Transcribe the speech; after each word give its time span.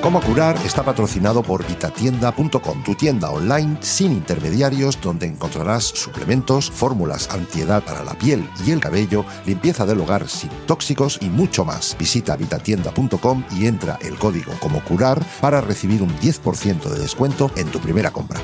Cómo 0.00 0.20
curar 0.20 0.56
está 0.64 0.84
patrocinado 0.84 1.42
por 1.42 1.66
vitatienda.com, 1.66 2.84
tu 2.84 2.94
tienda 2.94 3.30
online 3.30 3.78
sin 3.80 4.12
intermediarios 4.12 5.00
donde 5.00 5.26
encontrarás 5.26 5.82
suplementos, 5.82 6.70
fórmulas 6.70 7.28
antiedad 7.30 7.82
para 7.82 8.04
la 8.04 8.14
piel 8.14 8.48
y 8.64 8.70
el 8.70 8.80
cabello, 8.80 9.24
limpieza 9.44 9.84
del 9.86 10.00
hogar 10.00 10.28
sin 10.28 10.50
tóxicos 10.66 11.18
y 11.20 11.28
mucho 11.28 11.64
más. 11.64 11.96
Visita 11.98 12.36
vitatienda.com 12.36 13.44
y 13.58 13.66
entra 13.66 13.98
el 14.00 14.16
código 14.16 14.52
como 14.60 14.82
curar 14.84 15.20
para 15.40 15.60
recibir 15.60 16.00
un 16.00 16.16
10% 16.18 16.88
de 16.88 16.98
descuento 17.00 17.50
en 17.56 17.66
tu 17.66 17.80
primera 17.80 18.12
compra. 18.12 18.40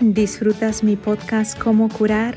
¿Disfrutas 0.00 0.82
mi 0.82 0.96
podcast 0.96 1.56
Cómo 1.56 1.88
curar? 1.88 2.36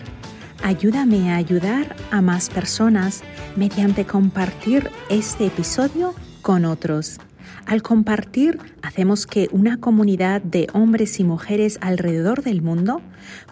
Ayúdame 0.61 1.31
a 1.31 1.37
ayudar 1.37 1.95
a 2.11 2.21
más 2.21 2.51
personas 2.51 3.23
mediante 3.55 4.05
compartir 4.05 4.91
este 5.09 5.47
episodio 5.47 6.13
con 6.41 6.65
otros. 6.65 7.19
Al 7.65 7.81
compartir, 7.81 8.59
hacemos 8.81 9.27
que 9.27 9.47
una 9.51 9.77
comunidad 9.77 10.41
de 10.41 10.67
hombres 10.73 11.19
y 11.19 11.23
mujeres 11.23 11.77
alrededor 11.81 12.43
del 12.43 12.61
mundo 12.61 13.01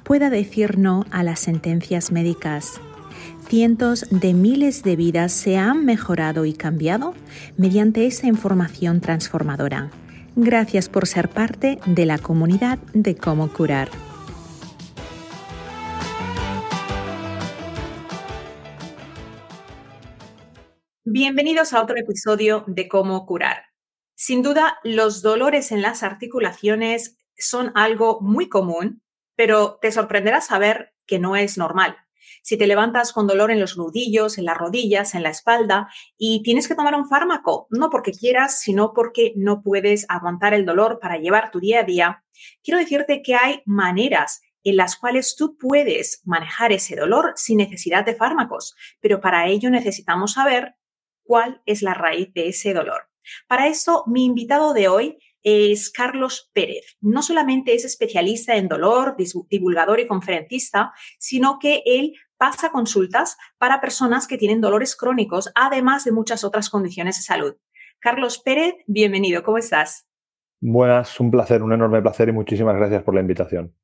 pueda 0.03 0.29
decir 0.29 0.77
no 0.77 1.05
a 1.11 1.23
las 1.23 1.39
sentencias 1.39 2.11
médicas. 2.11 2.81
Cientos 3.47 4.05
de 4.11 4.33
miles 4.33 4.83
de 4.83 4.95
vidas 4.95 5.31
se 5.31 5.57
han 5.57 5.85
mejorado 5.85 6.45
y 6.45 6.53
cambiado 6.53 7.13
mediante 7.57 8.05
esa 8.05 8.27
información 8.27 9.01
transformadora. 9.01 9.89
Gracias 10.35 10.87
por 10.87 11.07
ser 11.07 11.29
parte 11.29 11.79
de 11.85 12.05
la 12.05 12.17
comunidad 12.17 12.77
de 12.93 13.15
cómo 13.15 13.51
curar. 13.51 13.89
Bienvenidos 21.11 21.73
a 21.73 21.81
otro 21.81 21.97
episodio 21.97 22.63
de 22.67 22.87
Cómo 22.87 23.25
curar. 23.25 23.63
Sin 24.13 24.43
duda, 24.43 24.77
los 24.83 25.23
dolores 25.23 25.71
en 25.71 25.81
las 25.81 26.03
articulaciones 26.03 27.17
son 27.35 27.71
algo 27.73 28.21
muy 28.21 28.47
común, 28.47 29.01
pero 29.35 29.79
te 29.81 29.91
sorprenderá 29.91 30.39
saber 30.39 30.93
que 31.07 31.17
no 31.17 31.35
es 31.35 31.57
normal. 31.57 31.97
Si 32.43 32.59
te 32.59 32.67
levantas 32.67 33.11
con 33.11 33.25
dolor 33.25 33.49
en 33.49 33.59
los 33.59 33.75
nudillos, 33.75 34.37
en 34.37 34.45
las 34.45 34.59
rodillas, 34.59 35.15
en 35.15 35.23
la 35.23 35.31
espalda 35.31 35.89
y 36.15 36.43
tienes 36.43 36.67
que 36.67 36.75
tomar 36.75 36.93
un 36.93 37.09
fármaco, 37.09 37.65
no 37.71 37.89
porque 37.89 38.11
quieras, 38.11 38.59
sino 38.59 38.93
porque 38.93 39.33
no 39.35 39.63
puedes 39.63 40.05
aguantar 40.09 40.53
el 40.53 40.63
dolor 40.63 40.99
para 41.01 41.17
llevar 41.17 41.49
tu 41.49 41.59
día 41.59 41.79
a 41.79 41.85
día, 41.85 42.23
quiero 42.63 42.79
decirte 42.79 43.23
que 43.23 43.33
hay 43.33 43.63
maneras 43.65 44.41
en 44.63 44.75
las 44.75 44.95
cuales 44.95 45.35
tú 45.35 45.57
puedes 45.57 46.21
manejar 46.25 46.71
ese 46.71 46.95
dolor 46.95 47.33
sin 47.35 47.57
necesidad 47.57 48.05
de 48.05 48.13
fármacos, 48.13 48.75
pero 48.99 49.21
para 49.21 49.47
ello 49.47 49.71
necesitamos 49.71 50.33
saber 50.33 50.75
cuál 51.29 51.61
es 51.67 51.83
la 51.83 51.93
raíz 51.93 52.33
de 52.33 52.47
ese 52.47 52.73
dolor. 52.73 53.03
Para 53.47 53.67
eso, 53.67 54.03
mi 54.07 54.25
invitado 54.25 54.73
de 54.73 54.87
hoy 54.87 55.19
es 55.43 55.91
Carlos 55.91 56.49
Pérez. 56.53 56.97
No 57.01 57.21
solamente 57.21 57.75
es 57.75 57.85
especialista 57.85 58.55
en 58.55 58.67
dolor, 58.67 59.15
divulgador 59.47 59.99
y 59.99 60.07
conferencista, 60.07 60.91
sino 61.19 61.59
que 61.59 61.83
él 61.85 62.13
pasa 62.37 62.71
consultas 62.71 63.37
para 63.59 63.79
personas 63.79 64.25
que 64.25 64.39
tienen 64.39 64.59
dolores 64.59 64.95
crónicos, 64.95 65.51
además 65.53 66.03
de 66.03 66.13
muchas 66.13 66.43
otras 66.43 66.71
condiciones 66.71 67.17
de 67.17 67.21
salud. 67.21 67.55
Carlos 67.99 68.39
Pérez, 68.39 68.73
bienvenido, 68.87 69.43
¿cómo 69.43 69.59
estás? 69.59 70.07
Buenas, 70.59 71.19
un 71.19 71.29
placer, 71.29 71.61
un 71.61 71.73
enorme 71.73 72.01
placer 72.01 72.29
y 72.29 72.31
muchísimas 72.31 72.75
gracias 72.75 73.03
por 73.03 73.13
la 73.13 73.21
invitación. 73.21 73.75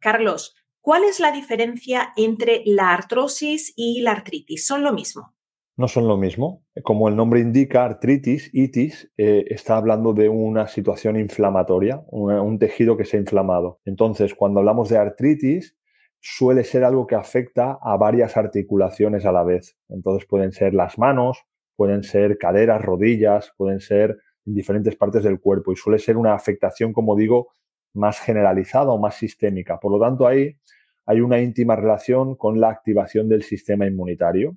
Carlos, 0.00 0.56
¿cuál 0.80 1.04
es 1.04 1.20
la 1.20 1.30
diferencia 1.30 2.14
entre 2.16 2.62
la 2.64 2.94
artrosis 2.94 3.74
y 3.76 4.00
la 4.00 4.12
artritis? 4.12 4.66
¿Son 4.66 4.82
lo 4.82 4.94
mismo? 4.94 5.35
No 5.76 5.88
son 5.88 6.08
lo 6.08 6.16
mismo. 6.16 6.64
Como 6.82 7.08
el 7.08 7.16
nombre 7.16 7.40
indica, 7.40 7.84
artritis, 7.84 8.50
itis, 8.54 9.10
eh, 9.18 9.44
está 9.48 9.76
hablando 9.76 10.14
de 10.14 10.28
una 10.28 10.68
situación 10.68 11.18
inflamatoria, 11.18 12.02
un 12.10 12.58
tejido 12.58 12.96
que 12.96 13.04
se 13.04 13.18
ha 13.18 13.20
inflamado. 13.20 13.80
Entonces, 13.84 14.34
cuando 14.34 14.60
hablamos 14.60 14.88
de 14.88 14.96
artritis, 14.96 15.76
suele 16.20 16.64
ser 16.64 16.82
algo 16.82 17.06
que 17.06 17.14
afecta 17.14 17.78
a 17.80 17.96
varias 17.98 18.36
articulaciones 18.36 19.26
a 19.26 19.32
la 19.32 19.44
vez. 19.44 19.76
Entonces, 19.88 20.26
pueden 20.26 20.52
ser 20.52 20.72
las 20.72 20.98
manos, 20.98 21.44
pueden 21.76 22.02
ser 22.02 22.38
caderas, 22.38 22.82
rodillas, 22.82 23.52
pueden 23.58 23.80
ser 23.80 24.16
en 24.46 24.54
diferentes 24.54 24.96
partes 24.96 25.24
del 25.24 25.40
cuerpo 25.40 25.72
y 25.72 25.76
suele 25.76 25.98
ser 25.98 26.16
una 26.16 26.34
afectación, 26.34 26.94
como 26.94 27.16
digo, 27.16 27.48
más 27.92 28.18
generalizada 28.20 28.90
o 28.92 28.98
más 28.98 29.16
sistémica. 29.16 29.78
Por 29.78 29.92
lo 29.92 30.00
tanto, 30.00 30.26
ahí 30.26 30.56
hay 31.04 31.20
una 31.20 31.40
íntima 31.40 31.76
relación 31.76 32.34
con 32.34 32.60
la 32.60 32.70
activación 32.70 33.28
del 33.28 33.42
sistema 33.42 33.86
inmunitario 33.86 34.56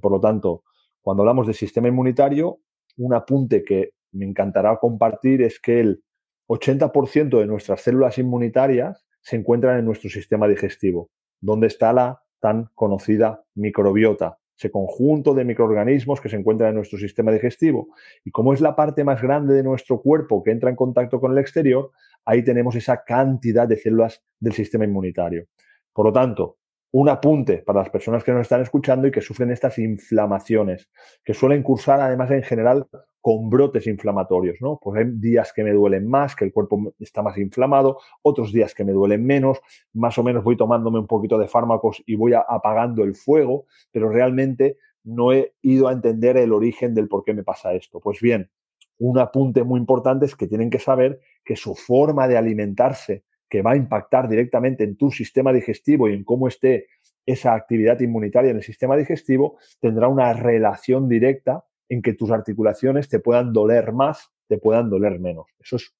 por 0.00 0.12
lo 0.12 0.20
tanto, 0.20 0.64
cuando 1.00 1.22
hablamos 1.22 1.46
de 1.46 1.54
sistema 1.54 1.88
inmunitario, 1.88 2.60
un 2.98 3.14
apunte 3.14 3.64
que 3.64 3.92
me 4.12 4.26
encantará 4.26 4.76
compartir 4.76 5.42
es 5.42 5.60
que 5.60 5.80
el 5.80 6.02
80% 6.48 7.38
de 7.38 7.46
nuestras 7.46 7.80
células 7.82 8.18
inmunitarias 8.18 9.06
se 9.20 9.36
encuentran 9.36 9.78
en 9.78 9.84
nuestro 9.84 10.10
sistema 10.10 10.48
digestivo, 10.48 11.10
donde 11.40 11.66
está 11.66 11.92
la 11.92 12.22
tan 12.40 12.70
conocida 12.74 13.44
microbiota, 13.54 14.38
ese 14.56 14.70
conjunto 14.70 15.34
de 15.34 15.44
microorganismos 15.44 16.20
que 16.20 16.28
se 16.28 16.36
encuentran 16.36 16.70
en 16.70 16.76
nuestro 16.76 16.98
sistema 16.98 17.32
digestivo. 17.32 17.88
Y 18.24 18.30
como 18.30 18.52
es 18.52 18.60
la 18.60 18.74
parte 18.74 19.04
más 19.04 19.22
grande 19.22 19.54
de 19.54 19.62
nuestro 19.62 20.00
cuerpo 20.00 20.42
que 20.42 20.50
entra 20.50 20.70
en 20.70 20.76
contacto 20.76 21.20
con 21.20 21.32
el 21.32 21.38
exterior, 21.38 21.90
ahí 22.24 22.42
tenemos 22.42 22.74
esa 22.74 23.04
cantidad 23.04 23.68
de 23.68 23.76
células 23.76 24.22
del 24.40 24.52
sistema 24.52 24.84
inmunitario. 24.84 25.46
Por 25.92 26.06
lo 26.06 26.12
tanto, 26.12 26.56
un 26.90 27.08
apunte 27.08 27.58
para 27.58 27.80
las 27.80 27.90
personas 27.90 28.24
que 28.24 28.32
nos 28.32 28.42
están 28.42 28.62
escuchando 28.62 29.06
y 29.06 29.10
que 29.10 29.20
sufren 29.20 29.50
estas 29.50 29.78
inflamaciones, 29.78 30.88
que 31.24 31.34
suelen 31.34 31.62
cursar 31.62 32.00
además 32.00 32.30
en 32.30 32.42
general 32.42 32.86
con 33.20 33.50
brotes 33.50 33.86
inflamatorios, 33.86 34.56
¿no? 34.60 34.78
Pues 34.80 34.98
hay 34.98 35.12
días 35.12 35.52
que 35.52 35.64
me 35.64 35.72
duelen 35.72 36.08
más, 36.08 36.34
que 36.34 36.44
el 36.44 36.52
cuerpo 36.52 36.94
está 36.98 37.20
más 37.20 37.36
inflamado, 37.36 37.98
otros 38.22 38.52
días 38.52 38.74
que 38.74 38.84
me 38.84 38.92
duelen 38.92 39.26
menos, 39.26 39.58
más 39.92 40.16
o 40.18 40.22
menos 40.22 40.44
voy 40.44 40.56
tomándome 40.56 40.98
un 40.98 41.06
poquito 41.06 41.36
de 41.36 41.48
fármacos 41.48 42.02
y 42.06 42.14
voy 42.14 42.32
apagando 42.34 43.04
el 43.04 43.14
fuego, 43.14 43.66
pero 43.90 44.08
realmente 44.08 44.78
no 45.04 45.32
he 45.32 45.52
ido 45.62 45.88
a 45.88 45.92
entender 45.92 46.36
el 46.36 46.52
origen 46.52 46.94
del 46.94 47.08
por 47.08 47.24
qué 47.24 47.34
me 47.34 47.44
pasa 47.44 47.74
esto. 47.74 48.00
Pues 48.00 48.20
bien, 48.20 48.50
un 48.98 49.18
apunte 49.18 49.62
muy 49.62 49.78
importante 49.78 50.26
es 50.26 50.34
que 50.34 50.46
tienen 50.46 50.70
que 50.70 50.78
saber 50.78 51.20
que 51.44 51.56
su 51.56 51.74
forma 51.74 52.28
de 52.28 52.36
alimentarse 52.36 53.24
que 53.48 53.62
va 53.62 53.72
a 53.72 53.76
impactar 53.76 54.28
directamente 54.28 54.84
en 54.84 54.96
tu 54.96 55.10
sistema 55.10 55.52
digestivo 55.52 56.08
y 56.08 56.14
en 56.14 56.24
cómo 56.24 56.48
esté 56.48 56.86
esa 57.26 57.54
actividad 57.54 58.00
inmunitaria 58.00 58.50
en 58.50 58.56
el 58.56 58.62
sistema 58.62 58.96
digestivo, 58.96 59.58
tendrá 59.80 60.08
una 60.08 60.32
relación 60.32 61.08
directa 61.08 61.64
en 61.88 62.02
que 62.02 62.14
tus 62.14 62.30
articulaciones 62.30 63.08
te 63.08 63.20
puedan 63.20 63.52
doler 63.52 63.92
más, 63.92 64.30
te 64.46 64.58
puedan 64.58 64.90
doler 64.90 65.18
menos. 65.18 65.46
Eso 65.60 65.76
es 65.76 65.94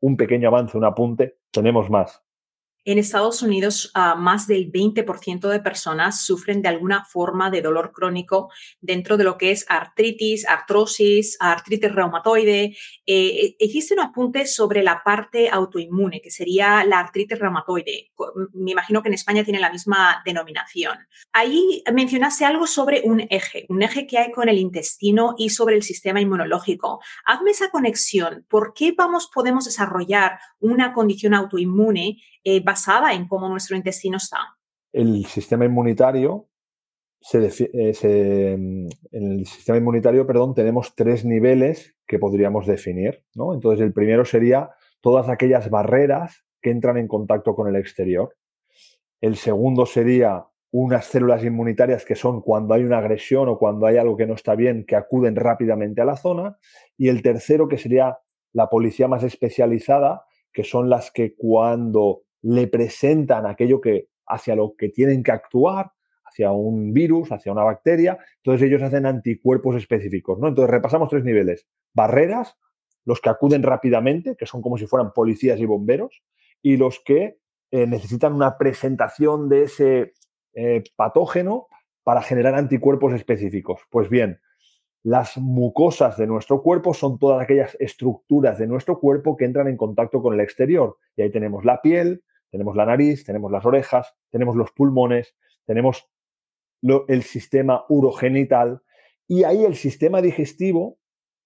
un 0.00 0.16
pequeño 0.16 0.48
avance, 0.48 0.76
un 0.76 0.84
apunte. 0.84 1.38
Tenemos 1.50 1.90
más. 1.90 2.21
En 2.84 2.98
Estados 2.98 3.42
Unidos, 3.42 3.92
uh, 3.94 4.18
más 4.18 4.48
del 4.48 4.72
20% 4.72 5.48
de 5.48 5.60
personas 5.60 6.24
sufren 6.24 6.62
de 6.62 6.68
alguna 6.68 7.04
forma 7.04 7.48
de 7.48 7.62
dolor 7.62 7.92
crónico 7.92 8.50
dentro 8.80 9.16
de 9.16 9.22
lo 9.22 9.38
que 9.38 9.52
es 9.52 9.64
artritis, 9.68 10.44
artrosis, 10.48 11.36
artritis 11.38 11.92
reumatoide. 11.92 12.76
Eh, 13.06 13.54
existe 13.60 13.94
un 13.94 14.00
apunte 14.00 14.46
sobre 14.46 14.82
la 14.82 15.00
parte 15.04 15.48
autoinmune, 15.48 16.20
que 16.20 16.32
sería 16.32 16.84
la 16.84 16.98
artritis 16.98 17.38
reumatoide. 17.38 18.10
Me 18.52 18.72
imagino 18.72 19.00
que 19.00 19.08
en 19.08 19.14
España 19.14 19.44
tiene 19.44 19.60
la 19.60 19.70
misma 19.70 20.20
denominación. 20.24 20.98
Ahí 21.32 21.84
mencionaste 21.92 22.44
algo 22.44 22.66
sobre 22.66 23.02
un 23.04 23.24
eje, 23.30 23.64
un 23.68 23.82
eje 23.82 24.08
que 24.08 24.18
hay 24.18 24.32
con 24.32 24.48
el 24.48 24.58
intestino 24.58 25.36
y 25.38 25.50
sobre 25.50 25.76
el 25.76 25.84
sistema 25.84 26.20
inmunológico. 26.20 27.00
Hazme 27.26 27.52
esa 27.52 27.70
conexión. 27.70 28.44
¿Por 28.48 28.74
qué 28.74 28.90
vamos, 28.90 29.30
podemos 29.32 29.66
desarrollar 29.66 30.40
una 30.58 30.92
condición 30.92 31.34
autoinmune? 31.34 32.18
Eh, 32.44 32.60
basada 32.72 33.12
en 33.12 33.28
cómo 33.28 33.48
nuestro 33.48 33.76
intestino 33.76 34.16
está. 34.16 34.38
El 34.92 35.26
sistema 35.26 35.64
inmunitario, 35.64 36.48
eh, 37.34 38.56
en 38.56 39.32
el 39.32 39.46
sistema 39.46 39.78
inmunitario, 39.78 40.26
perdón, 40.26 40.54
tenemos 40.54 40.94
tres 40.94 41.24
niveles 41.24 41.94
que 42.06 42.18
podríamos 42.18 42.66
definir. 42.66 43.24
¿no? 43.34 43.54
Entonces, 43.54 43.84
el 43.84 43.92
primero 43.92 44.24
sería 44.24 44.70
todas 45.00 45.28
aquellas 45.28 45.68
barreras 45.68 46.44
que 46.62 46.70
entran 46.70 46.96
en 46.96 47.08
contacto 47.08 47.54
con 47.54 47.68
el 47.68 47.76
exterior. 47.76 48.36
El 49.20 49.36
segundo 49.36 49.84
sería 49.84 50.46
unas 50.70 51.04
células 51.04 51.44
inmunitarias 51.44 52.06
que 52.06 52.14
son 52.14 52.40
cuando 52.40 52.72
hay 52.72 52.84
una 52.84 52.98
agresión 52.98 53.48
o 53.48 53.58
cuando 53.58 53.86
hay 53.86 53.98
algo 53.98 54.16
que 54.16 54.26
no 54.26 54.34
está 54.34 54.54
bien, 54.54 54.84
que 54.86 54.96
acuden 54.96 55.36
rápidamente 55.36 56.00
a 56.00 56.06
la 56.06 56.16
zona. 56.16 56.56
Y 56.96 57.08
el 57.08 57.20
tercero, 57.22 57.68
que 57.68 57.76
sería 57.76 58.18
la 58.54 58.68
policía 58.68 59.08
más 59.08 59.22
especializada, 59.22 60.24
que 60.52 60.64
son 60.64 60.88
las 60.88 61.10
que 61.10 61.34
cuando 61.34 62.22
le 62.42 62.66
presentan 62.66 63.46
aquello 63.46 63.80
que 63.80 64.08
hacia 64.26 64.56
lo 64.56 64.74
que 64.76 64.88
tienen 64.88 65.22
que 65.22 65.32
actuar, 65.32 65.92
hacia 66.24 66.50
un 66.52 66.92
virus, 66.92 67.30
hacia 67.32 67.52
una 67.52 67.64
bacteria. 67.64 68.18
Entonces 68.36 68.66
ellos 68.66 68.82
hacen 68.82 69.06
anticuerpos 69.06 69.76
específicos. 69.76 70.38
¿no? 70.38 70.48
Entonces 70.48 70.70
repasamos 70.70 71.08
tres 71.08 71.24
niveles. 71.24 71.66
Barreras, 71.92 72.56
los 73.04 73.20
que 73.20 73.28
acuden 73.28 73.62
rápidamente, 73.62 74.36
que 74.36 74.46
son 74.46 74.62
como 74.62 74.78
si 74.78 74.86
fueran 74.86 75.12
policías 75.12 75.58
y 75.60 75.66
bomberos, 75.66 76.22
y 76.62 76.76
los 76.76 77.00
que 77.04 77.38
eh, 77.70 77.86
necesitan 77.86 78.32
una 78.32 78.58
presentación 78.58 79.48
de 79.48 79.64
ese 79.64 80.14
eh, 80.54 80.84
patógeno 80.96 81.68
para 82.02 82.22
generar 82.22 82.54
anticuerpos 82.54 83.12
específicos. 83.12 83.80
Pues 83.90 84.08
bien, 84.08 84.40
las 85.02 85.36
mucosas 85.36 86.16
de 86.16 86.26
nuestro 86.26 86.62
cuerpo 86.62 86.94
son 86.94 87.18
todas 87.18 87.42
aquellas 87.42 87.76
estructuras 87.80 88.58
de 88.58 88.66
nuestro 88.66 89.00
cuerpo 89.00 89.36
que 89.36 89.44
entran 89.44 89.68
en 89.68 89.76
contacto 89.76 90.22
con 90.22 90.34
el 90.34 90.40
exterior. 90.40 90.98
Y 91.16 91.22
ahí 91.22 91.30
tenemos 91.30 91.64
la 91.64 91.82
piel, 91.82 92.22
tenemos 92.52 92.76
la 92.76 92.86
nariz, 92.86 93.24
tenemos 93.24 93.50
las 93.50 93.64
orejas, 93.64 94.14
tenemos 94.30 94.54
los 94.54 94.70
pulmones, 94.70 95.34
tenemos 95.64 96.08
el 97.08 97.22
sistema 97.22 97.84
urogenital 97.88 98.82
y 99.26 99.44
ahí 99.44 99.64
el 99.64 99.74
sistema 99.74 100.20
digestivo 100.20 100.98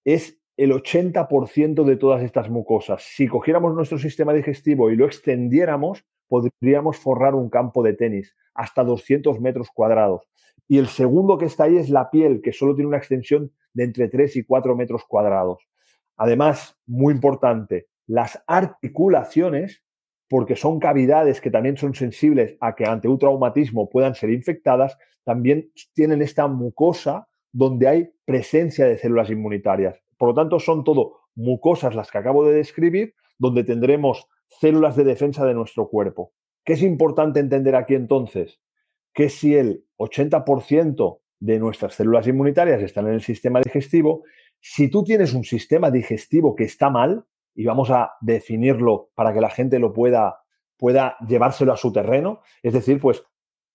es 0.03 0.39
el 0.57 0.71
80% 0.71 1.83
de 1.85 1.95
todas 1.95 2.23
estas 2.23 2.49
mucosas. 2.49 3.03
Si 3.03 3.27
cogiéramos 3.27 3.73
nuestro 3.73 3.97
sistema 3.97 4.33
digestivo 4.33 4.89
y 4.89 4.95
lo 4.95 5.05
extendiéramos, 5.05 6.03
podríamos 6.27 6.97
forrar 6.97 7.35
un 7.35 7.49
campo 7.49 7.83
de 7.83 7.93
tenis 7.93 8.35
hasta 8.53 8.83
200 8.83 9.39
metros 9.39 9.69
cuadrados. 9.71 10.27
Y 10.67 10.79
el 10.79 10.87
segundo 10.87 11.37
que 11.37 11.45
está 11.45 11.65
ahí 11.65 11.77
es 11.77 11.89
la 11.89 12.09
piel, 12.09 12.41
que 12.41 12.51
solo 12.51 12.75
tiene 12.75 12.89
una 12.89 12.97
extensión 12.97 13.53
de 13.73 13.85
entre 13.85 14.09
3 14.09 14.35
y 14.35 14.43
4 14.43 14.75
metros 14.75 15.05
cuadrados. 15.07 15.65
Además, 16.17 16.77
muy 16.85 17.13
importante, 17.13 17.87
las 18.07 18.43
articulaciones, 18.47 19.83
porque 20.29 20.55
son 20.55 20.79
cavidades 20.79 21.41
que 21.41 21.51
también 21.51 21.77
son 21.77 21.93
sensibles 21.93 22.57
a 22.59 22.75
que 22.75 22.85
ante 22.85 23.07
un 23.07 23.17
traumatismo 23.17 23.89
puedan 23.89 24.15
ser 24.15 24.29
infectadas, 24.29 24.97
también 25.23 25.71
tienen 25.93 26.21
esta 26.21 26.47
mucosa 26.47 27.27
donde 27.51 27.87
hay 27.87 28.09
presencia 28.25 28.85
de 28.85 28.97
células 28.97 29.29
inmunitarias. 29.29 29.99
Por 30.17 30.29
lo 30.29 30.35
tanto, 30.35 30.59
son 30.59 30.83
todo 30.83 31.21
mucosas 31.35 31.95
las 31.95 32.11
que 32.11 32.17
acabo 32.17 32.45
de 32.45 32.55
describir, 32.55 33.13
donde 33.37 33.63
tendremos 33.63 34.27
células 34.47 34.95
de 34.95 35.03
defensa 35.03 35.45
de 35.45 35.53
nuestro 35.53 35.89
cuerpo. 35.89 36.33
¿Qué 36.65 36.73
es 36.73 36.81
importante 36.81 37.39
entender 37.39 37.75
aquí 37.75 37.95
entonces? 37.95 38.59
Que 39.13 39.29
si 39.29 39.55
el 39.55 39.85
80% 39.97 41.19
de 41.39 41.59
nuestras 41.59 41.93
células 41.93 42.27
inmunitarias 42.27 42.81
están 42.81 43.07
en 43.07 43.13
el 43.13 43.21
sistema 43.21 43.61
digestivo, 43.61 44.23
si 44.59 44.89
tú 44.89 45.03
tienes 45.03 45.33
un 45.33 45.43
sistema 45.43 45.91
digestivo 45.91 46.55
que 46.55 46.63
está 46.63 46.89
mal, 46.89 47.25
y 47.57 47.65
vamos 47.65 47.89
a 47.89 48.13
definirlo 48.21 49.09
para 49.15 49.33
que 49.33 49.41
la 49.41 49.49
gente 49.49 49.79
lo 49.79 49.91
pueda, 49.91 50.43
pueda 50.77 51.17
llevárselo 51.27 51.73
a 51.73 51.77
su 51.77 51.91
terreno, 51.91 52.39
es 52.63 52.71
decir, 52.71 53.01
pues 53.01 53.23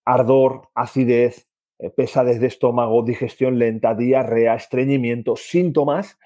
ardor, 0.04 0.70
acidez, 0.74 1.52
eh, 1.78 1.90
pesadez 1.90 2.40
de 2.40 2.46
estómago, 2.46 3.02
digestión 3.02 3.58
lenta, 3.58 3.94
diarrea, 3.94 4.54
estreñimiento, 4.54 5.36
síntomas 5.36 6.16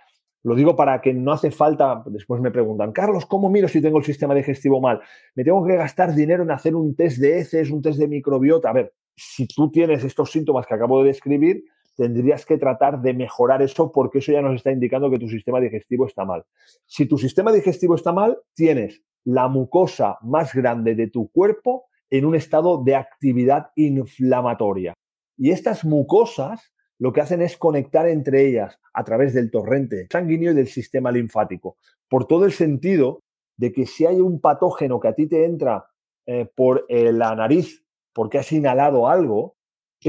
lo 0.47 0.55
digo 0.55 0.77
para 0.77 1.01
que 1.01 1.13
no 1.13 1.33
hace 1.33 1.51
falta, 1.51 2.05
después 2.07 2.41
me 2.41 2.53
preguntan, 2.53 2.93
Carlos, 2.93 3.27
¿cómo 3.27 3.51
miro 3.51 3.67
si 3.67 3.83
tengo 3.83 3.99
el 3.99 4.05
sistema 4.05 4.33
digestivo 4.33 4.81
mal? 4.81 5.01
Me 5.35 5.43
tengo 5.43 5.67
que 5.67 5.75
gastar 5.75 6.15
dinero 6.15 6.45
en 6.45 6.53
hacer 6.53 6.77
un 6.77 6.95
test 6.95 7.19
de 7.19 7.41
heces, 7.41 7.69
un 7.73 7.83
test 7.83 7.99
de 7.99 8.07
microbiota. 8.07 8.71
A 8.71 8.73
ver, 8.73 8.95
si 9.17 9.49
tú 9.49 9.73
tienes 9.73 10.05
estos 10.05 10.31
síntomas 10.31 10.65
que 10.65 10.75
acabo 10.75 11.03
de 11.03 11.09
describir, 11.09 11.65
tendrías 11.97 12.45
que 12.47 12.59
tratar 12.59 13.01
de 13.01 13.15
mejorar 13.15 13.63
eso 13.63 13.91
porque 13.91 14.19
eso 14.19 14.33
ya 14.33 14.43
nos 14.43 14.55
está 14.55 14.71
indicando 14.71 15.11
que 15.11 15.19
tu 15.19 15.29
sistema 15.29 15.61
digestivo 15.61 16.07
está 16.07 16.25
mal. 16.25 16.45
Si 16.85 17.07
tu 17.07 17.19
sistema 17.19 17.53
digestivo 17.53 17.95
está 17.95 18.13
mal, 18.13 18.39
tienes 18.55 19.03
la 19.25 19.49
mucosa 19.49 20.19
más 20.23 20.55
grande 20.55 20.95
de 20.95 21.09
tu 21.09 21.29
cuerpo 21.33 21.87
en 22.11 22.25
un 22.25 22.37
estado 22.37 22.83
de 22.85 22.95
actividad 22.95 23.71
inflamatoria. 23.75 24.95
Y 25.37 25.51
estas 25.51 25.85
mucosas 25.85 26.73
lo 26.99 27.13
que 27.13 27.21
hacen 27.21 27.43
es 27.43 27.57
conectar 27.57 28.09
entre 28.09 28.47
ellas 28.47 28.79
a 28.95 29.05
través 29.05 29.35
del 29.35 29.51
torrente 29.51 30.07
sanguíneo 30.11 30.53
y 30.53 30.55
del 30.55 30.69
sistema 30.69 31.11
linfático, 31.11 31.77
por 32.09 32.27
todo 32.27 32.45
el 32.45 32.53
sentido 32.53 33.21
de 33.57 33.73
que 33.73 33.87
si 33.87 34.07
hay 34.07 34.21
un 34.21 34.41
patógeno 34.41 35.01
que 35.01 35.09
a 35.09 35.15
ti 35.15 35.27
te 35.27 35.45
entra 35.45 35.87
eh, 36.27 36.49
por 36.55 36.85
eh, 36.89 37.13
la 37.13 37.35
nariz 37.35 37.85
porque 38.13 38.39
has 38.39 38.51
inhalado 38.53 39.09
algo, 39.09 39.56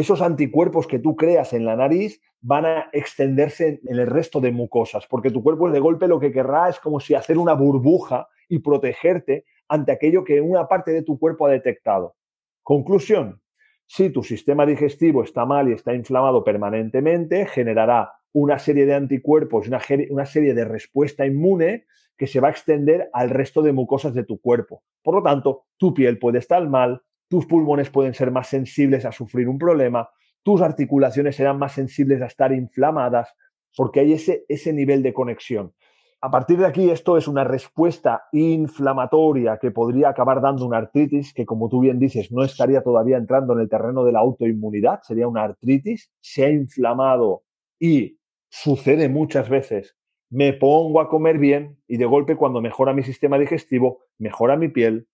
esos 0.01 0.21
anticuerpos 0.21 0.87
que 0.87 0.99
tú 0.99 1.15
creas 1.15 1.53
en 1.53 1.65
la 1.65 1.75
nariz 1.75 2.21
van 2.41 2.65
a 2.65 2.89
extenderse 2.93 3.79
en 3.83 3.99
el 3.99 4.07
resto 4.07 4.39
de 4.39 4.51
mucosas, 4.51 5.07
porque 5.07 5.31
tu 5.31 5.41
cuerpo 5.41 5.69
de 5.71 5.79
golpe 5.79 6.07
lo 6.07 6.19
que 6.19 6.31
querrá 6.31 6.69
es 6.69 6.79
como 6.79 6.99
si 6.99 7.15
hacer 7.15 7.37
una 7.37 7.53
burbuja 7.53 8.27
y 8.47 8.59
protegerte 8.59 9.45
ante 9.67 9.91
aquello 9.91 10.23
que 10.23 10.39
una 10.39 10.67
parte 10.67 10.91
de 10.91 11.03
tu 11.03 11.17
cuerpo 11.17 11.45
ha 11.45 11.51
detectado. 11.51 12.15
Conclusión, 12.63 13.41
si 13.85 14.09
tu 14.09 14.23
sistema 14.23 14.65
digestivo 14.65 15.23
está 15.23 15.45
mal 15.45 15.69
y 15.69 15.73
está 15.73 15.93
inflamado 15.93 16.43
permanentemente, 16.43 17.45
generará 17.45 18.11
una 18.33 18.59
serie 18.59 18.85
de 18.85 18.93
anticuerpos, 18.93 19.67
una, 19.67 19.81
una 20.09 20.25
serie 20.25 20.53
de 20.53 20.65
respuesta 20.65 21.25
inmune 21.25 21.85
que 22.17 22.27
se 22.27 22.39
va 22.39 22.49
a 22.49 22.51
extender 22.51 23.09
al 23.13 23.29
resto 23.29 23.61
de 23.61 23.71
mucosas 23.71 24.13
de 24.13 24.23
tu 24.23 24.39
cuerpo. 24.39 24.83
Por 25.01 25.15
lo 25.15 25.23
tanto, 25.23 25.65
tu 25.77 25.93
piel 25.93 26.19
puede 26.19 26.39
estar 26.39 26.67
mal, 26.67 27.01
tus 27.27 27.45
pulmones 27.45 27.89
pueden 27.89 28.13
ser 28.13 28.31
más 28.31 28.47
sensibles 28.47 29.05
a 29.05 29.11
sufrir 29.11 29.47
un 29.49 29.57
problema, 29.57 30.09
tus 30.43 30.61
articulaciones 30.61 31.35
serán 31.35 31.59
más 31.59 31.73
sensibles 31.73 32.21
a 32.21 32.27
estar 32.27 32.53
inflamadas, 32.53 33.33
porque 33.75 33.99
hay 33.99 34.13
ese, 34.13 34.45
ese 34.47 34.73
nivel 34.73 35.03
de 35.03 35.13
conexión. 35.13 35.73
A 36.19 36.31
partir 36.31 36.57
de 36.57 36.65
aquí, 36.65 36.89
esto 36.89 37.15
es 37.15 37.27
una 37.27 37.43
respuesta 37.43 38.23
inflamatoria 38.31 39.59
que 39.61 39.69
podría 39.69 40.09
acabar 40.09 40.41
dando 40.41 40.65
una 40.65 40.77
artritis 40.77 41.31
que, 41.31 41.45
como 41.45 41.69
tú 41.69 41.81
bien 41.81 41.99
dices, 41.99 42.31
no 42.31 42.43
estaría 42.43 42.81
todavía 42.81 43.17
entrando 43.17 43.53
en 43.53 43.59
el 43.59 43.69
terreno 43.69 44.03
de 44.03 44.13
la 44.13 44.19
autoinmunidad, 44.19 45.01
sería 45.03 45.27
una 45.27 45.43
artritis, 45.43 46.11
se 46.19 46.45
ha 46.45 46.49
inflamado 46.49 47.43
y 47.79 48.17
sucede 48.49 49.09
muchas 49.09 49.47
veces. 49.47 49.95
Me 50.29 50.53
pongo 50.53 51.01
a 51.01 51.07
comer 51.07 51.37
bien 51.37 51.77
y 51.87 51.97
de 51.97 52.05
golpe 52.05 52.35
cuando 52.35 52.61
mejora 52.61 52.93
mi 52.93 53.03
sistema 53.03 53.37
digestivo, 53.37 53.99
mejora 54.17 54.57
mi 54.57 54.69
piel, 54.69 55.07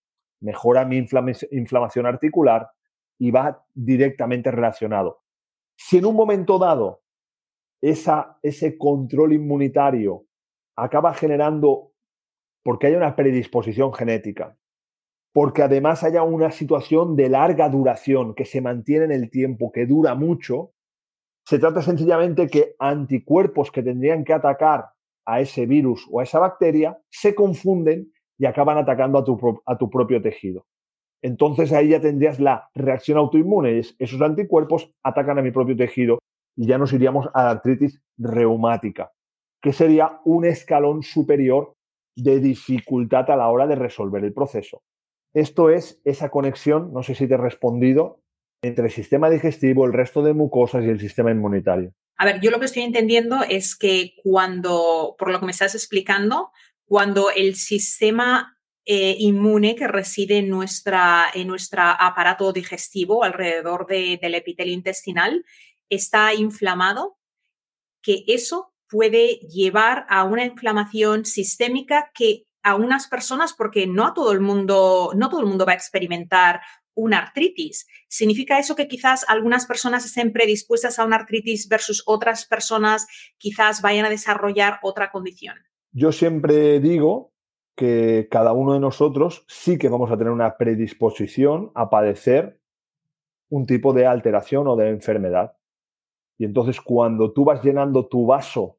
mejora 0.44 0.86
mi 0.86 0.98
inflamación 1.51 2.06
articular 2.06 2.69
y 3.18 3.31
va 3.31 3.66
directamente 3.74 4.51
relacionado. 4.51 5.24
Si 5.75 5.98
en 5.98 6.06
un 6.06 6.16
momento 6.16 6.60
dado 6.60 7.01
esa, 7.81 8.38
ese 8.44 8.78
control 8.78 9.34
inmunitario 9.34 10.25
acaba 10.75 11.13
generando, 11.13 11.92
porque 12.63 12.88
hay 12.88 12.95
una 12.95 13.16
predisposición 13.16 13.94
genética, 13.94 14.54
porque 15.34 15.63
además 15.63 16.04
haya 16.04 16.24
una 16.24 16.51
situación 16.51 17.16
de 17.16 17.29
larga 17.29 17.68
duración 17.70 18.36
que 18.36 18.46
se 18.46 18.62
mantiene 18.62 19.06
en 19.06 19.12
el 19.12 19.29
tiempo, 19.29 19.72
que 19.72 19.86
dura 19.86 20.15
mucho, 20.15 20.74
se 21.46 21.60
trata 21.60 21.82
sencillamente 21.82 22.48
que 22.48 22.75
anticuerpos 22.79 23.72
que 23.72 23.84
tendrían 23.84 24.24
que 24.24 24.34
atacar 24.34 24.91
a 25.25 25.41
ese 25.41 25.65
virus 25.65 26.08
o 26.12 26.20
a 26.20 26.24
esa 26.24 26.39
bacteria 26.39 26.98
se 27.10 27.36
confunden 27.36 28.12
y 28.38 28.46
acaban 28.46 28.78
atacando 28.78 29.20
a 29.20 29.24
tu, 29.24 29.62
a 29.66 29.78
tu 29.78 29.90
propio 29.90 30.22
tejido. 30.22 30.66
Entonces 31.22 31.72
ahí 31.72 31.90
ya 31.90 32.02
tendrías 32.02 32.40
la 32.40 32.70
reacción 32.74 33.18
autoinmune. 33.18 33.80
Esos 33.80 34.22
anticuerpos 34.22 34.92
atacan 35.04 35.40
a 35.40 35.42
mi 35.42 35.52
propio 35.52 35.75
tejido 35.75 36.20
y 36.56 36.68
ya 36.68 36.78
nos 36.78 36.92
iríamos 36.94 37.28
a 37.34 37.44
la 37.44 37.50
artritis 37.52 38.02
reumática 38.18 39.12
que 39.63 39.72
sería 39.72 40.20
un 40.25 40.46
escalón 40.46 41.02
superior 41.02 41.74
de 42.18 42.40
dificultad 42.42 43.32
a 43.32 43.38
la 43.38 43.48
hora 43.48 43.66
de 43.66 43.75
resolver 43.75 44.24
el 44.24 44.34
proceso. 44.34 44.84
Esto 45.34 45.70
es 45.70 46.02
esa 46.04 46.30
conexión, 46.30 46.92
no 46.94 47.02
sé 47.02 47.16
si 47.16 47.28
te 47.28 47.36
he 47.36 47.38
respondido, 47.38 48.20
entre 48.62 48.86
el 48.86 48.92
sistema 48.92 49.30
digestivo, 49.30 49.86
el 49.86 49.94
resto 49.94 50.22
de 50.22 50.34
mucosas 50.34 50.84
y 50.84 50.90
el 50.90 51.00
sistema 51.00 51.32
inmunitario. 51.32 51.94
A 52.18 52.25
ver, 52.25 52.42
yo 52.42 52.52
lo 52.52 52.60
que 52.60 52.66
estoy 52.66 52.84
entendiendo 52.84 53.38
es 53.50 53.75
que 53.75 54.13
cuando, 54.22 55.16
por 55.18 55.32
lo 55.32 55.40
que 55.40 55.46
me 55.46 55.52
estás 55.52 55.75
explicando, 55.75 56.52
cuando 56.86 57.30
el 57.32 57.56
sistema 57.56 58.58
eh, 58.86 59.16
inmune 59.20 59.75
que 59.75 59.88
reside 59.88 60.40
en, 60.40 60.50
nuestra, 60.50 61.28
en 61.34 61.48
nuestro 61.48 61.82
aparato 61.82 62.52
digestivo 62.52 63.24
alrededor 63.24 63.88
del 63.88 64.36
epitelio 64.36 64.74
intestinal 64.74 65.46
está 65.90 66.34
inflamado, 66.34 67.18
que 68.02 68.24
eso 68.28 68.74
puede 68.90 69.40
llevar 69.40 70.06
a 70.10 70.24
una 70.24 70.46
inflamación 70.46 71.25
sistémica 71.25 72.12
que 72.13 72.46
a 72.62 72.75
unas 72.75 73.08
personas, 73.08 73.54
porque 73.54 73.88
no 73.88 74.06
a 74.06 74.13
todo 74.13 74.32
el 74.32 74.40
mundo, 74.40 75.12
no 75.16 75.30
todo 75.30 75.42
el 75.42 75.48
mundo 75.48 75.66
va 75.66 75.74
a 75.74 75.75
experimentar 75.75 76.62
una 76.96 77.20
artritis. 77.20 77.88
¿Significa 78.08 78.60
eso 78.60 78.75
que 78.75 78.88
quizás 78.88 79.25
algunas 79.28 79.66
personas 79.66 80.06
estén 80.06 80.32
predispuestas 80.32 81.00
a 81.00 81.06
una 81.06 81.16
artritis 81.18 81.68
versus 81.68 82.04
otras 82.06 82.46
personas 82.46 83.08
quizás 83.38 83.82
vayan 83.82 84.06
a 84.06 84.10
desarrollar 84.10 84.80
otra 84.84 85.12
condición? 85.12 85.58
Yo 85.94 86.12
siempre 86.12 86.80
digo 86.80 87.32
que 87.76 88.28
cada 88.30 88.54
uno 88.54 88.74
de 88.74 88.80
nosotros 88.80 89.46
sí 89.48 89.78
que 89.78 89.90
vamos 89.90 90.12
a 90.12 90.18
tener 90.18 90.34
una 90.34 90.58
predisposición 90.58 91.72
a 91.76 91.90
padecer 91.90 92.60
un 93.50 93.66
tipo 93.66 93.94
de 93.94 94.06
alteración 94.06 94.68
o 94.68 94.76
de 94.76 94.90
enfermedad. 94.90 95.56
Y 96.38 96.46
entonces 96.46 96.82
cuando 96.82 97.32
tú 97.32 97.46
vas 97.46 97.64
llenando 97.64 98.08
tu 98.08 98.26
vaso 98.26 98.78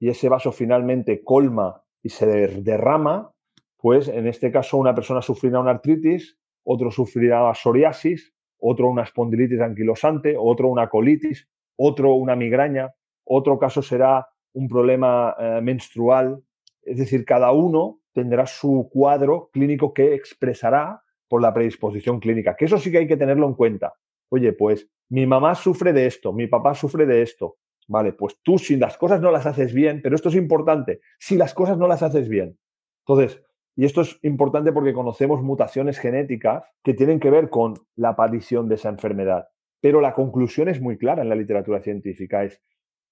y 0.00 0.08
ese 0.08 0.28
vaso 0.28 0.52
finalmente 0.52 1.22
colma 1.22 1.82
y 2.02 2.08
se 2.08 2.26
derrama, 2.48 3.32
pues 3.76 4.08
en 4.08 4.26
este 4.26 4.50
caso 4.50 4.78
una 4.78 4.94
persona 4.94 5.22
sufrirá 5.22 5.60
una 5.60 5.72
artritis 5.72 6.38
otro 6.64 6.90
sufrirá 6.90 7.52
psoriasis, 7.54 8.32
otro 8.58 8.88
una 8.88 9.02
espondilitis 9.02 9.60
anquilosante, 9.60 10.34
otro 10.38 10.68
una 10.68 10.88
colitis, 10.88 11.46
otro 11.76 12.14
una 12.14 12.34
migraña, 12.34 12.94
otro 13.24 13.58
caso 13.58 13.82
será 13.82 14.26
un 14.54 14.68
problema 14.68 15.36
eh, 15.38 15.60
menstrual. 15.62 16.42
Es 16.84 16.98
decir, 16.98 17.24
cada 17.24 17.52
uno 17.52 18.00
tendrá 18.12 18.46
su 18.46 18.88
cuadro 18.92 19.50
clínico 19.52 19.92
que 19.92 20.14
expresará 20.14 21.02
por 21.28 21.42
la 21.42 21.52
predisposición 21.52 22.20
clínica, 22.20 22.56
que 22.56 22.66
eso 22.66 22.78
sí 22.78 22.90
que 22.90 22.98
hay 22.98 23.06
que 23.06 23.16
tenerlo 23.16 23.46
en 23.46 23.54
cuenta. 23.54 23.94
Oye, 24.30 24.52
pues 24.52 24.88
mi 25.10 25.26
mamá 25.26 25.54
sufre 25.54 25.92
de 25.92 26.06
esto, 26.06 26.32
mi 26.32 26.46
papá 26.46 26.74
sufre 26.74 27.06
de 27.06 27.22
esto. 27.22 27.56
Vale, 27.86 28.12
pues 28.12 28.38
tú 28.42 28.58
si 28.58 28.76
las 28.76 28.96
cosas 28.96 29.20
no 29.20 29.30
las 29.30 29.46
haces 29.46 29.74
bien, 29.74 30.00
pero 30.02 30.14
esto 30.14 30.28
es 30.28 30.36
importante, 30.36 31.00
si 31.18 31.36
las 31.36 31.52
cosas 31.52 31.76
no 31.76 31.86
las 31.86 32.02
haces 32.02 32.28
bien. 32.28 32.58
Entonces, 33.06 33.42
y 33.76 33.84
esto 33.84 34.02
es 34.02 34.18
importante 34.22 34.72
porque 34.72 34.92
conocemos 34.92 35.42
mutaciones 35.42 35.98
genéticas 35.98 36.64
que 36.82 36.94
tienen 36.94 37.20
que 37.20 37.30
ver 37.30 37.50
con 37.50 37.74
la 37.96 38.10
aparición 38.10 38.68
de 38.68 38.76
esa 38.76 38.88
enfermedad. 38.88 39.48
Pero 39.80 40.00
la 40.00 40.14
conclusión 40.14 40.68
es 40.68 40.80
muy 40.80 40.96
clara 40.96 41.22
en 41.22 41.28
la 41.28 41.34
literatura 41.34 41.80
científica, 41.80 42.44
es 42.44 42.62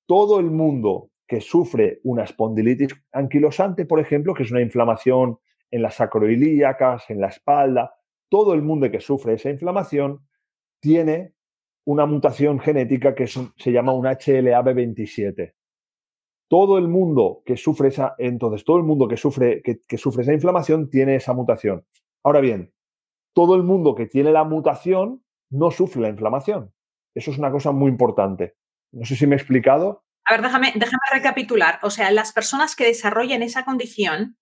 todo 0.06 0.40
el 0.40 0.50
mundo 0.50 1.10
que 1.32 1.40
sufre 1.40 2.00
una 2.04 2.24
espondilitis 2.24 2.92
anquilosante, 3.10 3.86
por 3.86 4.00
ejemplo, 4.00 4.34
que 4.34 4.42
es 4.42 4.50
una 4.50 4.60
inflamación 4.60 5.38
en 5.70 5.80
las 5.80 5.94
sacroilíacas, 5.94 7.08
en 7.08 7.22
la 7.22 7.28
espalda, 7.28 7.94
todo 8.28 8.52
el 8.52 8.60
mundo 8.60 8.90
que 8.90 9.00
sufre 9.00 9.32
esa 9.32 9.48
inflamación 9.48 10.28
tiene 10.78 11.32
una 11.86 12.04
mutación 12.04 12.60
genética 12.60 13.14
que 13.14 13.26
se 13.26 13.72
llama 13.72 13.94
un 13.94 14.04
HLA-B27 14.04 15.54
todo 16.52 16.76
el 16.76 16.86
mundo 16.86 17.40
que 17.46 17.56
sufre 17.56 17.88
esa, 17.88 18.14
entonces 18.18 18.62
todo 18.62 18.76
el 18.76 18.82
mundo 18.82 19.08
que 19.08 19.16
sufre, 19.16 19.62
que, 19.62 19.96
sufre 19.96 20.20
esa 20.20 20.34
inflamación 20.34 20.90
tiene 20.90 21.14
esa 21.14 21.32
mutación. 21.32 21.86
Ahora 22.22 22.40
bien, 22.40 22.74
todo 23.32 23.54
el 23.54 23.62
mundo 23.62 23.94
que 23.94 24.04
tiene 24.04 24.32
la 24.32 24.44
mutación 24.44 25.24
no 25.48 25.70
sufre 25.70 26.02
la 26.02 26.10
inflamación. 26.10 26.74
Eso 27.14 27.30
es 27.30 27.38
una 27.38 27.50
cosa 27.50 27.72
muy 27.72 27.88
importante. 27.88 28.56
No 28.90 29.06
sé 29.06 29.16
si 29.16 29.26
me 29.26 29.34
he 29.34 29.38
explicado. 29.38 30.04
A 30.24 30.34
ver, 30.34 30.42
déjame, 30.42 30.72
déjame 30.74 31.02
recapitular. 31.12 31.78
O 31.82 31.90
sea, 31.90 32.10
las 32.10 32.32
personas 32.32 32.76
que 32.76 32.84
desarrollan 32.84 33.42
esa 33.42 33.64
condición 33.64 34.36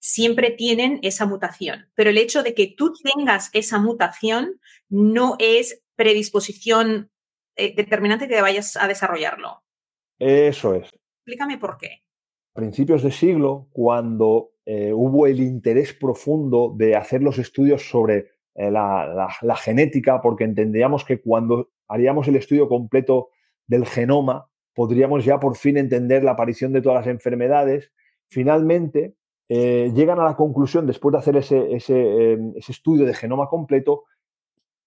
siempre 0.00 0.50
tienen 0.50 0.98
esa 1.02 1.24
mutación, 1.24 1.88
pero 1.94 2.10
el 2.10 2.18
hecho 2.18 2.42
de 2.42 2.54
que 2.54 2.66
tú 2.76 2.92
tengas 2.92 3.48
esa 3.54 3.78
mutación 3.78 4.60
no 4.90 5.36
es 5.38 5.82
predisposición 5.96 7.10
eh, 7.56 7.74
determinante 7.74 8.28
que 8.28 8.42
vayas 8.42 8.76
a 8.76 8.86
desarrollarlo. 8.86 9.62
Eso 10.18 10.74
es. 10.74 10.90
Explícame 11.18 11.56
por 11.56 11.78
qué. 11.78 12.02
A 12.54 12.60
principios 12.60 13.02
de 13.02 13.10
siglo, 13.10 13.68
cuando 13.72 14.52
eh, 14.66 14.92
hubo 14.92 15.26
el 15.26 15.40
interés 15.40 15.94
profundo 15.94 16.74
de 16.76 16.96
hacer 16.96 17.22
los 17.22 17.38
estudios 17.38 17.88
sobre 17.88 18.30
eh, 18.54 18.70
la, 18.70 19.56
genética, 19.56 20.20
porque 20.20 20.44
entendíamos 20.44 21.04
que 21.04 21.20
cuando 21.20 21.70
haríamos 21.88 22.28
el 22.28 22.36
estudio 22.36 22.68
completo 22.68 23.30
del 23.66 23.86
genoma, 23.86 24.50
podríamos 24.74 25.24
ya 25.24 25.40
por 25.40 25.56
fin 25.56 25.76
entender 25.76 26.24
la 26.24 26.32
aparición 26.32 26.72
de 26.72 26.82
todas 26.82 27.06
las 27.06 27.06
enfermedades. 27.06 27.92
Finalmente, 28.28 29.14
eh, 29.48 29.92
llegan 29.94 30.18
a 30.20 30.24
la 30.24 30.36
conclusión, 30.36 30.86
después 30.86 31.12
de 31.12 31.18
hacer 31.18 31.36
ese, 31.36 31.74
ese, 31.74 32.38
estudio 32.68 33.06
de 33.06 33.14
genoma 33.14 33.48
completo, 33.48 34.04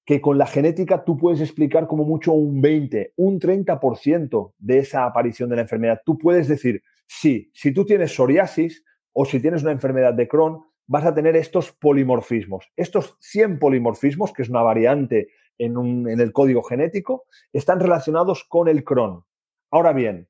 que 0.06 0.22
con 0.22 0.38
la 0.38 0.48
genética 0.48 1.04
tú 1.04 1.18
puedes 1.18 1.42
explicar 1.42 1.86
como 1.88 2.06
mucho 2.06 2.32
un 2.32 2.62
20, 2.62 3.14
un 3.18 3.40
30% 3.40 4.54
de 4.58 4.80
esa 4.80 5.06
aparición 5.06 5.50
de 5.50 5.58
la 5.58 5.64
enfermedad. 5.64 6.02
Tú 6.06 6.18
puedes 6.18 6.48
decir, 6.48 6.82
sí, 7.06 7.52
si 7.54 7.74
tú 7.74 7.86
tienes 7.86 8.14
psoriasis 8.14 8.84
o 9.12 9.26
si 9.26 9.40
tienes 9.42 9.64
una 9.64 9.74
enfermedad 9.74 10.14
de 10.14 10.28
Crohn, 10.28 10.64
vas 10.88 11.06
a 11.06 11.14
tener 11.14 11.36
estos 11.36 11.74
polimorfismos. 11.74 12.72
Estos 12.78 13.18
100 13.20 13.60
polimorfismos, 13.60 14.32
que 14.32 14.44
es 14.44 14.50
una 14.50 14.62
variante 14.62 15.30
en, 15.58 15.76
en 16.08 16.20
el 16.20 16.32
código 16.32 16.64
genético, 16.64 17.26
están 17.52 17.80
relacionados 17.80 18.46
con 18.48 18.70
el 18.70 18.86
Crohn. 18.86 19.27
Ahora 19.78 19.94
bien, 19.94 20.28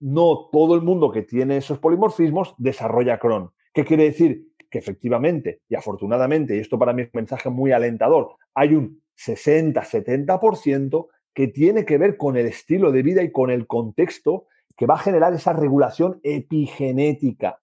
no 0.00 0.48
todo 0.50 0.74
el 0.74 0.80
mundo 0.80 1.12
que 1.12 1.20
tiene 1.20 1.58
esos 1.58 1.78
polimorfismos 1.78 2.54
desarrolla 2.56 3.18
Crohn. 3.18 3.50
¿Qué 3.74 3.84
quiere 3.84 4.04
decir? 4.04 4.48
que 4.70 4.78
efectivamente 4.78 5.60
y 5.68 5.74
afortunadamente, 5.74 6.56
y 6.56 6.60
esto 6.60 6.78
para 6.78 6.94
mí 6.94 7.02
es 7.02 7.08
un 7.08 7.18
mensaje 7.18 7.50
muy 7.50 7.72
alentador, 7.72 8.36
hay 8.54 8.74
un 8.74 9.02
60-70% 9.18 11.08
que 11.34 11.48
tiene 11.48 11.84
que 11.84 11.98
ver 11.98 12.16
con 12.16 12.38
el 12.38 12.46
estilo 12.46 12.92
de 12.92 13.02
vida 13.02 13.22
y 13.22 13.30
con 13.30 13.50
el 13.50 13.66
contexto 13.66 14.46
que 14.74 14.86
va 14.86 14.94
a 14.94 15.04
generar 15.06 15.34
esa 15.34 15.52
regulación 15.52 16.20
epigenética. 16.22 17.60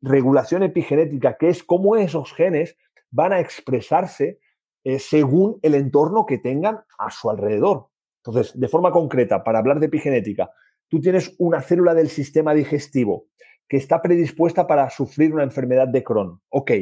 Regulación 0.00 0.62
epigenética, 0.62 1.36
que 1.36 1.48
es 1.48 1.64
cómo 1.64 1.96
esos 1.96 2.32
genes 2.32 2.76
van 3.10 3.32
a 3.32 3.40
expresarse 3.40 4.38
eh, 4.84 5.00
según 5.00 5.58
el 5.62 5.74
entorno 5.74 6.24
que 6.24 6.38
tengan 6.38 6.82
a 6.98 7.10
su 7.10 7.28
alrededor. 7.28 7.88
Entonces, 8.24 8.58
de 8.58 8.68
forma 8.68 8.92
concreta, 8.92 9.42
para 9.42 9.58
hablar 9.58 9.80
de 9.80 9.86
epigenética, 9.86 10.50
tú 10.88 11.00
tienes 11.00 11.34
una 11.38 11.60
célula 11.60 11.94
del 11.94 12.08
sistema 12.08 12.54
digestivo 12.54 13.26
que 13.68 13.76
está 13.76 14.00
predispuesta 14.02 14.66
para 14.66 14.90
sufrir 14.90 15.32
una 15.32 15.42
enfermedad 15.42 15.88
de 15.88 16.04
Crohn. 16.04 16.40
Ok, 16.50 16.72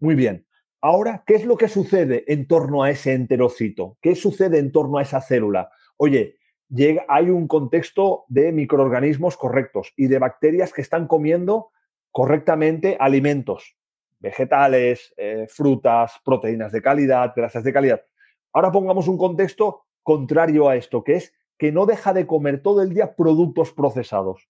muy 0.00 0.14
bien. 0.14 0.46
Ahora, 0.80 1.22
¿qué 1.26 1.34
es 1.34 1.44
lo 1.44 1.56
que 1.56 1.68
sucede 1.68 2.24
en 2.26 2.48
torno 2.48 2.82
a 2.82 2.90
ese 2.90 3.12
enterocito? 3.12 3.98
¿Qué 4.00 4.16
sucede 4.16 4.58
en 4.58 4.72
torno 4.72 4.98
a 4.98 5.02
esa 5.02 5.20
célula? 5.20 5.70
Oye, 5.96 6.36
hay 7.08 7.30
un 7.30 7.46
contexto 7.46 8.24
de 8.28 8.50
microorganismos 8.50 9.36
correctos 9.36 9.92
y 9.96 10.06
de 10.08 10.18
bacterias 10.18 10.72
que 10.72 10.80
están 10.80 11.06
comiendo 11.06 11.70
correctamente 12.10 12.96
alimentos, 12.98 13.76
vegetales, 14.18 15.14
eh, 15.16 15.46
frutas, 15.48 16.14
proteínas 16.24 16.72
de 16.72 16.82
calidad, 16.82 17.32
grasas 17.36 17.62
de 17.62 17.72
calidad. 17.72 18.02
Ahora 18.52 18.72
pongamos 18.72 19.06
un 19.08 19.18
contexto 19.18 19.84
contrario 20.02 20.68
a 20.68 20.76
esto, 20.76 21.04
que 21.04 21.14
es 21.14 21.32
que 21.58 21.72
no 21.72 21.86
deja 21.86 22.12
de 22.12 22.26
comer 22.26 22.62
todo 22.62 22.82
el 22.82 22.92
día 22.92 23.14
productos 23.14 23.72
procesados 23.72 24.48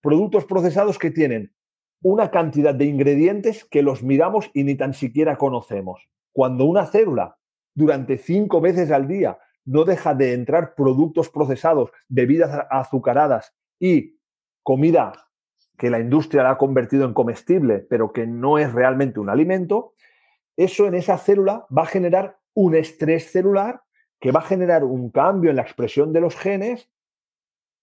productos 0.00 0.44
procesados 0.44 0.98
que 0.98 1.10
tienen 1.10 1.54
una 2.02 2.30
cantidad 2.30 2.74
de 2.74 2.86
ingredientes 2.86 3.64
que 3.64 3.82
los 3.82 4.02
miramos 4.02 4.50
y 4.54 4.64
ni 4.64 4.74
tan 4.74 4.94
siquiera 4.94 5.36
conocemos. 5.36 6.08
Cuando 6.32 6.64
una 6.64 6.86
célula 6.86 7.36
durante 7.74 8.16
cinco 8.16 8.60
veces 8.60 8.90
al 8.90 9.06
día 9.06 9.38
no 9.66 9.84
deja 9.84 10.14
de 10.14 10.32
entrar 10.32 10.74
productos 10.74 11.28
procesados, 11.28 11.90
bebidas 12.08 12.66
azucaradas 12.70 13.54
y 13.78 14.18
comida 14.62 15.12
que 15.76 15.90
la 15.90 16.00
industria 16.00 16.42
la 16.42 16.50
ha 16.52 16.58
convertido 16.58 17.04
en 17.04 17.14
comestible, 17.14 17.78
pero 17.78 18.12
que 18.12 18.26
no 18.26 18.58
es 18.58 18.72
realmente 18.72 19.20
un 19.20 19.28
alimento, 19.28 19.94
eso 20.56 20.86
en 20.86 20.94
esa 20.94 21.18
célula 21.18 21.66
va 21.76 21.82
a 21.82 21.86
generar 21.86 22.38
un 22.54 22.74
estrés 22.74 23.30
celular 23.30 23.82
que 24.20 24.32
va 24.32 24.40
a 24.40 24.44
generar 24.44 24.84
un 24.84 25.10
cambio 25.10 25.50
en 25.50 25.56
la 25.56 25.62
expresión 25.62 26.12
de 26.12 26.20
los 26.20 26.36
genes 26.36 26.88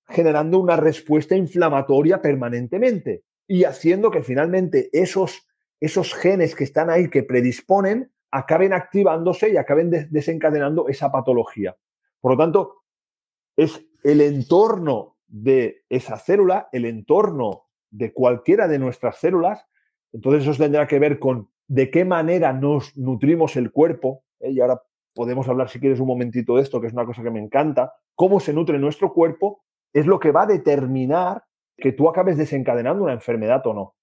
generando 0.08 0.60
una 0.60 0.78
respuesta 0.78 1.36
inflamatoria 1.36 2.22
permanentemente 2.22 3.24
y 3.48 3.64
haciendo 3.66 4.12
que 4.12 4.24
finalmente 4.24 4.90
esos, 4.94 5.48
esos 5.80 6.14
genes 6.14 6.56
que 6.56 6.64
están 6.64 6.90
ahí, 6.90 7.10
que 7.10 7.24
predisponen, 7.24 8.12
acaben 8.32 8.74
activándose 8.74 9.50
y 9.50 9.58
acaben 9.58 9.90
desencadenando 10.10 10.88
esa 10.88 11.12
patología. 11.12 11.76
Por 12.22 12.34
lo 12.34 12.38
tanto, 12.38 12.84
es 13.56 13.86
el 14.04 14.22
entorno 14.22 15.18
de 15.28 15.84
esa 15.90 16.18
célula, 16.18 16.70
el 16.72 16.86
entorno 16.86 17.64
de 17.90 18.14
cualquiera 18.14 18.68
de 18.68 18.80
nuestras 18.80 19.18
células, 19.18 19.66
entonces 20.14 20.44
eso 20.44 20.58
tendrá 20.62 20.88
que 20.88 21.00
ver 21.00 21.20
con 21.20 21.50
de 21.68 21.92
qué 21.92 22.06
manera 22.06 22.54
nos 22.54 22.96
nutrimos 22.96 23.56
el 23.58 23.72
cuerpo, 23.72 24.24
¿eh? 24.40 24.52
y 24.52 24.62
ahora 24.62 24.82
podemos 25.18 25.50
hablar 25.50 25.68
si 25.68 25.80
quieres 25.80 26.00
un 26.00 26.08
momentito 26.08 26.56
de 26.56 26.62
esto, 26.62 26.80
que 26.80 26.86
es 26.86 26.94
una 26.94 27.06
cosa 27.06 27.24
que 27.24 27.32
me 27.32 27.40
encanta, 27.40 27.92
cómo 28.14 28.40
se 28.40 28.54
nutre 28.54 28.78
nuestro 28.78 29.12
cuerpo 29.12 29.64
es 29.92 30.06
lo 30.06 30.20
que 30.20 30.32
va 30.32 30.44
a 30.44 30.46
determinar 30.46 31.44
que 31.76 31.92
tú 31.92 32.08
acabes 32.08 32.38
desencadenando 32.38 33.04
una 33.04 33.14
enfermedad 33.14 33.66
o 33.66 33.74
no. 33.74 33.94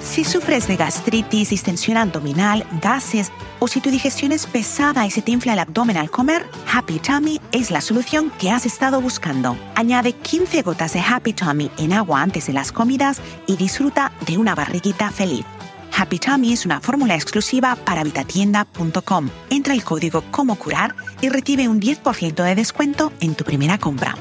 Si 0.00 0.24
sufres 0.24 0.66
de 0.66 0.76
gastritis, 0.76 1.50
distensión 1.50 1.96
abdominal, 1.96 2.64
gases 2.82 3.32
o 3.60 3.68
si 3.68 3.80
tu 3.80 3.90
digestión 3.90 4.32
es 4.32 4.46
pesada 4.46 5.06
y 5.06 5.10
se 5.10 5.22
te 5.22 5.30
infla 5.30 5.52
el 5.52 5.60
abdomen 5.60 5.96
al 5.96 6.10
comer, 6.10 6.42
Happy 6.74 6.98
Tummy 6.98 7.40
es 7.52 7.70
la 7.70 7.80
solución 7.80 8.32
que 8.38 8.50
has 8.50 8.66
estado 8.66 9.00
buscando. 9.00 9.56
Añade 9.76 10.12
15 10.12 10.62
gotas 10.62 10.92
de 10.92 11.00
Happy 11.00 11.32
Tummy 11.32 11.70
en 11.78 11.92
agua 11.92 12.20
antes 12.20 12.48
de 12.48 12.52
las 12.52 12.72
comidas 12.72 13.22
y 13.46 13.56
disfruta 13.56 14.12
de 14.26 14.38
una 14.38 14.54
barriguita 14.56 15.10
feliz. 15.10 15.46
Happy 15.96 16.18
Tummy 16.18 16.52
es 16.52 16.64
una 16.66 16.80
fórmula 16.80 17.14
exclusiva 17.14 17.76
para 17.76 18.02
vitatienda.com. 18.02 19.30
Entra 19.50 19.74
el 19.74 19.84
código 19.84 20.24
Como 20.30 20.58
Curar 20.58 20.94
y 21.20 21.28
recibe 21.28 21.68
un 21.68 21.80
10% 21.80 22.42
de 22.42 22.54
descuento 22.54 23.12
en 23.20 23.34
tu 23.34 23.44
primera 23.44 23.78
compra. 23.78 24.16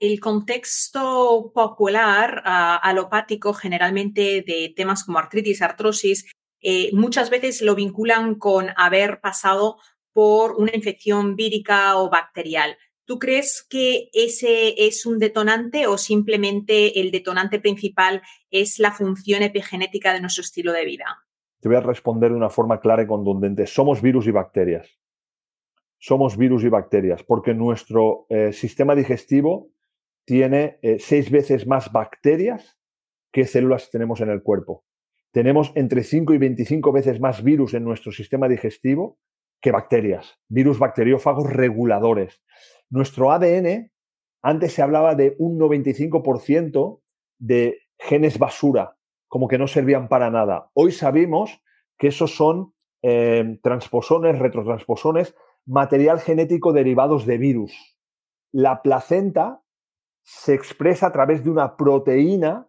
El 0.00 0.18
contexto 0.18 1.52
popular 1.54 2.42
alopático, 2.44 3.54
generalmente 3.54 4.42
de 4.44 4.72
temas 4.74 5.04
como 5.04 5.18
artritis, 5.18 5.62
artrosis, 5.62 6.26
eh, 6.60 6.90
muchas 6.92 7.30
veces 7.30 7.62
lo 7.62 7.74
vinculan 7.74 8.36
con 8.36 8.70
haber 8.76 9.20
pasado 9.20 9.78
por 10.12 10.56
una 10.56 10.74
infección 10.74 11.36
vírica 11.36 11.96
o 11.96 12.10
bacterial. 12.10 12.76
¿Tú 13.04 13.18
crees 13.18 13.66
que 13.68 14.08
ese 14.12 14.86
es 14.86 15.06
un 15.06 15.18
detonante 15.18 15.86
o 15.86 15.98
simplemente 15.98 17.00
el 17.00 17.10
detonante 17.10 17.58
principal 17.58 18.22
es 18.50 18.78
la 18.78 18.92
función 18.92 19.42
epigenética 19.42 20.12
de 20.12 20.20
nuestro 20.20 20.42
estilo 20.42 20.72
de 20.72 20.84
vida? 20.84 21.04
Te 21.60 21.68
voy 21.68 21.76
a 21.76 21.80
responder 21.80 22.30
de 22.30 22.36
una 22.36 22.50
forma 22.50 22.80
clara 22.80 23.02
y 23.02 23.06
contundente. 23.06 23.66
Somos 23.66 24.00
virus 24.02 24.26
y 24.26 24.30
bacterias. 24.30 24.88
Somos 25.98 26.36
virus 26.36 26.64
y 26.64 26.68
bacterias 26.68 27.22
porque 27.22 27.54
nuestro 27.54 28.26
eh, 28.28 28.52
sistema 28.52 28.94
digestivo 28.94 29.70
tiene 30.24 30.78
eh, 30.82 30.98
seis 30.98 31.30
veces 31.30 31.66
más 31.66 31.92
bacterias 31.92 32.78
que 33.32 33.46
células 33.46 33.90
tenemos 33.90 34.20
en 34.20 34.30
el 34.30 34.42
cuerpo. 34.42 34.84
Tenemos 35.32 35.72
entre 35.74 36.04
5 36.04 36.34
y 36.34 36.38
25 36.38 36.92
veces 36.92 37.18
más 37.18 37.42
virus 37.42 37.74
en 37.74 37.84
nuestro 37.84 38.12
sistema 38.12 38.48
digestivo 38.48 39.18
que 39.62 39.72
bacterias, 39.72 40.38
virus 40.48 40.78
bacteriófagos 40.78 41.50
reguladores. 41.50 42.42
Nuestro 42.92 43.32
ADN, 43.32 43.90
antes 44.42 44.74
se 44.74 44.82
hablaba 44.82 45.14
de 45.14 45.34
un 45.38 45.58
95% 45.58 47.00
de 47.38 47.78
genes 47.98 48.38
basura, 48.38 48.98
como 49.28 49.48
que 49.48 49.56
no 49.56 49.66
servían 49.66 50.08
para 50.08 50.30
nada. 50.30 50.70
Hoy 50.74 50.92
sabemos 50.92 51.62
que 51.96 52.08
esos 52.08 52.36
son 52.36 52.74
eh, 53.00 53.58
transposones, 53.62 54.38
retrotransposones, 54.38 55.34
material 55.64 56.20
genético 56.20 56.74
derivados 56.74 57.24
de 57.24 57.38
virus. 57.38 57.72
La 58.52 58.82
placenta 58.82 59.62
se 60.22 60.52
expresa 60.52 61.06
a 61.06 61.12
través 61.12 61.42
de 61.42 61.48
una 61.48 61.78
proteína 61.78 62.68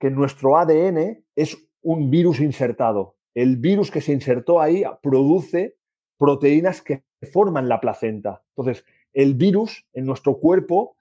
que 0.00 0.08
en 0.08 0.16
nuestro 0.16 0.58
ADN 0.58 1.24
es 1.36 1.56
un 1.82 2.10
virus 2.10 2.40
insertado. 2.40 3.14
El 3.32 3.58
virus 3.58 3.92
que 3.92 4.00
se 4.00 4.12
insertó 4.12 4.60
ahí 4.60 4.82
produce 5.00 5.76
proteínas 6.18 6.82
que 6.82 7.04
forman 7.32 7.68
la 7.68 7.80
placenta. 7.80 8.42
Entonces, 8.56 8.84
el 9.12 9.34
virus 9.34 9.86
en 9.92 10.06
nuestro 10.06 10.38
cuerpo 10.38 10.96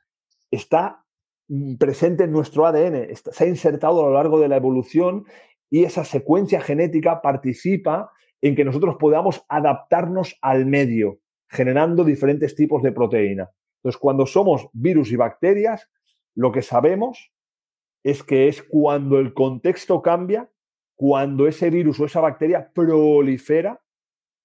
está 0.50 1.06
mm, 1.48 1.76
presente 1.76 2.26
en 2.26 2.32
nuestro 2.32 2.66
ADN, 2.66 3.16
se 3.16 3.44
ha 3.44 3.48
insertado 3.48 4.02
a 4.02 4.10
lo 4.10 4.14
largo 4.14 4.40
de 4.40 4.48
la 4.48 4.58
evolución 4.58 5.26
y 5.70 5.84
esa 5.84 6.04
secuencia 6.04 6.62
genética 6.62 7.22
participa 7.22 8.12
en 8.42 8.56
que 8.56 8.66
nosotros 8.66 8.98
podamos 9.00 9.44
adaptarnos 9.48 10.38
al 10.42 10.66
medio, 10.66 11.20
generando 11.48 12.04
diferentes 12.04 12.56
tipos 12.56 12.84
de 12.84 12.92
proteína. 12.92 13.50
Entonces, 13.78 14.00
cuando 14.00 14.26
somos 14.26 14.68
virus 14.74 15.12
y 15.12 15.16
bacterias, 15.16 15.90
lo 16.36 16.52
que 16.52 16.62
sabemos 16.62 17.32
es 18.04 18.24
que 18.24 18.48
es 18.48 18.64
cuando 18.64 19.20
el 19.20 19.34
contexto 19.34 20.02
cambia, 20.02 20.50
cuando 20.96 21.48
ese 21.48 21.70
virus 21.70 22.00
o 22.00 22.06
esa 22.06 22.20
bacteria 22.20 22.72
prolifera 22.74 23.82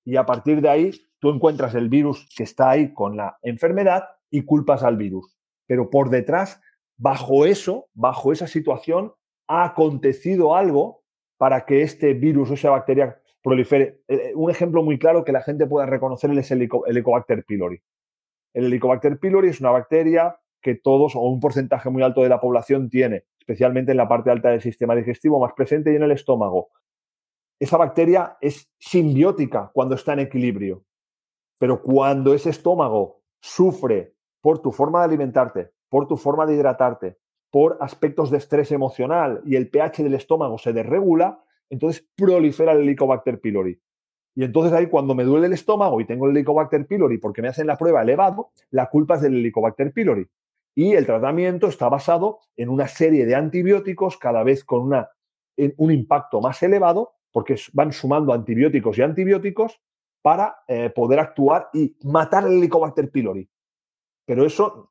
y 0.05 0.17
a 0.17 0.25
partir 0.25 0.61
de 0.61 0.69
ahí 0.69 0.91
tú 1.19 1.31
encuentras 1.31 1.75
el 1.75 1.89
virus 1.89 2.29
que 2.37 2.43
está 2.43 2.71
ahí 2.71 2.93
con 2.93 3.17
la 3.17 3.39
enfermedad 3.43 4.05
y 4.31 4.43
culpas 4.43 4.83
al 4.83 4.97
virus. 4.97 5.37
Pero 5.67 5.91
por 5.91 6.11
detrás, 6.11 6.61
bajo 6.97 7.47
eso, 7.47 7.89
bajo 7.95 8.33
esa 8.33 8.47
situación, 8.47 9.13
ha 9.49 9.65
acontecido 9.65 10.55
algo 10.55 11.03
para 11.39 11.65
que 11.65 11.83
este 11.83 12.15
virus 12.15 12.51
o 12.51 12.55
esa 12.55 12.71
bacteria 12.71 13.21
prolifere. 13.43 14.01
Eh, 14.09 14.15
eh, 14.15 14.33
un 14.35 14.51
ejemplo 14.51 14.83
muy 14.83 14.99
claro 14.99 15.25
que 15.25 15.33
la 15.33 15.43
gente 15.43 15.67
pueda 15.67 15.87
reconocer 15.87 16.31
es 16.37 16.51
el 16.51 16.69
Helicobacter 16.87 17.45
pylori. 17.45 17.81
El 18.55 18.67
Helicobacter 18.67 19.19
pylori 19.19 19.49
es 19.49 19.61
una 19.61 19.71
bacteria 19.71 20.39
que 20.63 20.75
todos 20.75 21.15
o 21.15 21.21
un 21.21 21.39
porcentaje 21.39 21.91
muy 21.91 22.03
alto 22.03 22.23
de 22.23 22.29
la 22.29 22.41
población 22.41 22.91
tiene, 22.91 23.25
especialmente 23.39 23.93
en 23.93 23.99
la 23.99 24.09
parte 24.09 24.31
alta 24.31 24.51
del 24.51 24.63
sistema 24.63 24.97
digestivo, 24.97 25.39
más 25.39 25.53
presente 25.53 25.93
y 25.93 25.97
en 25.97 26.03
el 26.03 26.11
estómago. 26.11 26.71
Esa 27.61 27.77
bacteria 27.77 28.37
es 28.41 28.69
simbiótica 28.79 29.71
cuando 29.73 29.95
está 29.95 30.15
en 30.15 30.21
equilibrio. 30.21 30.83
Pero 31.59 31.83
cuando 31.83 32.35
ese 32.35 32.51
estómago 32.51 33.23
sufre 33.41 34.15
por 34.41 34.61
tu 34.61 34.73
forma 34.73 35.01
de 35.01 35.07
alimentarte, 35.07 35.71
por 35.89 36.07
tu 36.07 36.17
forma 36.17 36.47
de 36.47 36.55
hidratarte, 36.55 37.19
por 37.51 37.79
aspectos 37.81 38.31
de 38.31 38.39
estrés 38.39 38.73
emocional 38.73 39.41
y 39.45 39.57
el 39.57 39.71
pH 39.71 40.03
del 40.03 40.15
estómago 40.15 40.59
se 40.59 40.73
desregula, 40.73 41.43
entonces 41.71 42.07
prolifera 42.15 42.73
el 42.73 42.81
Helicobacter 42.81 43.41
pylori. 43.41 43.81
Y 44.35 44.45
entonces 44.45 44.73
ahí 44.75 44.89
cuando 44.89 45.15
me 45.15 45.25
duele 45.25 45.47
el 45.47 45.55
estómago 45.55 46.01
y 46.01 46.05
tengo 46.05 46.27
el 46.27 46.37
Helicobacter 46.37 46.87
pylori 46.87 47.19
porque 47.19 47.41
me 47.41 47.49
hacen 47.49 47.67
la 47.67 47.79
prueba 47.79 48.03
elevado, 48.03 48.51
la 48.71 48.91
culpa 48.91 49.15
es 49.15 49.23
del 49.23 49.37
Helicobacter 49.37 49.93
pylori. 49.93 50.29
Y 50.75 50.93
el 50.93 51.07
tratamiento 51.07 51.69
está 51.69 51.89
basado 51.89 52.41
en 52.57 52.69
una 52.69 52.87
serie 52.87 53.25
de 53.25 53.35
antibióticos 53.35 54.19
cada 54.19 54.43
vez 54.43 54.63
con 54.63 54.83
una, 54.83 55.09
un 55.79 55.91
impacto 55.91 56.43
más 56.43 56.63
elevado 56.63 57.15
porque 57.33 57.57
van 57.73 57.93
sumando 57.93 58.35
antibióticos 58.35 58.99
y 58.99 59.03
antibióticos 59.03 59.81
para 60.27 60.57
eh, 60.67 60.91
poder 60.91 61.21
actuar 61.21 61.69
y 61.73 61.97
matar 62.03 62.45
el 62.49 62.55
Helicobacter 62.55 63.13
pylori. 63.13 63.49
Pero 64.25 64.45
eso 64.45 64.91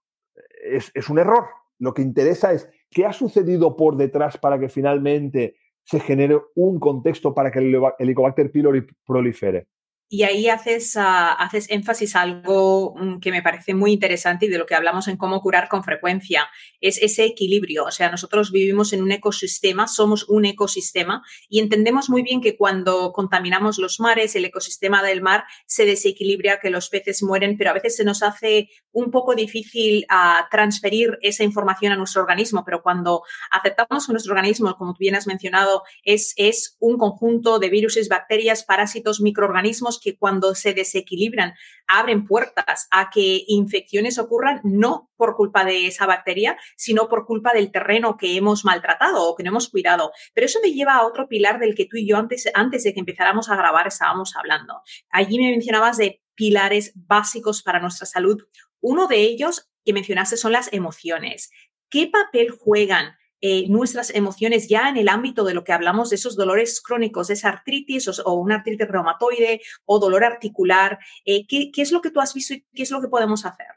es, 0.64 0.94
es 0.94 1.10
un 1.10 1.20
error. 1.20 1.44
Lo 1.78 1.94
que 1.94 2.02
interesa 2.02 2.54
es 2.54 2.70
qué 2.90 3.06
ha 3.06 3.12
sucedido 3.12 3.76
por 3.76 3.98
detrás 3.98 4.38
para 4.38 4.58
que 4.58 4.70
finalmente 4.70 5.58
se 5.84 6.00
genere 6.00 6.40
un 6.56 6.80
contexto 6.80 7.34
para 7.34 7.52
que 7.52 7.60
el 7.60 7.76
Helicobacter 8.00 8.50
pylori 8.50 8.88
prolifere. 9.06 9.68
Y 10.08 10.24
ahí 10.24 10.50
haces, 10.50 10.96
ah, 10.98 11.34
haces 11.34 11.68
énfasis 11.70 12.16
a 12.16 12.22
algo 12.22 12.94
mm, 12.96 13.20
que 13.20 13.32
me 13.32 13.42
parece 13.42 13.74
muy 13.74 13.92
interesante 13.92 14.46
y 14.46 14.50
de 14.50 14.58
lo 14.58 14.66
que 14.66 14.76
hablamos 14.76 15.08
en 15.08 15.18
cómo 15.18 15.42
curar 15.42 15.68
con 15.68 15.84
frecuencia, 15.84 16.48
es 16.80 17.00
ese 17.02 17.26
equilibrio. 17.26 17.86
O 17.86 17.92
sea, 17.92 18.12
nosotros 18.12 18.52
vivimos 18.52 18.94
en 18.94 19.02
un 19.02 19.12
ecosistema, 19.12 19.88
somos 19.88 20.30
un 20.30 20.46
ecosistema 20.46 21.24
y 21.50 21.60
entendemos 21.60 22.10
muy 22.10 22.22
bien 22.22 22.40
que 22.40 22.56
cuando 22.56 23.12
contaminamos 23.14 23.80
los 23.80 24.00
mares, 24.00 24.36
el 24.36 24.46
ecosistema 24.46 25.02
del 25.02 25.22
mar 25.22 25.46
se 25.66 25.86
desequilibra, 25.86 26.60
que 26.60 26.70
los 26.70 26.90
peces 26.90 27.24
mueren, 27.24 27.58
pero 27.58 27.72
a 27.72 27.74
veces 27.74 27.96
se 27.96 28.04
nos 28.04 28.22
hace 28.22 28.70
un 28.92 29.12
poco 29.12 29.36
difícil 29.36 30.06
uh, 30.10 30.48
transferir 30.50 31.18
esa 31.22 31.44
información 31.44 31.92
a 31.92 31.98
nuestro 31.98 32.22
organismo. 32.22 32.64
Pero 32.64 32.82
cuando 32.82 33.24
aceptamos 33.52 34.06
que 34.06 34.14
nuestro 34.14 34.34
organismo, 34.34 34.76
como 34.78 34.94
tú 34.94 35.00
bien 35.00 35.16
has 35.16 35.28
mencionado, 35.28 35.84
es, 36.04 36.34
es 36.38 36.78
un 36.80 36.98
conjunto 36.98 37.60
de 37.60 37.70
virus, 37.70 37.96
bacterias, 38.08 38.64
parásitos, 38.64 39.22
microorganismos, 39.22 39.95
que 40.00 40.18
cuando 40.18 40.56
se 40.56 40.74
desequilibran 40.74 41.54
abren 41.88 42.26
puertas 42.26 42.88
a 42.92 43.10
que 43.10 43.44
infecciones 43.48 44.18
ocurran 44.18 44.62
no 44.64 45.12
por 45.16 45.36
culpa 45.36 45.64
de 45.66 45.88
esa 45.88 46.06
bacteria, 46.06 46.58
sino 46.76 47.08
por 47.08 47.26
culpa 47.26 47.54
del 47.54 47.72
terreno 47.72 48.18
que 48.18 48.36
hemos 48.36 48.66
maltratado 48.66 49.28
o 49.28 49.36
que 49.36 49.44
no 49.44 49.50
hemos 49.50 49.70
cuidado. 49.70 50.12
Pero 50.34 50.46
eso 50.46 50.60
me 50.64 50.72
lleva 50.72 50.96
a 50.96 51.06
otro 51.06 51.28
pilar 51.28 51.60
del 51.60 51.76
que 51.76 51.86
tú 51.86 51.98
y 51.98 52.08
yo 52.08 52.18
antes, 52.18 52.50
antes 52.54 52.84
de 52.84 52.94
que 52.94 53.00
empezáramos 53.00 53.50
a 53.50 53.56
grabar 53.56 53.88
estábamos 53.88 54.36
hablando. 54.36 54.82
Allí 55.10 55.38
me 55.38 55.52
mencionabas 55.52 55.98
de 55.98 56.22
pilares 56.36 56.92
básicos 56.96 57.64
para 57.64 57.80
nuestra 57.80 58.06
salud. 58.06 58.44
Uno 58.82 59.08
de 59.08 59.18
ellos 59.18 59.70
que 59.84 59.94
mencionaste 59.94 60.38
son 60.38 60.52
las 60.52 60.72
emociones. 60.74 61.52
¿Qué 61.90 62.08
papel 62.08 62.50
juegan 62.52 63.16
eh, 63.48 63.70
nuestras 63.70 64.10
emociones 64.16 64.68
ya 64.68 64.90
en 64.90 64.98
el 64.98 65.08
ámbito 65.08 65.44
de 65.44 65.54
lo 65.54 65.64
que 65.64 65.72
hablamos 65.72 66.10
de 66.10 66.16
esos 66.16 66.36
dolores 66.36 66.82
crónicos, 66.82 67.30
esa 67.30 67.50
artritis 67.50 68.08
o, 68.26 68.34
una 68.34 68.56
artritis 68.56 68.88
reumatoide 68.88 69.62
o 69.86 70.00
dolor 70.00 70.24
articular. 70.24 70.98
Eh, 71.26 71.46
¿qué, 71.46 71.70
es 71.76 71.92
lo 71.92 72.02
que 72.02 72.10
tú 72.10 72.22
has 72.22 72.34
visto 72.34 72.56
y 72.56 72.66
qué 72.74 72.82
es 72.82 72.90
lo 72.90 73.02
que 73.02 73.08
podemos 73.08 73.46
hacer? 73.46 73.68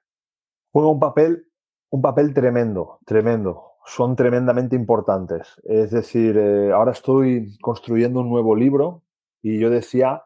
Juega 0.72 0.88
un 0.88 0.98
papel, 0.98 1.48
un 1.90 2.00
papel 2.00 2.32
tremendo, 2.32 3.00
tremendo. 3.04 3.72
Son 3.84 4.16
tremendamente 4.16 4.74
importantes. 4.74 5.46
Es 5.64 5.90
decir, 5.90 6.38
eh, 6.38 6.72
ahora 6.72 6.92
estoy 6.92 7.58
construyendo 7.60 8.20
un 8.20 8.30
nuevo 8.30 8.56
libro 8.56 9.02
y 9.42 9.58
yo 9.58 9.68
decía, 9.68 10.22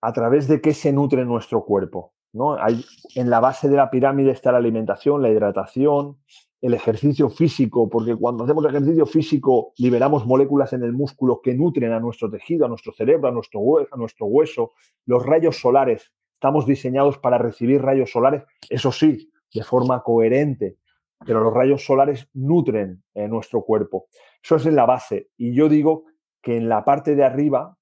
a 0.00 0.12
través 0.12 0.46
de 0.46 0.60
qué 0.60 0.72
se 0.72 0.92
nutre 0.92 1.24
nuestro 1.24 1.64
cuerpo. 1.64 2.14
¿no? 2.32 2.54
Hay, 2.62 2.84
en 3.16 3.28
la 3.28 3.40
base 3.40 3.68
de 3.68 3.76
la 3.76 3.90
pirámide 3.90 4.30
está 4.30 4.52
la 4.52 4.58
alimentación, 4.58 5.20
la 5.20 5.30
hidratación, 5.30 6.18
el 6.60 6.74
ejercicio 6.74 7.30
físico, 7.30 7.88
porque 7.88 8.16
cuando 8.16 8.44
hacemos 8.44 8.64
ejercicio 8.66 9.06
físico 9.06 9.72
liberamos 9.78 10.26
moléculas 10.26 10.72
en 10.72 10.82
el 10.82 10.92
músculo 10.92 11.40
que 11.40 11.54
nutren 11.54 11.92
a 11.92 12.00
nuestro 12.00 12.30
tejido, 12.30 12.66
a 12.66 12.68
nuestro 12.68 12.92
cerebro, 12.92 13.28
a 13.28 13.32
nuestro, 13.32 13.60
hueso, 13.60 13.88
a 13.92 13.96
nuestro 13.96 14.26
hueso. 14.26 14.72
Los 15.06 15.24
rayos 15.24 15.60
solares, 15.60 16.12
estamos 16.34 16.66
diseñados 16.66 17.18
para 17.18 17.38
recibir 17.38 17.80
rayos 17.82 18.10
solares, 18.10 18.42
eso 18.68 18.90
sí, 18.90 19.30
de 19.54 19.62
forma 19.62 20.02
coherente, 20.02 20.76
pero 21.24 21.40
los 21.40 21.54
rayos 21.54 21.84
solares 21.84 22.28
nutren 22.34 23.02
en 23.14 23.30
nuestro 23.30 23.62
cuerpo. 23.62 24.06
Eso 24.42 24.56
es 24.56 24.66
en 24.66 24.76
la 24.76 24.86
base. 24.86 25.30
Y 25.36 25.54
yo 25.54 25.68
digo 25.68 26.04
que 26.42 26.56
en 26.56 26.68
la 26.68 26.84
parte 26.84 27.14
de 27.14 27.24
arriba, 27.24 27.76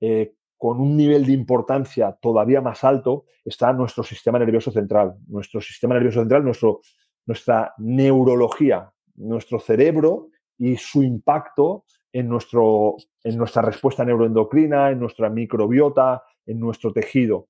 eh, 0.00 0.34
con 0.56 0.80
un 0.80 0.96
nivel 0.96 1.26
de 1.26 1.32
importancia 1.32 2.16
todavía 2.20 2.60
más 2.60 2.84
alto, 2.84 3.24
está 3.44 3.72
nuestro 3.72 4.04
sistema 4.04 4.38
nervioso 4.38 4.70
central. 4.70 5.16
Nuestro 5.26 5.60
sistema 5.60 5.94
nervioso 5.94 6.20
central, 6.20 6.44
nuestro 6.44 6.80
nuestra 7.26 7.74
neurología, 7.78 8.92
nuestro 9.14 9.60
cerebro 9.60 10.28
y 10.58 10.76
su 10.76 11.02
impacto 11.02 11.84
en, 12.12 12.28
nuestro, 12.28 12.96
en 13.24 13.36
nuestra 13.36 13.62
respuesta 13.62 14.04
neuroendocrina, 14.04 14.90
en 14.90 15.00
nuestra 15.00 15.30
microbiota, 15.30 16.22
en 16.46 16.60
nuestro 16.60 16.92
tejido. 16.92 17.48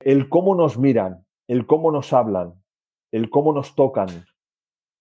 El 0.00 0.28
cómo 0.28 0.54
nos 0.54 0.78
miran, 0.78 1.24
el 1.46 1.66
cómo 1.66 1.92
nos 1.92 2.12
hablan, 2.12 2.54
el 3.12 3.30
cómo 3.30 3.52
nos 3.52 3.74
tocan, 3.74 4.08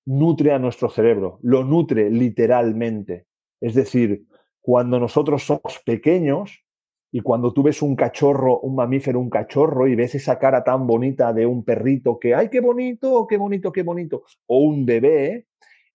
nutre 0.05 0.51
a 0.53 0.59
nuestro 0.59 0.89
cerebro, 0.89 1.39
lo 1.41 1.63
nutre 1.63 2.09
literalmente. 2.09 3.27
Es 3.61 3.75
decir, 3.75 4.25
cuando 4.61 4.99
nosotros 4.99 5.43
somos 5.43 5.79
pequeños, 5.85 6.63
Y 7.11 7.21
cuando 7.21 7.53
tú 7.53 7.63
ves 7.63 7.81
un 7.81 7.95
cachorro, 7.95 8.59
un 8.59 8.75
mamífero, 8.75 9.19
un 9.19 9.29
cachorro, 9.29 9.87
y 9.87 9.95
ves 9.95 10.15
esa 10.15 10.37
cara 10.37 10.63
tan 10.63 10.85
bonita 10.85 11.33
de 11.33 11.45
un 11.45 11.63
perrito 11.63 12.19
que, 12.19 12.35
¡ay, 12.35 12.49
qué 12.49 12.59
bonito, 12.59 13.25
qué 13.27 13.37
bonito, 13.37 13.71
qué 13.71 13.81
bonito! 13.81 14.23
O 14.45 14.59
un 14.59 14.85
bebé, 14.85 15.47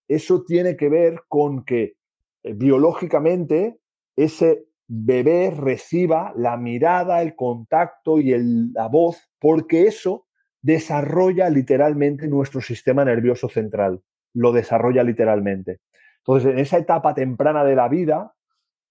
eso 0.07 0.43
tiene 0.43 0.75
que 0.75 0.89
ver 0.89 1.21
con 1.27 1.63
que 1.63 1.95
eh, 2.43 2.53
biológicamente 2.53 3.79
ese 4.15 4.65
bebé 4.87 5.51
reciba 5.55 6.33
la 6.35 6.57
mirada, 6.57 7.21
el 7.21 7.35
contacto 7.35 8.19
y 8.19 8.35
la 8.73 8.87
voz, 8.87 9.29
porque 9.39 9.87
eso 9.87 10.27
desarrolla 10.61 11.49
literalmente 11.49 12.27
nuestro 12.27 12.61
sistema 12.61 13.05
nervioso 13.05 13.47
central, 13.49 14.01
lo 14.33 14.51
desarrolla 14.51 15.03
literalmente. 15.03 15.79
Entonces, 16.17 16.53
en 16.53 16.59
esa 16.59 16.77
etapa 16.77 17.13
temprana 17.13 17.63
de 17.63 17.75
la 17.75 17.87
vida 17.87 18.33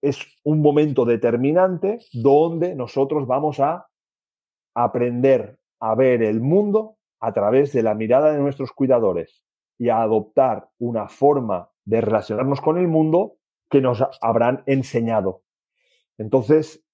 es 0.04 0.20
un 0.44 0.60
momento 0.60 1.06
determinante 1.06 1.98
donde 2.12 2.74
nosotros 2.74 3.26
vamos 3.26 3.58
a 3.58 3.86
aprender 4.74 5.58
a 5.80 5.94
ver 5.94 6.22
el 6.22 6.40
mundo 6.40 6.98
a 7.20 7.32
través 7.32 7.72
de 7.72 7.82
la 7.82 7.94
mirada 7.94 8.32
de 8.32 8.38
nuestros 8.38 8.72
cuidadores 8.72 9.42
y 9.78 9.88
a 9.88 10.02
adoptar 10.02 10.68
una 10.78 11.08
forma 11.08 11.70
de 11.86 12.02
relacionarnos 12.02 12.60
con 12.60 12.76
el 12.76 12.86
mundo 12.86 13.36
que 13.70 13.80
nos 13.80 14.04
habrán 14.20 14.62
enseñado. 14.66 15.42
Entonces, 16.18 16.84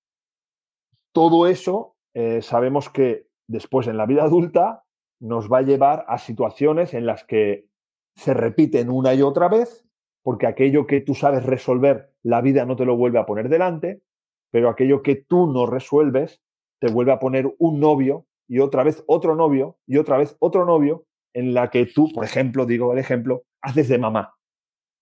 todo 1.13 1.49
eso 1.49 1.97
eh, 2.15 2.43
sabemos 2.43 2.89
que 2.91 3.27
después 3.49 3.89
en 3.89 3.97
la 3.97 4.07
vida 4.07 4.23
adulta 4.23 4.85
nos 5.19 5.51
va 5.51 5.59
a 5.59 5.63
llevar 5.63 6.05
a 6.07 6.19
situaciones 6.19 6.95
en 6.95 7.07
las 7.07 7.25
que 7.25 7.67
se 8.15 8.35
repiten 8.35 8.89
una 8.89 9.15
y 9.15 9.23
otra 9.23 9.49
vez, 9.49 9.85
porque 10.23 10.47
aquello 10.47 10.87
que 10.87 11.01
tú 11.01 11.15
sabes 11.15 11.45
resolver, 11.45 12.13
la 12.23 12.41
vida 12.41 12.67
no 12.67 12.77
te 12.77 12.85
lo 12.85 12.97
vuelve 12.97 13.19
a 13.19 13.27
poner 13.27 13.49
delante, 13.49 14.03
pero 14.51 14.69
aquello 14.69 15.03
que 15.03 15.17
tú 15.17 15.47
no 15.47 15.67
resuelves, 15.67 16.41
te 16.81 16.91
vuelve 16.91 17.13
a 17.13 17.19
poner 17.19 17.55
un 17.59 17.81
novio 17.81 18.27
y 18.49 18.59
otra 18.59 18.83
vez 18.83 19.05
otro 19.07 19.37
novio 19.37 19.79
y 19.87 19.97
otra 19.99 20.19
vez 20.19 20.37
otro 20.41 20.65
novio 20.65 21.07
en 21.33 21.55
la 21.55 21.71
que 21.71 21.87
tú, 21.87 22.11
por 22.13 22.25
ejemplo, 22.25 22.67
digo 22.67 22.93
el 22.93 22.99
ejemplo, 22.99 23.45
haces 23.63 23.89
de 23.89 23.99
mamá. 23.99 24.35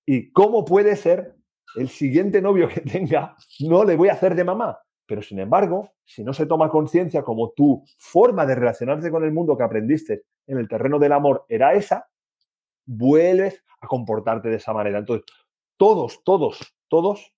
¿Y 0.06 0.30
cómo 0.32 0.64
puede 0.64 0.96
ser 0.96 1.34
el 1.76 1.88
siguiente 1.88 2.42
novio 2.42 2.68
que 2.68 2.80
tenga, 2.80 3.36
no 3.60 3.84
le 3.84 3.96
voy 3.96 4.08
a 4.08 4.12
hacer 4.12 4.34
de 4.34 4.44
mamá? 4.44 4.78
Pero 5.06 5.22
sin 5.22 5.38
embargo, 5.38 5.90
si 6.04 6.22
no 6.22 6.34
se 6.34 6.44
toma 6.44 6.68
conciencia 6.68 7.22
como 7.22 7.50
tu 7.52 7.82
forma 7.96 8.44
de 8.44 8.54
relacionarte 8.54 9.10
con 9.10 9.24
el 9.24 9.32
mundo 9.32 9.56
que 9.56 9.64
aprendiste 9.64 10.24
en 10.46 10.58
el 10.58 10.68
terreno 10.68 10.98
del 10.98 11.12
amor 11.12 11.46
era 11.48 11.72
esa, 11.72 12.06
vuelves 12.84 13.62
a 13.80 13.86
comportarte 13.86 14.48
de 14.48 14.56
esa 14.56 14.72
manera. 14.72 14.98
Entonces, 14.98 15.24
todos, 15.76 16.22
todos, 16.24 16.74
todos 16.88 17.32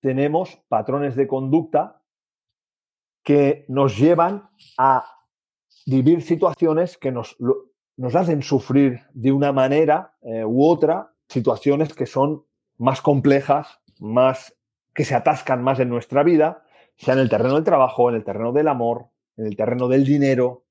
tenemos 0.00 0.58
patrones 0.68 1.16
de 1.16 1.26
conducta 1.26 2.02
que 3.22 3.64
nos 3.68 3.96
llevan 3.96 4.48
a 4.78 5.04
vivir 5.86 6.22
situaciones 6.22 6.98
que 6.98 7.12
nos, 7.12 7.36
nos 7.96 8.14
hacen 8.14 8.42
sufrir 8.42 9.00
de 9.12 9.32
una 9.32 9.52
manera 9.52 10.16
eh, 10.22 10.44
u 10.44 10.64
otra 10.64 11.14
situaciones 11.28 11.94
que 11.94 12.06
son 12.06 12.44
más 12.78 13.00
complejas, 13.00 13.80
más 13.98 14.56
que 14.94 15.04
se 15.04 15.14
atascan 15.14 15.62
más 15.62 15.80
en 15.80 15.88
nuestra 15.88 16.22
vida 16.22 16.64
sea 16.96 17.14
en 17.14 17.20
el 17.20 17.28
terreno 17.28 17.54
del 17.54 17.64
trabajo, 17.64 18.08
en 18.08 18.16
el 18.16 18.24
terreno 18.24 18.52
del 18.52 18.68
amor, 18.68 19.06
en 19.36 19.46
el 19.46 19.56
terreno 19.56 19.88
del 19.88 20.04
dinero. 20.04 20.64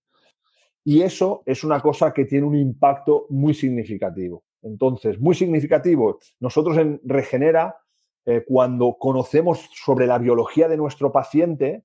Y 0.83 1.01
eso 1.01 1.43
es 1.45 1.63
una 1.63 1.79
cosa 1.79 2.13
que 2.13 2.25
tiene 2.25 2.47
un 2.47 2.55
impacto 2.55 3.27
muy 3.29 3.53
significativo. 3.53 4.43
Entonces, 4.61 5.19
muy 5.19 5.35
significativo. 5.35 6.19
Nosotros 6.39 6.77
en 6.77 7.01
Regenera, 7.03 7.77
eh, 8.25 8.43
cuando 8.47 8.97
conocemos 8.99 9.69
sobre 9.73 10.07
la 10.07 10.17
biología 10.17 10.67
de 10.67 10.77
nuestro 10.77 11.11
paciente, 11.11 11.83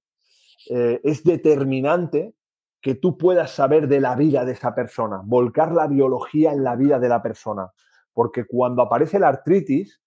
eh, 0.71 1.01
es 1.03 1.25
determinante 1.25 2.35
que 2.81 2.95
tú 2.95 3.17
puedas 3.17 3.51
saber 3.51 3.89
de 3.89 4.01
la 4.01 4.15
vida 4.15 4.45
de 4.45 4.53
esa 4.53 4.75
persona, 4.75 5.21
volcar 5.25 5.73
la 5.73 5.87
biología 5.87 6.53
en 6.53 6.62
la 6.62 6.77
vida 6.77 6.99
de 6.99 7.09
la 7.09 7.23
persona. 7.23 7.73
Porque 8.12 8.45
cuando 8.45 8.83
aparece 8.83 9.19
la 9.19 9.29
artritis, 9.29 10.01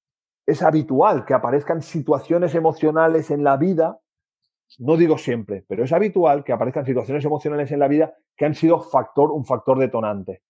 es 0.45 0.61
habitual 0.63 1.25
que 1.25 1.33
aparezcan 1.33 1.81
situaciones 1.81 2.55
emocionales 2.55 3.31
en 3.31 3.43
la 3.43 3.57
vida 3.57 3.99
no 4.77 4.97
digo 4.97 5.17
siempre, 5.17 5.65
pero 5.67 5.83
es 5.83 5.91
habitual 5.91 6.43
que 6.43 6.53
aparezcan 6.53 6.85
situaciones 6.85 7.25
emocionales 7.25 7.71
en 7.71 7.79
la 7.79 7.87
vida 7.87 8.13
que 8.37 8.45
han 8.45 8.53
sido 8.53 8.79
factor, 8.81 9.31
un 9.31 9.45
factor 9.45 9.79
detonante. 9.79 10.43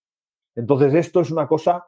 Entonces, 0.55 0.93
esto 0.93 1.21
es 1.21 1.31
una 1.31 1.47
cosa 1.47 1.87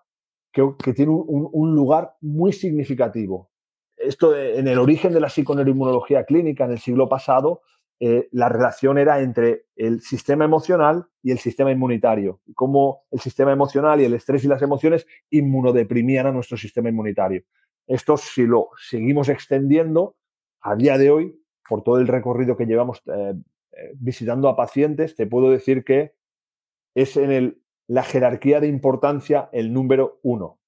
que, 0.51 0.93
tiene 0.93 1.11
un, 1.11 1.75
lugar 1.75 2.15
muy 2.21 2.53
significativo. 2.53 3.49
Esto 3.95 4.35
en 4.35 4.67
el 4.67 4.79
origen 4.79 5.13
de 5.13 5.19
la 5.19 5.29
psiconeuroinmunología 5.29 6.25
clínica 6.25 6.65
en 6.65 6.71
el 6.71 6.79
siglo 6.79 7.07
pasado, 7.07 7.61
eh, 7.99 8.27
la 8.31 8.49
relación 8.49 8.97
era 8.97 9.21
entre 9.21 9.65
el 9.75 10.01
sistema 10.01 10.43
emocional 10.43 11.05
y 11.21 11.31
el 11.31 11.37
sistema 11.37 11.71
inmunitario. 11.71 12.41
Cómo 12.55 13.03
el 13.11 13.19
sistema 13.19 13.51
emocional 13.51 14.01
y 14.01 14.05
el 14.05 14.15
estrés 14.15 14.43
y 14.43 14.47
las 14.47 14.61
emociones 14.61 15.05
inmunodeprimían 15.29 16.25
a 16.25 16.31
nuestro 16.31 16.57
sistema 16.57 16.89
inmunitario. 16.89 17.43
Esto, 17.87 18.17
si 18.17 18.47
lo 18.47 18.69
seguimos 18.89 19.29
extendiendo, 19.29 20.15
a 20.61 20.75
día 20.75 20.97
de 20.97 21.11
hoy 21.11 21.41
por 21.67 21.83
todo 21.83 21.99
el 21.99 22.07
recorrido 22.07 22.57
que 22.57 22.65
llevamos 22.65 23.01
eh, 23.05 23.33
eh, 23.71 23.91
visitando 23.95 24.49
a 24.49 24.55
pacientes, 24.55 25.15
te 25.15 25.27
puedo 25.27 25.49
decir 25.49 25.83
que 25.83 26.13
es 26.95 27.17
en 27.17 27.31
el, 27.31 27.60
la 27.91 28.03
jerarquía 28.03 28.61
de 28.61 28.69
importancia 28.69 29.49
el 29.51 29.73
número 29.73 30.21
uno. 30.23 30.61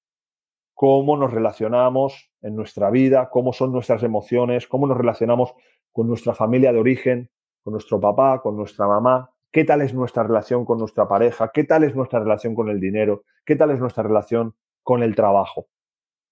Cómo 0.73 1.15
nos 1.15 1.31
relacionamos 1.31 2.29
en 2.41 2.53
nuestra 2.53 2.89
vida, 2.89 3.29
cómo 3.29 3.53
son 3.53 3.71
nuestras 3.71 4.03
emociones, 4.03 4.67
cómo 4.67 4.87
nos 4.87 4.97
relacionamos 4.97 5.53
con 5.93 6.05
nuestra 6.09 6.35
familia 6.35 6.73
de 6.73 6.79
origen, 6.79 7.31
con 7.63 7.71
nuestro 7.71 7.97
papá, 8.01 8.41
con 8.41 8.57
nuestra 8.57 8.87
mamá, 8.87 9.31
qué 9.53 9.63
tal 9.63 9.81
es 9.83 9.93
nuestra 9.93 10.23
relación 10.23 10.65
con 10.65 10.79
nuestra 10.79 11.07
pareja, 11.07 11.49
qué 11.53 11.63
tal 11.63 11.85
es 11.85 11.95
nuestra 11.95 12.19
relación 12.19 12.55
con 12.55 12.67
el 12.67 12.81
dinero, 12.81 13.23
qué 13.45 13.55
tal 13.55 13.71
es 13.71 13.79
nuestra 13.79 14.03
relación 14.03 14.53
con 14.81 15.01
el 15.01 15.15
trabajo. 15.15 15.67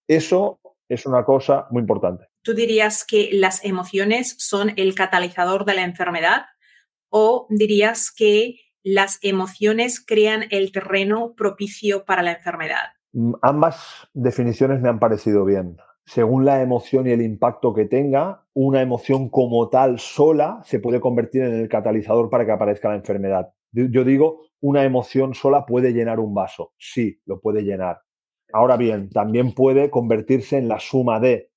Eso 0.10 0.60
es 0.90 1.06
una 1.06 1.24
cosa 1.24 1.68
muy 1.72 1.80
importante. 1.80 2.26
¿Tú 2.42 2.54
dirías 2.54 3.06
que 3.06 3.30
las 3.32 3.64
emociones 3.64 4.36
son 4.40 4.74
el 4.76 4.94
catalizador 4.94 5.64
de 5.64 5.76
la 5.76 5.84
enfermedad 5.84 6.48
o 7.08 7.48
dirías 7.50 8.12
que 8.12 8.58
las 8.84 9.20
emociones 9.22 10.04
crean 10.04 10.46
el 10.50 10.72
terreno 10.72 11.34
propicio 11.36 12.06
para 12.06 12.24
la 12.24 12.34
enfermedad? 12.34 12.94
Mm, 13.14 13.34
ambas 13.42 14.08
definiciones 14.14 14.82
me 14.82 14.90
han 14.90 15.00
parecido 15.00 15.46
bien. 15.46 15.78
Según 16.06 16.46
la 16.46 16.62
emoción 16.62 17.08
y 17.08 17.12
el 17.12 17.22
impacto 17.22 17.74
que 17.74 17.86
tenga, 17.86 18.44
una 18.54 18.82
emoción 18.82 19.30
como 19.30 19.70
tal 19.70 20.00
sola 20.00 20.60
se 20.64 20.80
puede 20.80 21.00
convertir 21.00 21.44
en 21.44 21.54
el 21.54 21.70
catalizador 21.70 22.30
para 22.30 22.46
que 22.46 22.52
aparezca 22.52 22.90
la 22.90 22.96
enfermedad. 22.96 23.54
Yo 23.72 24.04
digo, 24.04 24.42
una 24.60 24.84
emoción 24.84 25.34
sola 25.34 25.66
puede 25.66 25.94
llenar 25.94 26.20
un 26.20 26.34
vaso. 26.34 26.74
Sí, 26.78 27.22
lo 27.26 27.40
puede 27.40 27.64
llenar. 27.64 28.02
Ahora 28.52 28.76
bien, 28.76 29.10
también 29.10 29.54
puede 29.54 29.90
convertirse 29.90 30.58
en 30.58 30.68
la 30.68 30.80
suma 30.80 31.20
de. 31.20 31.51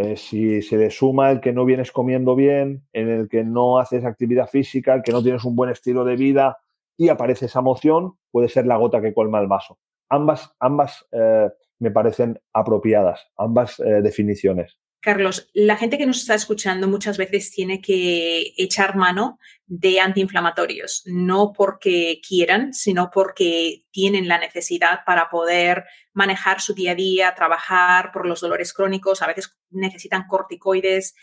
Eh, 0.00 0.16
si 0.16 0.62
se 0.62 0.76
le 0.76 0.90
suma 0.90 1.32
el 1.32 1.40
que 1.40 1.52
no 1.52 1.64
vienes 1.64 1.90
comiendo 1.90 2.36
bien, 2.36 2.86
en 2.92 3.08
el 3.08 3.28
que 3.28 3.42
no 3.42 3.80
haces 3.80 4.04
actividad 4.04 4.46
física, 4.46 4.94
el 4.94 5.02
que 5.02 5.10
no 5.10 5.24
tienes 5.24 5.44
un 5.44 5.56
buen 5.56 5.70
estilo 5.70 6.04
de 6.04 6.14
vida 6.14 6.58
y 6.96 7.08
aparece 7.08 7.46
esa 7.46 7.58
emoción, 7.58 8.14
puede 8.30 8.48
ser 8.48 8.64
la 8.64 8.76
gota 8.76 9.00
que 9.00 9.12
colma 9.12 9.40
el 9.40 9.48
vaso. 9.48 9.80
Ambas, 10.08 10.54
ambas 10.60 11.04
eh, 11.10 11.48
me 11.80 11.90
parecen 11.90 12.40
apropiadas, 12.52 13.26
ambas 13.36 13.80
eh, 13.80 14.00
definiciones. 14.00 14.78
Carlos, 15.00 15.48
la 15.54 15.76
gente 15.76 15.96
que 15.96 16.06
nos 16.06 16.18
está 16.18 16.34
escuchando 16.34 16.88
muchas 16.88 17.18
veces 17.18 17.52
tiene 17.52 17.80
que 17.80 18.52
echar 18.56 18.96
mano 18.96 19.38
de 19.66 20.00
antiinflamatorios, 20.00 21.02
no 21.06 21.52
porque 21.52 22.20
quieran, 22.26 22.74
sino 22.74 23.10
porque 23.10 23.82
tienen 23.92 24.26
la 24.26 24.38
necesidad 24.38 25.00
para 25.06 25.30
poder 25.30 25.84
manejar 26.14 26.60
su 26.60 26.74
día 26.74 26.92
a 26.92 26.96
día, 26.96 27.34
trabajar 27.36 28.10
por 28.12 28.26
los 28.26 28.40
dolores 28.40 28.72
crónicos, 28.72 29.22
a 29.22 29.28
veces 29.28 29.56
necesitan 29.70 30.26
corticoides. 30.26 31.14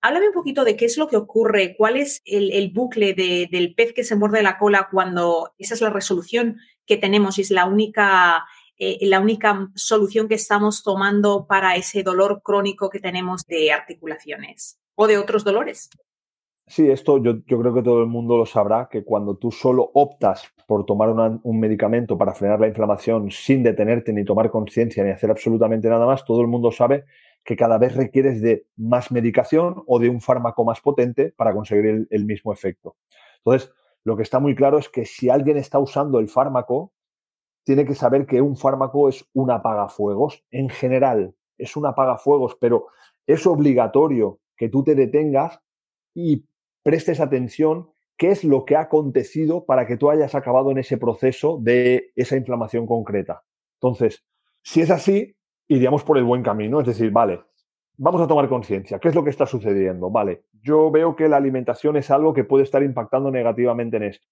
Háblame 0.00 0.28
un 0.28 0.34
poquito 0.34 0.64
de 0.64 0.76
qué 0.76 0.86
es 0.86 0.98
lo 0.98 1.06
que 1.06 1.16
ocurre, 1.16 1.76
cuál 1.78 1.98
es 1.98 2.22
el, 2.24 2.72
bucle 2.74 3.14
del 3.14 3.74
pez 3.76 3.92
que 3.92 4.02
se 4.02 4.16
muerde 4.16 4.42
la 4.42 4.58
cola 4.58 4.88
cuando 4.90 5.54
esa 5.58 5.74
es 5.74 5.80
la 5.80 5.90
resolución 5.90 6.58
que 6.86 6.96
tenemos 6.96 7.38
y 7.38 7.42
es 7.42 7.52
la 7.52 7.66
única 7.66 8.44
eh, 8.84 8.98
la 9.02 9.20
única 9.20 9.70
solución 9.76 10.26
que 10.26 10.34
estamos 10.34 10.82
tomando 10.82 11.46
para 11.46 11.76
ese 11.76 12.02
dolor 12.02 12.42
crónico 12.42 12.90
que 12.90 12.98
tenemos 12.98 13.46
de 13.46 13.70
articulaciones 13.70 14.80
o 14.96 15.06
de 15.06 15.18
otros 15.18 15.44
dolores. 15.44 15.88
Sí, 16.66 16.90
esto 16.90 17.22
yo, 17.22 17.44
creo 17.44 17.72
que 17.72 17.82
todo 17.82 18.00
el 18.00 18.08
mundo 18.08 18.36
lo 18.36 18.44
sabrá, 18.44 18.88
que 18.90 19.04
cuando 19.04 19.36
tú 19.36 19.52
solo 19.52 19.88
optas 19.94 20.52
por 20.66 20.84
tomar 20.84 21.10
un 21.10 21.60
medicamento 21.60 22.18
para 22.18 22.34
frenar 22.34 22.58
la 22.58 22.66
inflamación 22.66 23.30
sin 23.30 23.62
detenerte 23.62 24.12
ni 24.12 24.24
tomar 24.24 24.50
conciencia 24.50 25.04
ni 25.04 25.10
hacer 25.10 25.30
absolutamente 25.30 25.88
nada 25.88 26.04
más, 26.04 26.24
todo 26.24 26.40
el 26.40 26.48
mundo 26.48 26.72
sabe 26.72 27.04
que 27.44 27.54
cada 27.54 27.78
vez 27.78 27.94
requieres 27.94 28.42
de 28.42 28.66
más 28.76 29.12
medicación 29.12 29.84
o 29.86 30.00
de 30.00 30.08
un 30.08 30.20
fármaco 30.20 30.64
más 30.64 30.80
potente 30.80 31.32
para 31.36 31.52
conseguir 31.52 32.08
el 32.10 32.24
mismo 32.24 32.52
efecto. 32.52 32.96
Entonces, 33.44 33.72
lo 34.02 34.16
que 34.16 34.24
está 34.24 34.40
muy 34.40 34.56
claro 34.56 34.78
es 34.78 34.88
que 34.88 35.04
si 35.04 35.28
alguien 35.30 35.56
está 35.56 35.78
usando 35.78 36.18
el 36.18 36.28
fármaco, 36.28 36.92
tiene 37.64 37.84
que 37.84 37.94
saber 37.94 38.26
que 38.26 38.40
un 38.40 38.56
fármaco 38.56 39.08
es 39.08 39.24
un 39.34 39.50
apagafuegos. 39.50 40.44
En 40.50 40.68
general, 40.68 41.34
es 41.58 41.76
un 41.76 41.86
apagafuegos, 41.86 42.56
pero 42.60 42.86
es 43.26 43.46
obligatorio 43.46 44.40
que 44.56 44.68
tú 44.68 44.82
te 44.82 44.94
detengas 44.94 45.60
y 46.14 46.44
prestes 46.82 47.20
atención 47.20 47.90
qué 48.16 48.30
es 48.30 48.44
lo 48.44 48.64
que 48.64 48.76
ha 48.76 48.82
acontecido 48.82 49.64
para 49.64 49.86
que 49.86 49.96
tú 49.96 50.10
hayas 50.10 50.34
acabado 50.34 50.70
en 50.70 50.78
ese 50.78 50.98
proceso 50.98 51.58
de 51.60 52.12
esa 52.14 52.36
inflamación 52.36 52.86
concreta. 52.86 53.42
Entonces, 53.80 54.24
si 54.62 54.80
es 54.80 54.90
así, 54.90 55.34
iríamos 55.68 56.04
por 56.04 56.18
el 56.18 56.24
buen 56.24 56.42
camino, 56.42 56.80
es 56.80 56.86
decir, 56.86 57.10
vale, 57.10 57.40
vamos 57.96 58.20
a 58.20 58.26
tomar 58.26 58.48
conciencia, 58.48 58.98
¿qué 58.98 59.08
es 59.08 59.14
lo 59.14 59.24
que 59.24 59.30
está 59.30 59.46
sucediendo? 59.46 60.10
Vale, 60.10 60.44
yo 60.62 60.90
veo 60.90 61.16
que 61.16 61.28
la 61.28 61.36
alimentación 61.36 61.96
es 61.96 62.10
algo 62.10 62.32
que 62.32 62.44
puede 62.44 62.64
estar 62.64 62.82
impactando 62.82 63.30
negativamente 63.30 63.96
en 63.96 64.04
esto, 64.04 64.26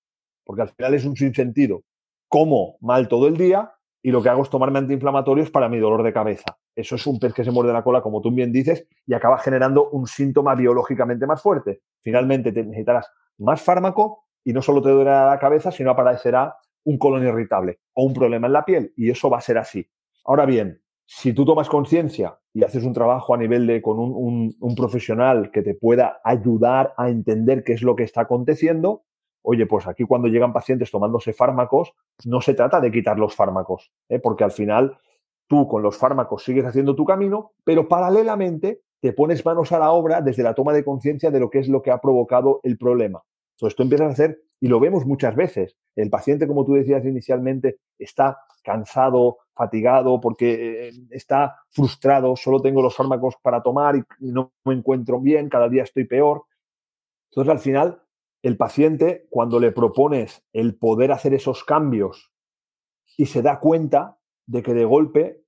porque 0.45 0.63
al 0.63 0.69
final 0.69 0.95
es 0.95 1.05
un 1.05 1.17
sinsentido. 1.17 1.83
Como 2.31 2.77
mal 2.81 3.09
todo 3.09 3.27
el 3.27 3.37
día 3.37 3.73
y 4.03 4.13
lo 4.13 4.23
que 4.23 4.29
hago 4.29 4.45
es 4.45 4.51
tomarme 4.51 4.79
antiinflamatorios 4.79 5.51
para 5.51 5.69
mi 5.69 5.79
dolor 5.81 6.05
de 6.05 6.13
cabeza. 6.13 6.59
Eso 6.77 6.95
es 6.95 7.05
un 7.09 7.19
pez 7.19 7.35
que 7.35 7.43
se 7.43 7.51
muerde 7.51 7.73
la 7.73 7.83
cola, 7.83 8.03
como 8.03 8.21
tú 8.21 8.31
bien 8.31 8.53
dices, 8.53 8.87
y 9.05 9.15
acaba 9.15 9.37
generando 9.39 9.91
un 9.91 10.07
síntoma 10.07 10.55
biológicamente 10.55 11.27
más 11.27 11.43
fuerte. 11.43 11.81
Finalmente 12.05 12.53
te 12.53 12.63
necesitarás 12.63 13.11
más 13.39 13.61
fármaco 13.61 14.27
y 14.45 14.53
no 14.53 14.63
solo 14.63 14.81
te 14.81 14.91
duele 14.91 15.11
la 15.11 15.39
cabeza, 15.41 15.73
sino 15.73 15.91
aparecerá 15.91 16.55
un 16.85 16.99
colon 16.99 17.27
irritable 17.27 17.81
o 17.95 18.05
un 18.05 18.15
problema 18.15 18.47
en 18.47 18.53
la 18.53 18.65
piel, 18.65 18.93
y 18.97 19.11
eso 19.11 19.29
va 19.29 19.39
a 19.39 19.43
ser 19.43 19.59
así. 19.59 19.85
Ahora 20.25 20.47
bien, 20.47 20.81
si 21.05 21.33
tú 21.33 21.45
tomas 21.45 21.69
conciencia 21.69 22.39
y 22.55 22.63
haces 22.63 22.85
un 22.85 22.93
trabajo 22.93 23.35
a 23.35 23.39
nivel 23.39 23.67
de 23.67 23.83
con 23.83 23.99
un, 23.99 24.55
un, 24.57 24.75
profesional 24.77 25.51
que 25.51 25.63
te 25.63 25.75
pueda 25.75 26.21
ayudar 26.23 26.95
a 26.97 27.11
entender 27.11 27.65
qué 27.65 27.73
es 27.73 27.83
lo 27.83 27.97
que 27.97 28.05
está 28.05 28.21
aconteciendo, 28.21 29.03
oye, 29.43 29.67
pues 29.67 29.87
aquí 29.87 30.05
cuando 30.05 30.29
llegan 30.29 30.53
pacientes 30.53 30.91
tomándose 30.91 31.33
fármacos, 31.33 31.93
no 32.25 32.41
se 32.41 32.55
trata 32.55 32.81
de 32.81 32.91
quitar 32.91 33.19
los 33.19 33.35
fármacos, 33.35 33.91
¿eh? 34.09 34.19
porque 34.19 34.45
al 34.45 34.53
final 34.53 34.99
tú 35.47 35.67
con 35.67 35.83
los 35.83 35.97
fármacos 35.97 36.45
sigues 36.45 36.65
haciendo 36.65 36.95
tu 36.95 37.05
camino, 37.05 37.53
pero 37.65 37.89
paralelamente 37.89 38.83
te 39.01 39.13
pones 39.13 39.45
manos 39.45 39.73
a 39.73 39.79
la 39.79 39.93
obra 39.93 40.21
desde 40.21 40.43
la 40.43 40.55
toma 40.55 40.73
de 40.73 40.85
conciencia 40.85 41.31
de 41.31 41.41
lo 41.41 41.51
que 41.51 41.59
es 41.59 41.69
lo 41.69 41.83
que 41.83 41.91
ha 41.91 41.99
provocado 41.99 42.61
el 42.63 42.77
problema. 42.77 43.23
Entonces 43.57 43.77
tú 43.77 43.83
empiezas 43.83 44.09
a 44.09 44.13
hacer, 44.13 44.41
y 44.61 44.69
lo 44.69 44.79
vemos 44.79 45.07
muchas 45.07 45.35
veces, 45.35 45.77
el 45.97 46.11
paciente, 46.11 46.47
como 46.47 46.65
tú 46.65 46.75
decías 46.75 47.05
inicialmente, 47.05 47.79
está 47.99 48.39
cansado, 48.63 49.39
fatigado, 49.55 50.21
porque 50.21 50.89
eh, 50.89 50.93
está 51.11 51.57
frustrado, 51.71 52.37
solo 52.37 52.61
tengo 52.61 52.83
los 52.83 52.95
fármacos 52.95 53.37
para 53.43 53.63
tomar 53.63 53.97
y 53.97 54.05
no 54.21 54.53
me 54.65 54.75
encuentro 54.75 55.19
bien, 55.21 55.49
cada 55.49 55.69
día 55.69 55.83
estoy 55.83 56.05
peor. 56.05 56.45
Entonces 57.31 57.51
al 57.51 57.59
final 57.59 58.03
el 58.43 58.57
paciente, 58.57 59.27
cuando 59.31 59.61
le 59.61 59.73
propones 59.73 60.43
el 60.53 60.75
poder 60.75 61.13
hacer 61.13 61.35
esos 61.35 61.65
cambios 61.65 62.33
y 63.17 63.27
se 63.27 63.43
da 63.43 63.61
cuenta 63.61 64.19
de 64.47 64.63
que 64.63 64.75
de 64.75 64.85
golpe 64.85 65.45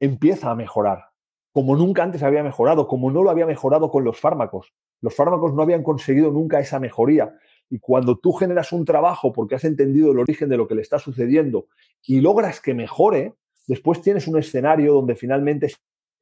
empieza 0.00 0.50
a 0.50 0.54
mejorar, 0.54 1.10
como 1.52 1.76
nunca 1.76 2.02
antes 2.02 2.22
había 2.22 2.42
mejorado, 2.42 2.86
como 2.86 3.10
no 3.10 3.22
lo 3.22 3.30
había 3.30 3.46
mejorado 3.46 3.90
con 3.90 4.04
los 4.04 4.20
fármacos. 4.20 4.74
Los 5.00 5.14
fármacos 5.14 5.54
no 5.54 5.62
habían 5.62 5.82
conseguido 5.82 6.30
nunca 6.30 6.60
esa 6.60 6.80
mejoría. 6.80 7.34
Y 7.70 7.78
cuando 7.78 8.18
tú 8.18 8.32
generas 8.32 8.72
un 8.72 8.84
trabajo 8.84 9.32
porque 9.32 9.54
has 9.54 9.64
entendido 9.64 10.12
el 10.12 10.18
origen 10.18 10.48
de 10.48 10.56
lo 10.56 10.66
que 10.68 10.74
le 10.74 10.82
está 10.82 10.98
sucediendo 10.98 11.66
y 12.02 12.20
logras 12.20 12.60
que 12.60 12.74
mejore, 12.74 13.34
después 13.66 14.02
tienes 14.02 14.26
un 14.28 14.38
escenario 14.38 14.92
donde 14.92 15.14
finalmente 15.14 15.72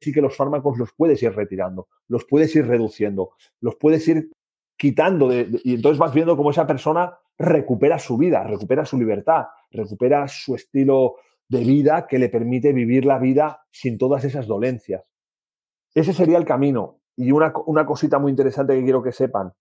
sí 0.01 0.11
que 0.11 0.21
los 0.21 0.35
fármacos 0.35 0.77
los 0.77 0.91
puedes 0.93 1.21
ir 1.23 1.33
retirando, 1.33 1.87
los 2.07 2.25
puedes 2.25 2.55
ir 2.55 2.67
reduciendo, 2.67 3.31
los 3.61 3.75
puedes 3.75 4.07
ir 4.07 4.31
quitando 4.83 5.31
y 5.31 5.75
entonces 5.75 5.97
vas 5.97 6.13
viendo 6.13 6.35
cómo 6.35 6.51
esa 6.51 6.67
persona 6.67 7.17
recupera 7.37 7.97
su 7.97 8.17
vida, 8.17 8.43
recupera 8.43 8.83
su 8.83 8.97
libertad, 8.97 9.45
recupera 9.71 10.27
su 10.27 10.55
estilo 10.55 11.15
de 11.47 11.59
vida 11.59 12.05
que 12.05 12.19
le 12.19 12.27
permite 12.27 12.73
vivir 12.73 13.05
la 13.05 13.17
vida 13.17 13.65
sin 13.71 13.97
todas 13.97 14.25
esas 14.25 14.45
dolencias. 14.45 15.05
Ese 15.95 16.11
sería 16.11 16.37
el 16.37 16.43
camino. 16.43 16.99
Y 17.15 17.31
una, 17.31 17.53
una 17.65 17.85
cosita 17.85 18.19
muy 18.19 18.31
interesante 18.31 18.75
que 18.75 18.83
quiero 18.83 19.01
que 19.01 19.13
sepan, 19.13 19.53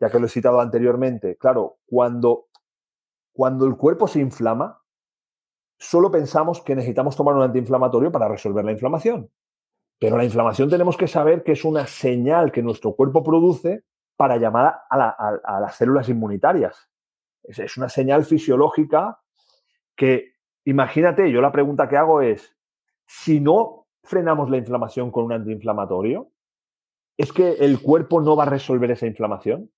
ya 0.00 0.08
que 0.08 0.18
lo 0.18 0.24
he 0.24 0.30
citado 0.30 0.58
anteriormente, 0.58 1.36
claro, 1.36 1.76
cuando, 1.84 2.46
cuando 3.34 3.66
el 3.66 3.76
cuerpo 3.76 4.08
se 4.08 4.20
inflama, 4.20 4.80
solo 5.78 6.10
pensamos 6.10 6.62
que 6.62 6.74
necesitamos 6.74 7.14
tomar 7.14 7.34
un 7.34 7.42
antiinflamatorio 7.42 8.10
para 8.10 8.26
resolver 8.26 8.64
la 8.64 8.72
inflamación. 8.72 9.30
Pero 10.00 10.16
la 10.16 10.24
inflamación 10.24 10.70
tenemos 10.70 10.96
que 10.96 11.08
saber 11.08 11.42
que 11.42 11.52
es 11.52 11.62
una 11.62 11.86
señal 11.86 12.52
que 12.52 12.62
nuestro 12.62 12.96
cuerpo 12.96 13.22
produce 13.22 13.84
para 14.16 14.36
llamar 14.38 14.82
a, 14.90 15.60
las 15.60 15.76
células 15.76 16.08
inmunitarias. 16.08 16.88
Es, 17.42 17.76
una 17.76 17.88
señal 17.88 18.24
fisiológica 18.24 19.20
que, 19.94 20.34
imagínate, 20.64 21.30
yo 21.30 21.40
la 21.40 21.52
pregunta 21.52 21.88
que 21.88 21.96
hago 21.96 22.22
es, 22.22 22.56
si 23.06 23.40
no 23.40 23.86
frenamos 24.02 24.50
la 24.50 24.56
inflamación 24.56 25.10
con 25.10 25.24
un 25.24 25.32
antiinflamatorio, 25.32 26.30
¿es 27.16 27.32
que 27.32 27.52
el 27.52 27.80
cuerpo 27.80 28.20
no 28.20 28.36
va 28.36 28.44
a 28.44 28.50
resolver 28.50 28.90
esa 28.90 29.06
inflamación? 29.06 29.70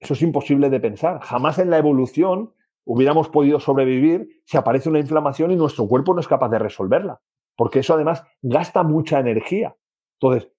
Eso 0.00 0.14
es 0.14 0.22
imposible 0.22 0.68
de 0.68 0.80
pensar. 0.80 1.20
Jamás 1.20 1.58
en 1.58 1.70
la 1.70 1.78
evolución 1.78 2.52
hubiéramos 2.84 3.28
podido 3.28 3.60
sobrevivir 3.60 4.42
si 4.44 4.56
aparece 4.56 4.90
una 4.90 4.98
inflamación 4.98 5.50
y 5.50 5.56
nuestro 5.56 5.86
cuerpo 5.88 6.12
no 6.12 6.20
es 6.20 6.28
capaz 6.28 6.48
de 6.50 6.58
resolverla, 6.58 7.20
porque 7.56 7.78
eso 7.78 7.94
además 7.94 8.24
gasta 8.42 8.82
mucha 8.82 9.20
energía. 9.20 9.76
Entonces, 10.20 10.50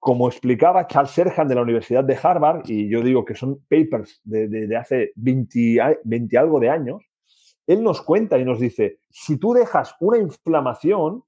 como 0.00 0.28
explicaba 0.28 0.86
Charles 0.86 1.12
Serhan 1.12 1.46
de 1.46 1.54
la 1.54 1.62
Universidad 1.62 2.02
de 2.02 2.18
Harvard, 2.20 2.62
y 2.64 2.88
yo 2.88 3.02
digo 3.02 3.24
que 3.24 3.34
son 3.34 3.60
papers 3.68 4.20
de, 4.24 4.74
hace 4.76 5.12
20, 5.14 6.00
20 6.04 6.38
algo 6.38 6.58
de 6.58 6.70
años, 6.70 7.02
él 7.66 7.84
nos 7.84 8.00
cuenta 8.00 8.38
y 8.38 8.44
nos 8.44 8.58
dice, 8.58 8.98
si 9.10 9.36
tú 9.36 9.52
dejas 9.52 9.94
una 10.00 10.16
inflamación, 10.16 11.22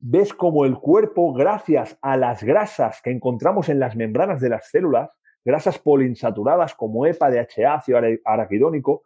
ves 0.00 0.32
como 0.32 0.64
el 0.64 0.78
cuerpo, 0.78 1.34
gracias 1.34 1.98
a 2.00 2.16
las 2.16 2.42
grasas 2.42 3.02
que 3.02 3.10
encontramos 3.10 3.68
en 3.68 3.78
las 3.78 3.94
membranas 3.94 4.40
de 4.40 4.48
las 4.48 4.70
células, 4.70 5.10
grasas 5.44 5.78
poliinsaturadas 5.78 6.74
como 6.74 7.06
EPA, 7.06 7.30
DHA, 7.30 7.74
ácido 7.74 8.00
araquidónico, 8.24 9.02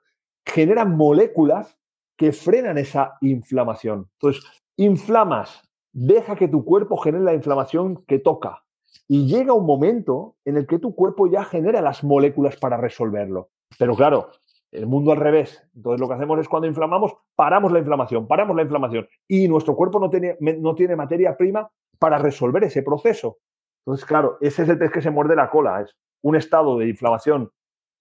generan 0.47 0.97
moléculas 0.97 1.77
que 2.17 2.33
frenan 2.33 2.79
esa 2.79 3.17
inflamación. 3.21 4.09
Entonces, 4.15 4.45
inflamas, 4.77 5.61
deja 5.93 6.37
que 6.37 6.47
tu 6.47 6.65
cuerpo 6.65 6.97
genere 6.99 7.25
la 7.25 7.35
inflamación 7.35 8.05
que 8.07 8.21
toca. 8.21 8.63
Y 9.09 9.27
llega 9.27 9.53
un 9.53 9.67
momento 9.67 10.37
en 10.45 10.57
el 10.57 10.67
que 10.67 10.79
tu 10.79 10.95
cuerpo 10.95 11.27
ya 11.27 11.45
genera 11.45 11.81
las 11.81 12.05
moléculas 12.05 12.57
para 12.57 12.77
resolverlo. 12.77 13.51
Pero 13.79 13.95
claro, 13.95 14.31
el 14.71 14.87
mundo 14.87 15.13
al 15.13 15.19
revés. 15.19 15.63
Entonces 15.75 16.01
lo 16.01 16.09
que 16.09 16.15
hacemos 16.15 16.39
es 16.41 16.49
cuando 16.49 16.67
inflamamos, 16.67 17.15
paramos 17.37 17.73
la 17.73 17.79
inflamación, 17.79 18.27
paramos 18.27 18.57
la 18.57 18.63
inflamación. 18.63 19.07
Y 19.29 19.49
nuestro 19.49 19.77
cuerpo 19.77 20.01
no 20.01 20.11
tiene, 20.11 20.37
no 20.41 20.75
tiene 20.75 20.97
materia 20.97 21.37
prima 21.37 21.71
para 21.99 22.19
resolver 22.19 22.65
ese 22.65 22.83
proceso. 22.83 23.39
Entonces, 23.85 24.07
claro, 24.07 24.39
ese 24.41 24.63
es 24.63 24.69
el 24.69 24.79
pez 24.79 24.91
que 24.91 25.03
se 25.03 25.11
muerde 25.11 25.37
la 25.37 25.51
cola. 25.51 25.83
Es 25.83 25.95
un 26.23 26.37
estado 26.37 26.79
de 26.79 26.89
inflamación 26.89 27.51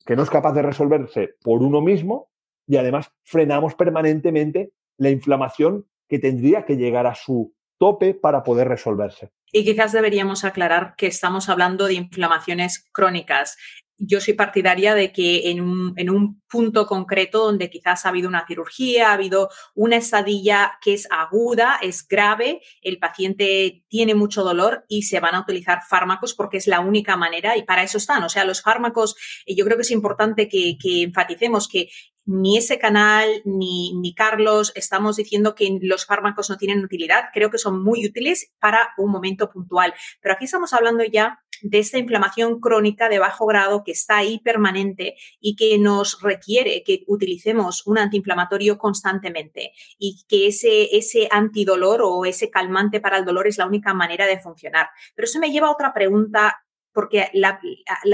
que 0.06 0.16
no 0.16 0.24
es 0.24 0.30
capaz 0.30 0.54
de 0.54 0.62
resolverse 0.62 1.36
por 1.44 1.62
uno 1.62 1.82
mismo 1.82 2.30
y 2.68 2.78
además 2.78 3.12
frenamos 3.24 3.76
permanentemente 3.76 4.72
la 4.98 5.10
inflamación 5.10 5.86
que 6.08 6.20
tendría 6.20 6.66
que 6.66 6.78
llegar 6.78 7.08
a 7.08 7.16
su 7.16 7.54
tope 7.78 8.14
para 8.14 8.44
poder 8.44 8.68
resolverse. 8.68 9.32
Y 9.52 9.64
quizás 9.66 9.92
deberíamos 9.92 10.44
aclarar 10.44 10.96
que 10.98 11.08
estamos 11.08 11.50
hablando 11.50 11.88
de 11.88 11.96
inflamaciones 11.96 12.88
crónicas. 12.92 13.58
Yo 14.04 14.20
soy 14.20 14.34
partidaria 14.34 14.96
de 14.96 15.12
que 15.12 15.52
en 15.52 15.62
un, 15.62 16.42
punto 16.50 16.86
concreto 16.86 17.46
donde 17.46 17.70
quizás 17.70 18.06
ha 18.06 18.10
habido 18.10 18.28
una 18.28 18.46
cirugía, 18.46 19.12
ha 19.12 19.14
habido 19.14 19.50
una 19.74 19.96
estadilla 19.96 20.74
que 20.82 20.94
es 20.94 21.08
aguda, 21.10 21.80
es 21.82 22.06
grave, 22.06 22.62
el 22.82 23.00
paciente 23.00 23.86
tiene 23.88 24.16
mucho 24.16 24.44
dolor 24.44 24.84
y 24.90 25.04
se 25.04 25.22
van 25.22 25.36
a 25.36 25.40
utilizar 25.40 25.80
fármacos 25.88 26.34
porque 26.34 26.58
es 26.58 26.68
la 26.68 26.82
única 26.82 27.16
manera 27.16 27.56
y 27.56 27.64
para 27.64 27.84
eso 27.84 27.98
están. 27.98 28.22
O 28.24 28.28
sea, 28.28 28.44
los 28.44 28.62
fármacos, 28.62 29.16
yo 29.48 29.64
creo 29.64 29.78
que 29.78 29.84
es 29.84 29.92
importante 29.92 30.50
que, 30.50 30.78
que 30.78 31.04
enfaticemos 31.04 31.70
que 31.70 31.88
ni 32.26 32.58
ese 32.58 32.78
canal 32.80 33.30
ni, 33.46 33.94
ni, 33.94 34.14
Carlos 34.14 34.72
estamos 34.76 35.16
diciendo 35.16 35.56
que 35.56 35.80
los 35.82 36.06
fármacos 36.06 36.50
no 36.50 36.58
tienen 36.58 36.84
utilidad. 36.84 37.26
Creo 37.34 37.50
que 37.50 37.58
son 37.58 37.82
muy 37.82 38.06
útiles 38.06 38.52
para 38.60 38.90
un 38.98 39.12
momento 39.12 39.50
puntual. 39.50 39.94
Pero 40.22 40.36
aquí 40.36 40.46
estamos 40.46 40.74
hablando 40.74 41.04
ya 41.04 41.40
de 41.62 41.80
esta 41.80 41.98
inflamación 41.98 42.60
crónica 42.60 43.10
de 43.10 43.20
bajo 43.20 43.46
grado 43.46 43.84
que 43.84 43.92
está 43.92 44.18
ahí 44.18 44.40
permanente 44.40 45.16
y 45.40 45.56
que 45.56 45.78
nos 45.78 46.22
requiere 46.22 46.84
que 46.84 47.04
utilicemos 47.08 47.86
un 47.86 47.98
antiinflamatorio 47.98 48.78
constantemente 48.78 49.74
y 49.98 50.24
que 50.28 50.48
ese, 50.48 50.96
ese 50.96 51.28
antidolor 51.32 52.02
o 52.04 52.26
ese 52.26 52.50
calmante 52.50 53.00
para 53.00 53.18
el 53.18 53.26
dolor 53.26 53.48
es 53.48 53.58
la 53.58 53.68
única 53.68 53.94
manera 53.94 54.26
de 54.26 54.40
funcionar. 54.40 54.90
Pero 55.16 55.26
eso 55.26 55.40
me 55.40 55.52
lleva 55.52 55.68
a 55.68 55.72
otra 55.72 55.94
pregunta 55.94 56.58
porque 56.94 57.30
la, 57.34 57.60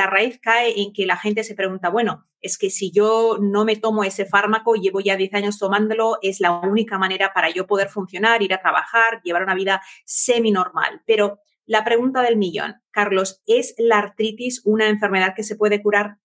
raíz 0.07 0.39
cae 0.39 0.79
en 0.81 0.93
que 0.93 1.05
la 1.05 1.17
gente 1.17 1.43
se 1.43 1.55
pregunta, 1.55 1.89
bueno, 1.89 2.23
es 2.41 2.57
que 2.57 2.69
si 2.69 2.91
yo 2.91 3.37
no 3.41 3.65
me 3.65 3.75
tomo 3.75 4.03
ese 4.03 4.25
fármaco, 4.25 4.75
llevo 4.75 4.99
ya 4.99 5.15
10 5.15 5.33
años 5.33 5.57
tomándolo, 5.57 6.19
es 6.21 6.39
la 6.39 6.51
única 6.51 6.97
manera 6.97 7.33
para 7.33 7.49
yo 7.49 7.65
poder 7.65 7.89
funcionar, 7.89 8.43
ir 8.43 8.53
a 8.53 8.61
trabajar, 8.61 9.21
llevar 9.23 9.43
una 9.43 9.55
vida 9.55 9.81
semi-normal. 10.05 11.01
Pero 11.05 11.39
la 11.67 11.83
pregunta 11.83 12.23
del 12.23 12.37
millón, 12.37 12.75
Carlos, 12.91 13.43
¿es 13.45 13.75
la 13.77 13.99
artritis 13.99 14.61
una 14.65 14.89
enfermedad 14.89 15.33
que 15.35 15.43
se 15.43 15.55
puede 15.55 15.83
curar? 15.83 16.17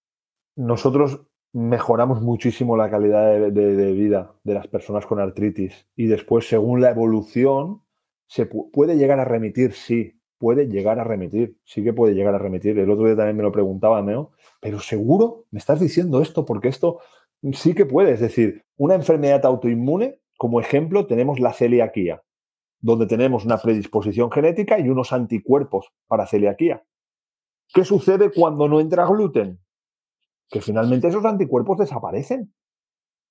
Nosotros 0.56 1.26
mejoramos 1.52 2.22
muchísimo 2.22 2.76
la 2.76 2.90
calidad 2.90 3.50
de 3.50 3.92
vida 3.92 4.34
de 4.44 4.54
las 4.54 4.68
personas 4.68 5.04
con 5.04 5.20
artritis 5.20 5.86
y 5.94 6.06
después, 6.06 6.48
según 6.48 6.80
la 6.80 6.90
evolución, 6.90 7.82
se 8.26 8.46
puede 8.46 8.96
llegar 8.96 9.20
a 9.20 9.26
remitir, 9.26 9.74
sí, 9.74 10.18
puede 10.38 10.66
llegar 10.66 10.98
a 10.98 11.04
remitir, 11.04 11.58
sí 11.64 11.84
que 11.84 11.92
puede 11.92 12.14
llegar 12.14 12.34
a 12.34 12.38
remitir. 12.38 12.78
El 12.78 12.90
otro 12.90 13.04
día 13.04 13.14
también 13.14 13.36
me 13.36 13.42
lo 13.42 13.52
preguntaba, 13.52 14.00
Neo, 14.02 14.32
pero 14.60 14.80
seguro 14.80 15.44
me 15.50 15.58
estás 15.58 15.78
diciendo 15.80 16.22
esto 16.22 16.44
porque 16.44 16.68
esto 16.68 17.00
sí 17.52 17.74
que 17.74 17.86
puede. 17.86 18.12
Es 18.12 18.20
decir, 18.20 18.64
una 18.76 18.94
enfermedad 18.94 19.44
autoinmune, 19.44 20.20
como 20.38 20.60
ejemplo, 20.60 21.06
tenemos 21.06 21.40
la 21.40 21.52
celiaquía, 21.52 22.22
donde 22.82 23.06
tenemos 23.06 23.44
una 23.44 23.58
predisposición 23.58 24.30
genética 24.30 24.78
y 24.78 24.88
unos 24.88 25.12
anticuerpos 25.12 25.92
para 26.08 26.26
celiaquía. 26.26 26.84
¿Qué 27.72 27.84
sucede 27.84 28.30
cuando 28.30 28.68
no 28.68 28.80
entra 28.80 29.06
gluten? 29.06 29.60
Que 30.50 30.60
finalmente 30.60 31.08
esos 31.08 31.24
anticuerpos 31.24 31.78
desaparecen 31.78 32.52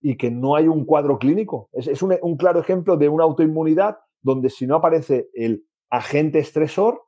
y 0.02 0.16
que 0.18 0.32
no 0.32 0.56
hay 0.56 0.68
un 0.68 0.86
cuadro 0.86 1.20
clínico. 1.20 1.70
Es, 1.74 2.02
un, 2.02 2.18
un, 2.22 2.38
claro 2.38 2.60
ejemplo 2.62 2.98
de 2.98 3.10
una 3.10 3.26
autoinmunidad 3.26 4.00
donde 4.22 4.50
si 4.50 4.66
no 4.66 4.78
aparece 4.78 5.30
el 5.34 5.66
agente 5.90 6.40
estresor, 6.40 7.04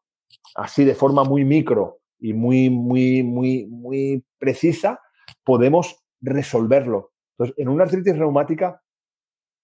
así 0.54 0.84
de 0.84 0.96
forma 0.96 1.24
muy 1.24 1.46
micro 1.46 2.02
y 2.20 2.34
muy, 2.34 2.70
muy, 2.70 3.24
muy, 3.24 3.66
muy 3.68 4.26
precisa, 4.38 5.00
podemos 5.46 6.04
resolverlo. 6.22 7.14
Entonces, 7.32 7.56
en 7.58 7.70
una 7.70 7.86
artritis 7.86 8.18
reumática 8.18 8.83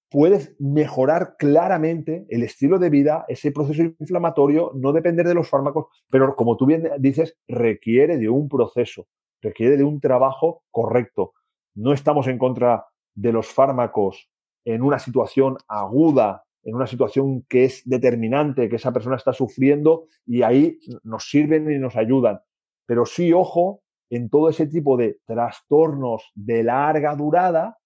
puedes 0.10 0.56
mejorar 0.60 1.36
claramente 1.38 2.26
el 2.30 2.44
estilo 2.44 2.80
de 2.80 2.90
vida, 2.90 3.26
ese 3.28 3.52
proceso 3.52 3.84
inflamatorio, 3.84 4.72
no 4.76 4.92
depender 4.92 5.28
de 5.28 5.36
los 5.36 5.50
fármacos, 5.50 5.88
pero 6.10 6.36
como 6.36 6.58
tú 6.58 6.66
bien 6.66 6.90
dices, 7.00 7.38
requiere 7.48 8.18
de 8.18 8.30
un 8.30 8.50
proceso, 8.50 9.08
requiere 9.42 9.78
de 9.78 9.84
un 9.84 10.00
trabajo 10.00 10.64
correcto. 10.72 11.34
No 11.76 11.94
estamos 11.94 12.28
en 12.28 12.38
contra 12.38 12.86
de 13.16 13.32
los 13.32 13.48
fármacos 13.48 14.30
en 14.66 14.82
una 14.82 15.00
situación 15.00 15.58
aguda, 15.68 16.44
en 16.64 16.76
una 16.76 16.88
situación 16.88 17.44
que 17.48 17.66
es 17.66 17.82
determinante, 17.86 18.70
que 18.70 18.76
esa 18.76 18.92
persona 18.92 19.16
está 19.16 19.34
sufriendo 19.34 20.08
y 20.26 20.42
ahí 20.42 20.80
nos 21.04 21.30
sirven 21.30 21.72
y 21.72 21.78
nos 21.78 21.96
ayudan. 21.96 22.40
Pero 22.86 23.06
sí, 23.06 23.32
ojo, 23.32 23.82
en 24.10 24.30
todo 24.30 24.50
ese 24.50 24.68
tipo 24.68 24.98
de 24.98 25.20
trastornos 25.26 26.32
de 26.34 26.64
larga 26.64 27.16
durada, 27.16 27.78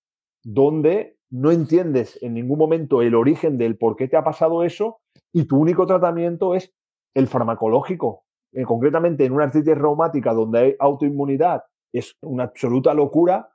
donde 0.44 1.18
no 1.34 1.50
entiendes 1.50 2.20
en 2.22 2.36
ningún 2.36 2.60
momento 2.60 3.02
el 3.02 3.16
origen 3.16 3.58
del 3.58 3.76
por 3.76 3.96
qué 3.96 4.08
te 4.08 4.16
ha 4.16 4.24
pasado 4.24 4.64
eso 4.64 5.00
y 5.34 5.46
tu 5.46 5.58
único 5.58 5.88
tratamiento 5.88 6.54
es 6.54 6.72
el 7.16 7.28
farmacológico. 7.28 8.24
Eh, 8.54 8.64
concretamente 8.66 9.26
en 9.26 9.34
una 9.34 9.46
artritis 9.46 9.76
reumática 9.76 10.32
donde 10.32 10.60
hay 10.60 10.76
autoinmunidad, 10.78 11.64
es 11.92 12.16
una 12.22 12.44
absoluta 12.44 12.94
locura 12.94 13.50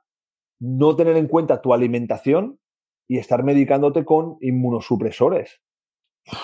no 0.59 0.93
tener 0.97 1.15
en 1.15 1.27
cuenta 1.27 1.61
tu 1.61 1.73
alimentación 1.73 2.59
y 3.07 3.17
estar 3.17 3.43
medicándote 3.45 4.03
con 4.03 4.35
inmunosupresores. 4.41 5.61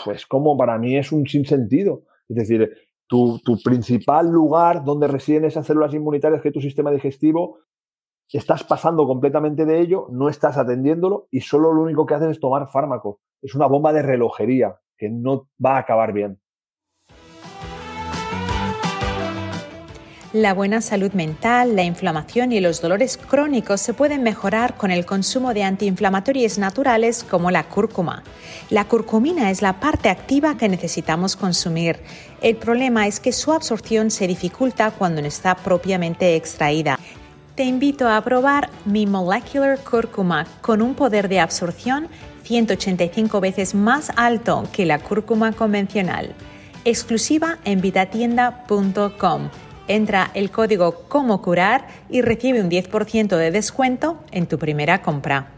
Pues 0.06 0.26
como 0.26 0.58
para 0.58 0.78
mí 0.78 0.96
es 0.96 1.12
un 1.12 1.28
sinsentido. 1.28 2.04
Es 2.30 2.38
decir, 2.38 2.72
tu, 3.08 3.40
tu 3.40 3.62
principal 3.62 4.32
lugar 4.32 4.86
donde 4.86 5.10
residen 5.10 5.44
esas 5.44 5.68
células 5.68 5.94
inmunitarias 5.94 6.42
que 6.42 6.48
es 6.48 6.54
tu 6.54 6.62
sistema 6.62 6.92
digestivo 6.92 7.60
estás 8.34 8.64
pasando 8.64 9.08
completamente 9.08 9.66
de 9.66 9.80
ello, 9.80 10.08
no 10.12 10.30
estás 10.30 10.58
atendiéndolo 10.58 11.28
y 11.32 11.42
solo 11.42 11.74
lo 11.74 11.82
único 11.82 12.06
que 12.06 12.16
haces 12.16 12.32
es 12.32 12.40
tomar 12.40 12.68
fármaco. 12.70 13.20
Es 13.42 13.56
una 13.56 13.68
bomba 13.68 13.94
de 13.94 14.02
relojería 14.02 14.80
que 14.98 15.10
no 15.10 15.48
va 15.64 15.76
a 15.76 15.80
acabar 15.80 16.14
bien. 16.14 16.40
La 20.36 20.54
buena 20.54 20.82
salud 20.82 21.14
mental, 21.14 21.78
la 21.78 21.84
inflamación 21.84 22.52
y 22.52 22.60
los 22.60 22.82
dolores 22.82 23.16
crónicos 23.16 23.80
se 23.80 23.94
pueden 23.94 24.22
mejorar 24.22 24.76
con 24.76 24.92
el 24.92 25.06
consumo 25.06 25.54
de 25.54 25.64
antiinflamatorios 25.64 26.58
naturales 26.58 27.24
como 27.24 27.52
la 27.52 27.70
cúrcuma. 27.70 28.22
La 28.70 28.84
curcumina 28.84 29.50
es 29.50 29.62
la 29.62 29.80
parte 29.80 30.10
activa 30.10 30.58
que 30.58 30.68
necesitamos 30.68 31.38
consumir. 31.38 32.02
El 32.42 32.58
problema 32.58 33.08
es 33.08 33.22
que 33.22 33.32
su 33.32 33.54
absorción 33.54 34.12
se 34.12 34.28
dificulta 34.28 34.92
cuando 34.92 35.22
no 35.22 35.28
está 35.30 35.56
propiamente 35.56 36.36
extraída 36.36 37.00
te 37.56 37.64
invito 37.64 38.10
a 38.10 38.22
probar 38.22 38.70
mi 38.84 39.08
Molecular 39.08 39.80
Cúrcuma 39.80 40.46
con 40.62 40.82
un 40.82 40.94
poder 40.94 41.30
de 41.30 41.40
absorción 41.40 42.10
185 42.44 43.40
veces 43.40 43.74
más 43.74 44.12
alto 44.18 44.64
que 44.74 44.86
la 44.86 45.00
cúrcuma 45.00 45.54
convencional. 45.54 46.36
Exclusiva 46.84 47.58
en 47.64 47.82
vitatienda.com. 47.82 49.50
Entra 49.88 50.32
el 50.34 50.52
código 50.52 51.06
Como 51.08 51.42
Curar 51.42 51.88
y 52.10 52.22
recibe 52.22 52.62
un 52.62 52.70
10% 52.70 53.38
de 53.38 53.52
descuento 53.52 54.20
en 54.32 54.48
tu 54.48 54.60
primera 54.60 55.02
compra 55.02 55.55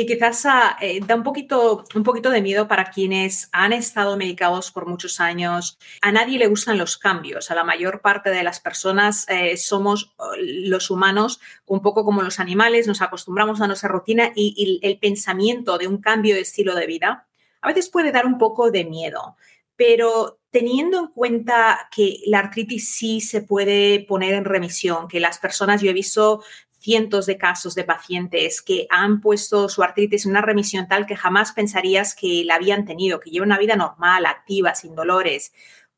y 0.00 0.06
quizás 0.06 0.46
ah, 0.46 0.76
eh, 0.80 1.00
da 1.04 1.16
un 1.16 1.24
poquito, 1.24 1.84
un 1.94 2.04
poquito 2.04 2.30
de 2.30 2.40
miedo 2.40 2.68
para 2.68 2.90
quienes 2.90 3.48
han 3.50 3.72
estado 3.72 4.16
medicados 4.16 4.70
por 4.70 4.86
muchos 4.86 5.18
años. 5.18 5.76
A 6.00 6.12
nadie 6.12 6.38
le 6.38 6.46
gustan 6.46 6.78
los 6.78 6.98
cambios. 6.98 7.50
A 7.50 7.56
la 7.56 7.64
mayor 7.64 8.00
parte 8.00 8.30
de 8.30 8.44
las 8.44 8.60
personas 8.60 9.26
eh, 9.28 9.56
somos 9.56 10.14
eh, 10.36 10.68
los 10.68 10.90
humanos 10.90 11.40
un 11.66 11.82
poco 11.82 12.04
como 12.04 12.22
los 12.22 12.38
animales, 12.38 12.86
nos 12.86 13.02
acostumbramos 13.02 13.60
a 13.60 13.66
nuestra 13.66 13.88
rutina 13.88 14.30
y, 14.36 14.80
el 14.82 14.98
pensamiento 14.98 15.78
de 15.78 15.88
un 15.88 15.98
cambio 15.98 16.36
de 16.36 16.42
estilo 16.42 16.74
de 16.76 16.86
vida 16.86 17.26
a 17.60 17.68
veces 17.68 17.88
puede 17.88 18.12
dar 18.12 18.24
un 18.24 18.38
poco 18.38 18.70
de 18.70 18.84
miedo. 18.84 19.36
Pero 19.74 20.38
teniendo 20.50 20.98
en 21.00 21.06
cuenta 21.08 21.88
que 21.94 22.20
la 22.26 22.38
artritis 22.38 22.94
sí 22.94 23.20
se 23.20 23.42
puede 23.42 24.00
poner 24.00 24.34
en 24.34 24.44
remisión, 24.44 25.08
que 25.08 25.20
las 25.20 25.38
personas, 25.38 25.82
yo 25.82 25.90
he 25.90 25.94
visto 25.94 26.42
cientos 26.78 27.26
de 27.26 27.36
casos 27.36 27.74
de 27.74 27.84
pacientes 27.84 28.62
que 28.62 28.86
han 28.90 29.20
puesto 29.20 29.68
su 29.68 29.82
artritis 29.82 30.24
en 30.24 30.32
una 30.32 30.42
remisión 30.42 30.88
tal 30.88 31.06
que 31.06 31.16
jamás 31.16 31.52
pensarías 31.52 32.14
que 32.14 32.44
la 32.44 32.54
habían 32.54 32.84
tenido, 32.84 33.20
que 33.20 33.30
llevan 33.30 33.48
una 33.48 33.58
vida 33.58 33.76
normal, 33.76 34.26
activa, 34.26 34.74
sin 34.74 34.94
dolores. 34.94 35.52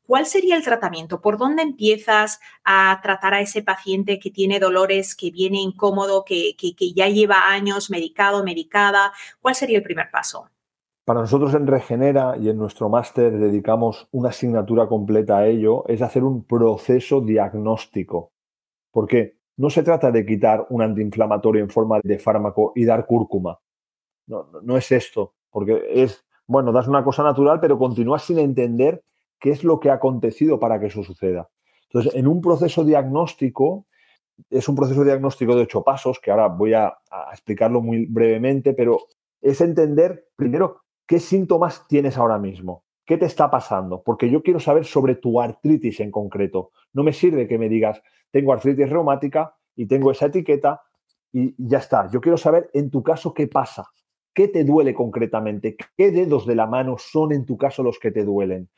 ¿Cuál 0.05 0.25
sería 0.25 0.57
el 0.57 0.63
tratamiento? 0.63 1.21
¿Por 1.21 1.37
dónde 1.37 1.61
empiezas 1.61 2.41
a 2.65 2.99
tratar 3.01 3.33
a 3.33 3.39
ese 3.39 3.63
paciente 3.63 4.19
que 4.19 4.29
tiene 4.29 4.59
dolores, 4.59 5.15
que 5.15 5.31
viene 5.31 5.61
incómodo, 5.61 6.25
que, 6.25 6.55
que, 6.57 6.93
ya 6.93 7.07
lleva 7.07 7.49
años 7.49 7.89
medicado, 7.89 8.43
medicada? 8.43 9.13
¿Cuál 9.39 9.55
sería 9.55 9.77
el 9.77 9.83
primer 9.83 10.09
paso? 10.11 10.49
Para 11.05 11.21
nosotros 11.21 11.53
en 11.53 11.65
Regenera 11.65 12.35
y 12.37 12.49
en 12.49 12.57
nuestro 12.57 12.89
máster 12.89 13.31
dedicamos 13.37 14.07
una 14.11 14.29
asignatura 14.29 14.87
completa 14.87 15.37
a 15.37 15.47
ello, 15.47 15.87
es 15.87 16.01
hacer 16.01 16.23
un 16.23 16.43
proceso 16.43 17.21
diagnóstico. 17.21 18.33
¿Por 18.91 19.07
qué? 19.07 19.40
No 19.57 19.69
se 19.69 19.83
trata 19.83 20.11
de 20.11 20.25
quitar 20.25 20.65
un 20.69 20.81
antiinflamatorio 20.81 21.61
en 21.61 21.69
forma 21.69 21.99
de 22.03 22.19
fármaco 22.19 22.73
y 22.75 22.85
dar 22.85 23.05
cúrcuma. 23.05 23.59
No, 24.27 24.47
no 24.63 24.77
es 24.77 24.91
esto, 24.91 25.33
porque 25.49 25.83
es, 25.93 26.25
bueno, 26.47 26.71
das 26.71 26.87
una 26.87 27.03
cosa 27.03 27.23
natural, 27.23 27.59
pero 27.59 27.77
continúas 27.77 28.23
sin 28.23 28.39
entender 28.39 29.03
qué 29.39 29.51
es 29.51 29.63
lo 29.63 29.79
que 29.79 29.89
ha 29.89 29.95
acontecido 29.95 30.59
para 30.59 30.79
que 30.79 30.87
eso 30.87 31.03
suceda. 31.03 31.49
Entonces, 31.83 32.15
en 32.15 32.27
un 32.27 32.41
proceso 32.41 32.83
diagnóstico, 32.83 33.85
es 34.49 34.67
un 34.69 34.75
proceso 34.75 35.03
diagnóstico 35.03 35.55
de 35.55 35.63
ocho 35.63 35.83
pasos, 35.83 36.19
que 36.19 36.31
ahora 36.31 36.47
voy 36.47 36.73
a, 36.73 36.87
a 37.09 37.29
explicarlo 37.31 37.81
muy 37.81 38.05
brevemente, 38.05 38.73
pero 38.73 38.99
es 39.41 39.59
entender 39.61 40.27
primero 40.35 40.81
qué 41.05 41.19
síntomas 41.19 41.85
tienes 41.87 42.17
ahora 42.17 42.37
mismo. 42.37 42.83
¿Qué 43.11 43.17
te 43.17 43.25
está 43.25 43.51
pasando? 43.51 44.01
Porque 44.01 44.29
yo 44.29 44.41
quiero 44.41 44.61
saber 44.61 44.85
sobre 44.85 45.15
tu 45.15 45.41
artritis 45.41 45.99
en 45.99 46.11
concreto. 46.11 46.71
No 46.93 47.03
me 47.03 47.11
sirve 47.11 47.45
que 47.45 47.57
me 47.57 47.67
digas, 47.67 48.01
tengo 48.31 48.53
artritis 48.53 48.89
reumática 48.89 49.53
y 49.75 49.85
tengo 49.85 50.11
esa 50.11 50.27
etiqueta 50.27 50.81
y 51.33 51.53
ya 51.57 51.79
está. 51.79 52.09
Yo 52.09 52.21
quiero 52.21 52.37
saber 52.37 52.69
en 52.73 52.89
tu 52.89 53.03
caso 53.03 53.33
qué 53.33 53.47
pasa, 53.47 53.85
qué 54.33 54.47
te 54.47 54.63
duele 54.63 54.93
concretamente, 54.93 55.75
qué 55.97 56.11
dedos 56.11 56.47
de 56.47 56.55
la 56.55 56.67
mano 56.67 56.95
son 56.97 57.33
en 57.33 57.45
tu 57.45 57.57
caso 57.57 57.83
los 57.83 57.99
que 57.99 58.11
te 58.11 58.23
duelen, 58.23 58.69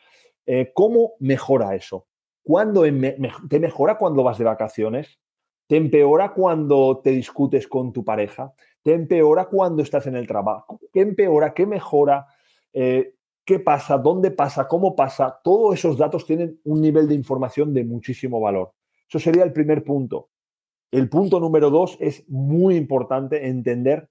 eh, 0.48 0.72
cómo 0.74 1.12
mejora 1.20 1.76
eso. 1.76 2.08
¿Cuándo 2.42 2.82
¿Te 2.82 3.60
mejora 3.60 4.00
cuando 4.00 4.24
vas 4.24 4.40
de 4.40 4.46
vacaciones? 4.46 5.20
¿Te 5.68 5.78
empeora 5.78 6.34
cuando 6.34 7.02
te 7.04 7.12
discutes 7.12 7.68
con 7.68 7.94
tu 7.94 8.04
pareja? 8.04 8.52
¿Te 8.82 8.96
empeora 8.96 9.46
cuando 9.46 9.84
estás 9.84 10.08
en 10.08 10.16
el 10.16 10.26
trabajo? 10.26 10.80
¿Qué 10.92 11.02
empeora? 11.02 11.54
¿Qué 11.54 11.68
mejora? 11.68 12.26
Eh, 12.74 13.14
¿Qué 13.46 13.60
pasa? 13.60 13.98
¿Dónde 13.98 14.32
pasa? 14.32 14.68
¿Cómo 14.68 14.96
pasa? 14.96 15.40
Todos 15.44 15.76
esos 15.76 15.98
datos 15.98 16.26
tienen 16.26 16.60
un 16.64 16.80
nivel 16.80 17.08
de 17.08 17.16
información 17.16 17.74
de 17.74 17.84
muchísimo 17.84 18.40
valor. 18.40 18.74
Eso 19.08 19.20
sería 19.20 19.44
el 19.44 19.52
primer 19.52 19.84
punto. 19.84 20.30
El 20.92 21.10
punto 21.10 21.40
número 21.40 21.70
dos 21.70 21.98
es 22.00 22.24
muy 22.30 22.76
importante 22.76 23.48
entender 23.48 24.10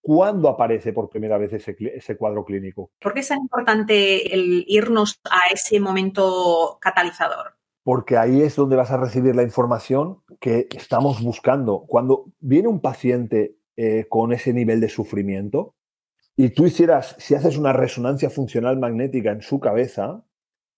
cuándo 0.00 0.48
aparece 0.48 0.92
por 0.92 1.10
primera 1.10 1.38
vez 1.38 1.52
ese, 1.52 2.16
cuadro 2.16 2.44
clínico. 2.44 2.90
¿Por 3.00 3.14
qué 3.14 3.20
es 3.20 3.28
tan 3.28 3.40
importante 3.40 4.32
el 4.34 4.64
irnos 4.68 5.20
a 5.30 5.52
ese 5.52 5.80
momento 5.80 6.78
catalizador? 6.80 7.56
Porque 7.82 8.16
ahí 8.16 8.42
es 8.42 8.56
donde 8.56 8.76
vas 8.76 8.90
a 8.90 8.96
recibir 8.96 9.34
la 9.34 9.42
información 9.42 10.22
que 10.40 10.68
estamos 10.70 11.22
buscando. 11.22 11.84
Cuando 11.86 12.26
viene 12.40 12.68
un 12.68 12.80
paciente 12.80 13.56
eh, 13.76 14.06
con 14.08 14.32
ese 14.32 14.52
nivel 14.52 14.80
de 14.80 14.88
sufrimiento 14.88 15.74
y 16.36 16.50
tú 16.50 16.66
hicieras, 16.66 17.16
si 17.18 17.34
haces 17.34 17.56
una 17.56 17.72
resonancia 17.72 18.30
funcional 18.30 18.78
magnética 18.78 19.32
en 19.32 19.42
su 19.42 19.60
cabeza, 19.60 20.24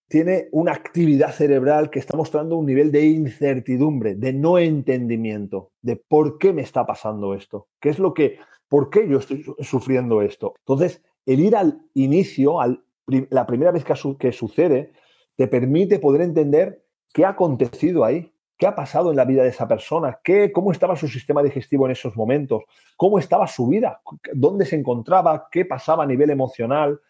tiene 0.09 0.49
una 0.53 0.73
actividad 0.73 1.33
cerebral 1.33 1.91
que 1.91 1.99
está 1.99 2.17
mostrando 2.17 2.57
un 2.57 2.67
nivel 2.67 2.93
de 2.93 3.07
incertidumbre, 3.07 4.15
de 4.15 4.33
no 4.33 4.59
entendimiento, 4.59 5.73
de 5.83 5.97
por 5.97 6.39
qué 6.39 6.53
me 6.53 6.63
está 6.63 6.87
pasando 6.87 7.35
esto, 7.35 7.69
qué 7.81 7.89
es 7.89 7.99
lo 7.99 8.15
que, 8.15 8.39
por 8.69 8.91
qué 8.91 9.09
yo 9.09 9.19
estoy 9.19 9.45
sufriendo 9.61 10.23
esto. 10.23 10.55
Entonces, 10.59 11.03
el 11.25 11.41
ir 11.41 11.57
al 11.57 11.81
inicio, 11.95 12.61
al 12.61 12.85
la 13.07 13.47
primera 13.47 13.73
vez 13.73 13.85
que, 13.85 13.95
que 14.19 14.33
sucede, 14.33 14.93
te 15.37 15.47
permite 15.47 15.99
poder 15.99 16.23
entender 16.23 16.85
qué 17.13 17.25
ha 17.25 17.31
acontecido 17.31 18.05
ahí, 18.05 18.33
qué 18.57 18.67
ha 18.67 18.75
pasado 18.75 19.11
en 19.11 19.17
la 19.17 19.25
vida 19.25 19.43
de 19.43 19.51
esa 19.51 19.69
persona, 19.69 20.19
qué, 20.23 20.51
cómo 20.51 20.73
estaba 20.73 20.97
su 20.97 21.09
sistema 21.09 21.43
digestivo 21.43 21.87
en 21.87 21.93
esos 21.93 22.17
momentos, 22.17 22.65
cómo 22.97 23.19
estaba 23.19 23.47
su 23.47 23.67
vida, 23.67 24.01
dónde 24.33 24.65
se 24.65 24.77
encontraba, 24.77 25.49
qué 25.51 25.65
pasaba 25.65 26.05
a 26.05 26.07
nivel 26.07 26.31
emocional. 26.31 27.01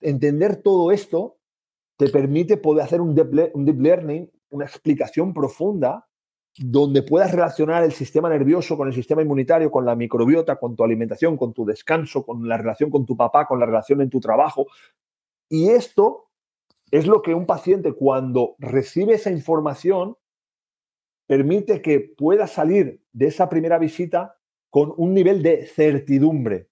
Entender 0.00 0.56
todo 0.56 0.90
esto 0.90 1.36
te 1.96 2.08
permite 2.08 2.56
poder 2.56 2.84
hacer 2.84 3.00
un 3.00 3.14
deep, 3.14 3.80
learning, 3.80 4.30
una 4.50 4.64
explicación 4.64 5.32
profunda 5.32 6.06
donde 6.56 7.02
puedas 7.02 7.32
relacionar 7.32 7.82
el 7.82 7.92
sistema 7.92 8.28
nervioso 8.28 8.76
con 8.76 8.86
el 8.86 8.94
sistema 8.94 9.22
inmunitario, 9.22 9.70
con 9.70 9.84
la 9.84 9.96
microbiota, 9.96 10.56
con 10.56 10.76
tu 10.76 10.84
alimentación, 10.84 11.36
con 11.36 11.52
tu 11.52 11.64
descanso, 11.64 12.24
con 12.24 12.48
la 12.48 12.56
relación 12.56 12.90
con 12.90 13.04
tu 13.04 13.16
papá, 13.16 13.46
con 13.46 13.58
la 13.58 13.66
relación 13.66 14.00
en 14.00 14.10
tu 14.10 14.20
trabajo. 14.20 14.66
Y 15.48 15.70
esto 15.70 16.26
es 16.90 17.06
lo 17.06 17.22
que 17.22 17.34
un 17.34 17.46
paciente 17.46 17.92
cuando 17.92 18.54
recibe 18.58 19.14
esa 19.14 19.30
información 19.30 20.16
permite 21.26 21.82
que 21.82 22.00
pueda 22.00 22.46
salir 22.46 23.00
de 23.12 23.26
esa 23.26 23.48
primera 23.48 23.78
visita 23.78 24.36
con 24.70 24.92
un 24.96 25.14
nivel 25.14 25.42
de 25.42 25.66
certidumbre. 25.66 26.68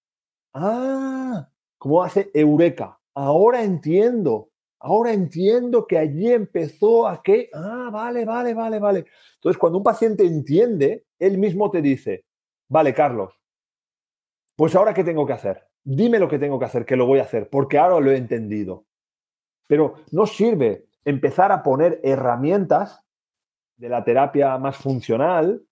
Ah, 0.53 1.49
¿cómo 1.79 2.03
hace 2.03 2.31
Eureka? 2.35 2.99
Ahora 3.15 3.63
entiendo. 3.63 4.51
Ahora 4.81 5.13
entiendo 5.13 5.87
que 5.87 5.97
allí 5.97 6.33
empezó 6.33 7.07
a 7.07 7.23
que, 7.23 7.49
ah, 7.55 7.89
vale, 7.93 8.25
vale, 8.25 8.53
vale, 8.53 8.81
vale. 8.81 9.07
Entonces, 9.35 9.57
cuando 9.57 9.79
un 9.79 9.85
paciente 9.85 10.25
entiende, 10.25 11.07
él 11.21 11.39
mismo 11.39 11.71
te 11.71 11.81
dice, 11.81 12.25
vale, 12.69 12.93
Carlos, 12.93 13.33
pues 14.57 14.75
ahora 14.75 14.93
qué 14.93 15.05
tengo 15.05 15.25
que 15.25 15.35
hacer? 15.35 15.69
Dime 15.85 16.19
lo 16.19 16.29
que 16.29 16.41
tengo 16.41 16.59
que 16.59 16.65
hacer, 16.65 16.85
que 16.85 16.97
lo 16.97 17.07
voy 17.07 17.21
a 17.21 17.25
hacer, 17.25 17.49
porque 17.49 17.79
ahora 17.79 18.01
lo 18.01 18.11
he 18.11 18.17
entendido. 18.17 18.87
Pero 19.69 19.95
no 20.11 20.27
sirve 20.27 20.87
empezar 21.05 21.53
a 21.53 21.63
poner 21.63 22.01
herramientas 22.03 23.02
de 23.77 23.89
la 23.89 24.05
terapia 24.05 24.59
más 24.59 24.77
funcional 24.77 25.63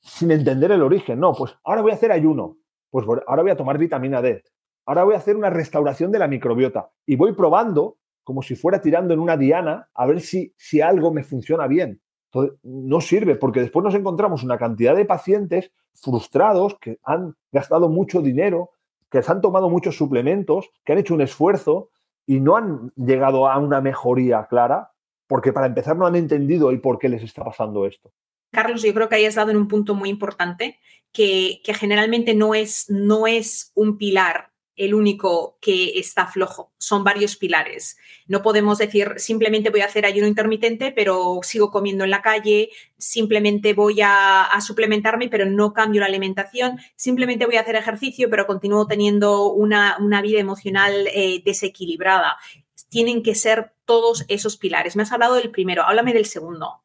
sin 0.00 0.30
entender 0.30 0.72
el 0.72 0.82
origen. 0.82 1.20
No, 1.20 1.32
pues 1.32 1.54
ahora 1.64 1.82
voy 1.82 1.92
a 1.92 1.94
hacer 1.94 2.12
ayuno, 2.12 2.56
pues 2.90 3.06
ahora 3.26 3.42
voy 3.42 3.50
a 3.50 3.56
tomar 3.56 3.78
vitamina 3.78 4.22
D, 4.22 4.42
ahora 4.86 5.04
voy 5.04 5.14
a 5.14 5.18
hacer 5.18 5.36
una 5.36 5.50
restauración 5.50 6.12
de 6.12 6.18
la 6.18 6.28
microbiota 6.28 6.90
y 7.04 7.16
voy 7.16 7.32
probando 7.32 7.98
como 8.24 8.42
si 8.42 8.56
fuera 8.56 8.80
tirando 8.80 9.14
en 9.14 9.20
una 9.20 9.36
diana 9.36 9.88
a 9.94 10.06
ver 10.06 10.20
si, 10.20 10.52
si 10.56 10.80
algo 10.80 11.12
me 11.12 11.22
funciona 11.22 11.68
bien. 11.68 12.00
Entonces, 12.32 12.58
no 12.64 13.00
sirve 13.00 13.36
porque 13.36 13.60
después 13.60 13.84
nos 13.84 13.94
encontramos 13.94 14.42
una 14.42 14.58
cantidad 14.58 14.96
de 14.96 15.04
pacientes 15.04 15.70
frustrados 15.94 16.76
que 16.80 16.98
han 17.04 17.36
gastado 17.52 17.88
mucho 17.88 18.20
dinero, 18.20 18.70
que 19.10 19.22
se 19.22 19.30
han 19.30 19.40
tomado 19.40 19.70
muchos 19.70 19.96
suplementos, 19.96 20.70
que 20.84 20.92
han 20.92 20.98
hecho 20.98 21.14
un 21.14 21.20
esfuerzo 21.20 21.90
y 22.26 22.40
no 22.40 22.56
han 22.56 22.90
llegado 22.96 23.48
a 23.48 23.58
una 23.58 23.80
mejoría 23.80 24.46
clara 24.46 24.90
porque 25.26 25.52
para 25.52 25.66
empezar 25.66 25.96
no 25.96 26.06
han 26.06 26.16
entendido 26.16 26.70
el 26.70 26.80
por 26.80 26.98
qué 26.98 27.08
les 27.08 27.22
está 27.22 27.44
pasando 27.44 27.86
esto. 27.86 28.12
Carlos, 28.52 28.82
yo 28.82 28.94
creo 28.94 29.08
que 29.08 29.16
ahí 29.16 29.24
has 29.26 29.34
dado 29.34 29.50
en 29.50 29.56
un 29.56 29.68
punto 29.68 29.94
muy 29.94 30.08
importante 30.08 30.78
que, 31.12 31.60
generalmente 31.78 32.34
no 32.34 32.54
es, 32.54 32.86
no 32.88 33.26
es 33.26 33.72
un 33.74 33.96
pilar 33.98 34.50
el 34.76 34.94
único 34.94 35.56
que 35.60 35.98
está 35.98 36.26
flojo, 36.26 36.74
son 36.76 37.02
varios 37.02 37.36
pilares. 37.36 37.96
No 38.26 38.42
podemos 38.42 38.76
decir 38.76 39.14
simplemente 39.16 39.70
voy 39.70 39.80
a 39.80 39.86
hacer 39.86 40.04
ayuno 40.04 40.28
intermitente, 40.28 40.92
pero 40.92 41.40
sigo 41.42 41.70
comiendo 41.70 42.04
en 42.04 42.10
la 42.10 42.20
calle, 42.20 42.68
simplemente 42.98 43.72
voy 43.72 44.00
a, 44.02 44.48
suplementarme, 44.60 45.28
pero 45.30 45.46
no 45.46 45.72
cambio 45.72 46.02
la 46.02 46.08
alimentación, 46.08 46.78
simplemente 46.94 47.46
voy 47.46 47.56
a 47.56 47.62
hacer 47.62 47.76
ejercicio, 47.76 48.28
pero 48.28 48.46
continúo 48.46 48.86
teniendo 48.86 49.50
una, 49.50 49.96
vida 50.22 50.40
emocional 50.40 51.08
eh, 51.14 51.40
desequilibrada. 51.42 52.36
Tienen 52.88 53.22
que 53.22 53.34
ser 53.34 53.72
todos 53.84 54.24
esos 54.28 54.56
pilares. 54.56 54.96
Me 54.96 55.02
has 55.02 55.12
hablado 55.12 55.34
del 55.34 55.50
primero, 55.50 55.82
háblame 55.82 56.12
del 56.12 56.26
segundo. 56.26 56.82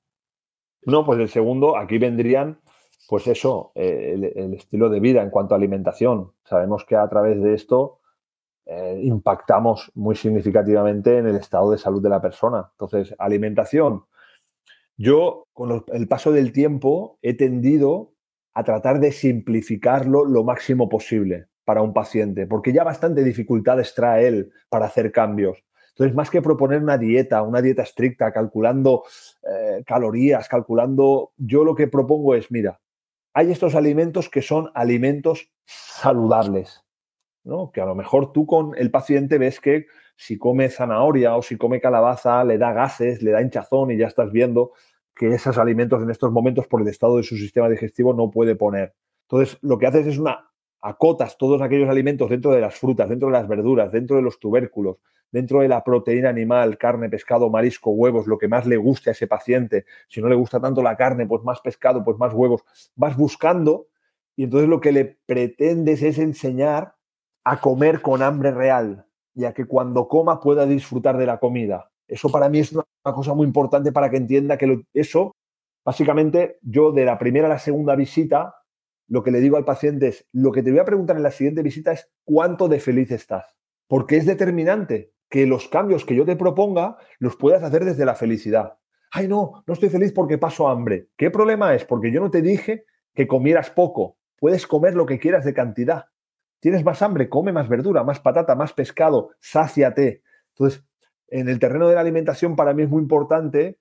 No, 0.83 1.05
pues 1.05 1.19
el 1.19 1.29
segundo, 1.29 1.77
aquí 1.77 1.97
vendrían 1.97 2.59
pues 3.11 3.27
eso, 3.27 3.73
eh, 3.75 4.31
el, 4.35 4.53
estilo 4.53 4.89
de 4.89 5.01
vida 5.01 5.21
en 5.21 5.31
cuanto 5.31 5.53
a 5.53 5.57
alimentación. 5.57 6.31
Sabemos 6.45 6.85
que 6.85 6.95
a 6.95 7.09
través 7.09 7.41
de 7.41 7.55
esto 7.55 7.99
eh, 8.65 9.01
impactamos 9.03 9.91
muy 9.95 10.15
significativamente 10.15 11.17
en 11.17 11.27
el 11.27 11.35
estado 11.35 11.71
de 11.71 11.77
salud 11.77 12.01
de 12.01 12.07
la 12.07 12.21
persona. 12.21 12.69
Entonces, 12.71 13.13
alimentación. 13.19 14.05
Yo, 14.95 15.47
con 15.51 15.83
el 15.91 16.07
paso 16.07 16.31
del 16.31 16.53
tiempo, 16.53 17.19
he 17.21 17.33
tendido 17.33 18.13
a 18.53 18.63
tratar 18.63 19.01
de 19.01 19.11
simplificarlo 19.11 20.23
lo 20.23 20.45
máximo 20.45 20.87
posible 20.87 21.47
para 21.65 21.81
un 21.81 21.93
paciente, 21.93 22.47
porque 22.47 22.71
ya 22.71 22.85
bastante 22.85 23.25
dificultades 23.25 23.93
trae 23.93 24.25
él 24.25 24.53
para 24.69 24.85
hacer 24.85 25.11
cambios. 25.11 25.65
Entonces, 25.91 26.15
más 26.15 26.29
que 26.29 26.41
proponer 26.41 26.81
una 26.81 26.97
dieta, 26.97 27.41
una 27.41 27.61
dieta 27.61 27.83
estricta, 27.83 28.31
calculando 28.31 29.03
eh, 29.43 29.83
calorías, 29.85 30.47
calculando, 30.47 31.31
yo 31.37 31.63
lo 31.63 31.75
que 31.75 31.87
propongo 31.87 32.33
es, 32.35 32.49
mira, 32.51 32.79
hay 33.33 33.51
estos 33.51 33.75
alimentos 33.75 34.29
que 34.29 34.41
son 34.41 34.71
alimentos 34.73 35.51
saludables, 35.65 36.83
¿no? 37.43 37.71
Que 37.71 37.81
a 37.81 37.85
lo 37.85 37.95
mejor 37.95 38.31
tú 38.31 38.45
con 38.45 38.73
el 38.77 38.91
paciente 38.91 39.37
ves 39.37 39.59
que 39.59 39.87
si 40.15 40.37
come 40.37 40.69
zanahoria 40.69 41.35
o 41.35 41.41
si 41.41 41.57
come 41.57 41.81
calabaza 41.81 42.43
le 42.43 42.57
da 42.57 42.73
gases, 42.73 43.21
le 43.21 43.31
da 43.31 43.41
hinchazón 43.41 43.91
y 43.91 43.97
ya 43.97 44.07
estás 44.07 44.31
viendo 44.31 44.73
que 45.15 45.33
esos 45.33 45.57
alimentos 45.57 46.01
en 46.01 46.09
estos 46.09 46.31
momentos 46.31 46.67
por 46.67 46.81
el 46.81 46.87
estado 46.87 47.17
de 47.17 47.23
su 47.23 47.37
sistema 47.37 47.69
digestivo 47.69 48.13
no 48.13 48.31
puede 48.31 48.55
poner. 48.55 48.93
Entonces, 49.23 49.57
lo 49.61 49.77
que 49.77 49.87
haces 49.87 50.07
es 50.07 50.17
una 50.17 50.50
acotas 50.81 51.37
todos 51.37 51.61
aquellos 51.61 51.89
alimentos 51.89 52.29
dentro 52.29 52.51
de 52.51 52.61
las 52.61 52.75
frutas, 52.75 53.07
dentro 53.07 53.27
de 53.27 53.33
las 53.33 53.47
verduras, 53.47 53.91
dentro 53.91 54.15
de 54.15 54.21
los 54.21 54.39
tubérculos, 54.39 54.97
dentro 55.31 55.61
de 55.61 55.67
la 55.67 55.83
proteína 55.83 56.29
animal, 56.29 56.77
carne, 56.77 57.09
pescado, 57.09 57.49
marisco, 57.49 57.91
huevos, 57.91 58.27
lo 58.27 58.37
que 58.37 58.47
más 58.47 58.65
le 58.65 58.77
guste 58.77 59.09
a 59.09 59.13
ese 59.13 59.27
paciente. 59.27 59.85
Si 60.07 60.21
no 60.21 60.27
le 60.27 60.35
gusta 60.35 60.59
tanto 60.59 60.81
la 60.81 60.97
carne, 60.97 61.25
pues 61.25 61.43
más 61.43 61.61
pescado, 61.61 62.03
pues 62.03 62.17
más 62.17 62.33
huevos. 62.33 62.63
Vas 62.95 63.15
buscando 63.15 63.87
y 64.35 64.45
entonces 64.45 64.69
lo 64.69 64.81
que 64.81 64.91
le 64.91 65.17
pretendes 65.25 66.01
es 66.01 66.17
enseñar 66.17 66.95
a 67.43 67.59
comer 67.59 68.01
con 68.01 68.21
hambre 68.21 68.51
real 68.51 69.05
y 69.33 69.45
a 69.45 69.53
que 69.53 69.65
cuando 69.65 70.07
coma 70.07 70.39
pueda 70.39 70.65
disfrutar 70.65 71.17
de 71.17 71.25
la 71.25 71.39
comida. 71.39 71.89
Eso 72.07 72.29
para 72.29 72.49
mí 72.49 72.59
es 72.59 72.73
una 72.73 72.83
cosa 73.03 73.33
muy 73.33 73.47
importante 73.47 73.91
para 73.91 74.09
que 74.09 74.17
entienda 74.17 74.57
que 74.57 74.83
eso, 74.93 75.35
básicamente, 75.85 76.57
yo 76.61 76.91
de 76.91 77.05
la 77.05 77.17
primera 77.17 77.47
a 77.47 77.49
la 77.49 77.59
segunda 77.59 77.95
visita, 77.95 78.55
lo 79.11 79.23
que 79.23 79.31
le 79.31 79.41
digo 79.41 79.57
al 79.57 79.65
paciente 79.65 80.07
es, 80.07 80.25
lo 80.31 80.53
que 80.53 80.63
te 80.63 80.71
voy 80.71 80.79
a 80.79 80.85
preguntar 80.85 81.17
en 81.17 81.23
la 81.23 81.31
siguiente 81.31 81.61
visita 81.61 81.91
es 81.91 82.09
cuánto 82.23 82.69
de 82.69 82.79
feliz 82.79 83.11
estás, 83.11 83.57
porque 83.89 84.15
es 84.15 84.25
determinante 84.25 85.11
que 85.29 85.45
los 85.45 85.67
cambios 85.67 86.05
que 86.05 86.15
yo 86.15 86.23
te 86.23 86.37
proponga 86.37 86.95
los 87.19 87.35
puedas 87.35 87.61
hacer 87.61 87.83
desde 87.83 88.05
la 88.05 88.15
felicidad. 88.15 88.77
Ay, 89.11 89.27
no, 89.27 89.65
no 89.67 89.73
estoy 89.73 89.89
feliz 89.89 90.13
porque 90.13 90.37
paso 90.37 90.69
hambre. 90.69 91.09
¿Qué 91.17 91.29
problema 91.29 91.75
es? 91.75 91.83
Porque 91.83 92.09
yo 92.09 92.21
no 92.21 92.31
te 92.31 92.41
dije 92.41 92.85
que 93.13 93.27
comieras 93.27 93.69
poco. 93.69 94.17
Puedes 94.39 94.65
comer 94.65 94.95
lo 94.95 95.05
que 95.05 95.19
quieras 95.19 95.43
de 95.43 95.53
cantidad. 95.53 96.05
¿Tienes 96.61 96.85
más 96.85 97.01
hambre? 97.01 97.27
Come 97.27 97.51
más 97.51 97.67
verdura, 97.67 98.05
más 98.05 98.21
patata, 98.21 98.55
más 98.55 98.71
pescado, 98.71 99.31
sáciate. 99.41 100.23
Entonces, 100.55 100.85
en 101.27 101.49
el 101.49 101.59
terreno 101.59 101.89
de 101.89 101.95
la 101.95 102.01
alimentación 102.01 102.55
para 102.55 102.73
mí 102.73 102.83
es 102.83 102.89
muy 102.89 103.01
importante 103.01 103.77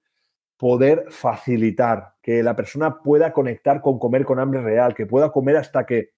poder 0.60 1.06
facilitar 1.08 2.16
que 2.20 2.42
la 2.42 2.54
persona 2.54 3.00
pueda 3.02 3.32
conectar 3.32 3.80
con 3.80 3.98
comer 3.98 4.26
con 4.26 4.38
hambre 4.38 4.60
real, 4.60 4.94
que 4.94 5.06
pueda 5.06 5.32
comer 5.32 5.56
hasta 5.56 5.86
que 5.86 6.10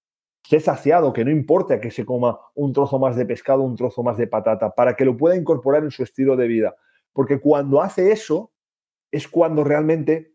esté 0.42 0.58
saciado, 0.58 1.12
que 1.12 1.24
no 1.24 1.30
importa 1.30 1.80
que 1.80 1.92
se 1.92 2.04
coma 2.04 2.40
un 2.56 2.72
trozo 2.72 2.98
más 2.98 3.14
de 3.14 3.24
pescado, 3.24 3.62
un 3.62 3.76
trozo 3.76 4.02
más 4.02 4.16
de 4.16 4.26
patata, 4.26 4.74
para 4.74 4.96
que 4.96 5.04
lo 5.04 5.16
pueda 5.16 5.36
incorporar 5.36 5.84
en 5.84 5.92
su 5.92 6.02
estilo 6.02 6.36
de 6.36 6.48
vida. 6.48 6.74
Porque 7.12 7.38
cuando 7.38 7.80
hace 7.80 8.10
eso, 8.10 8.52
es 9.12 9.28
cuando 9.28 9.62
realmente 9.62 10.34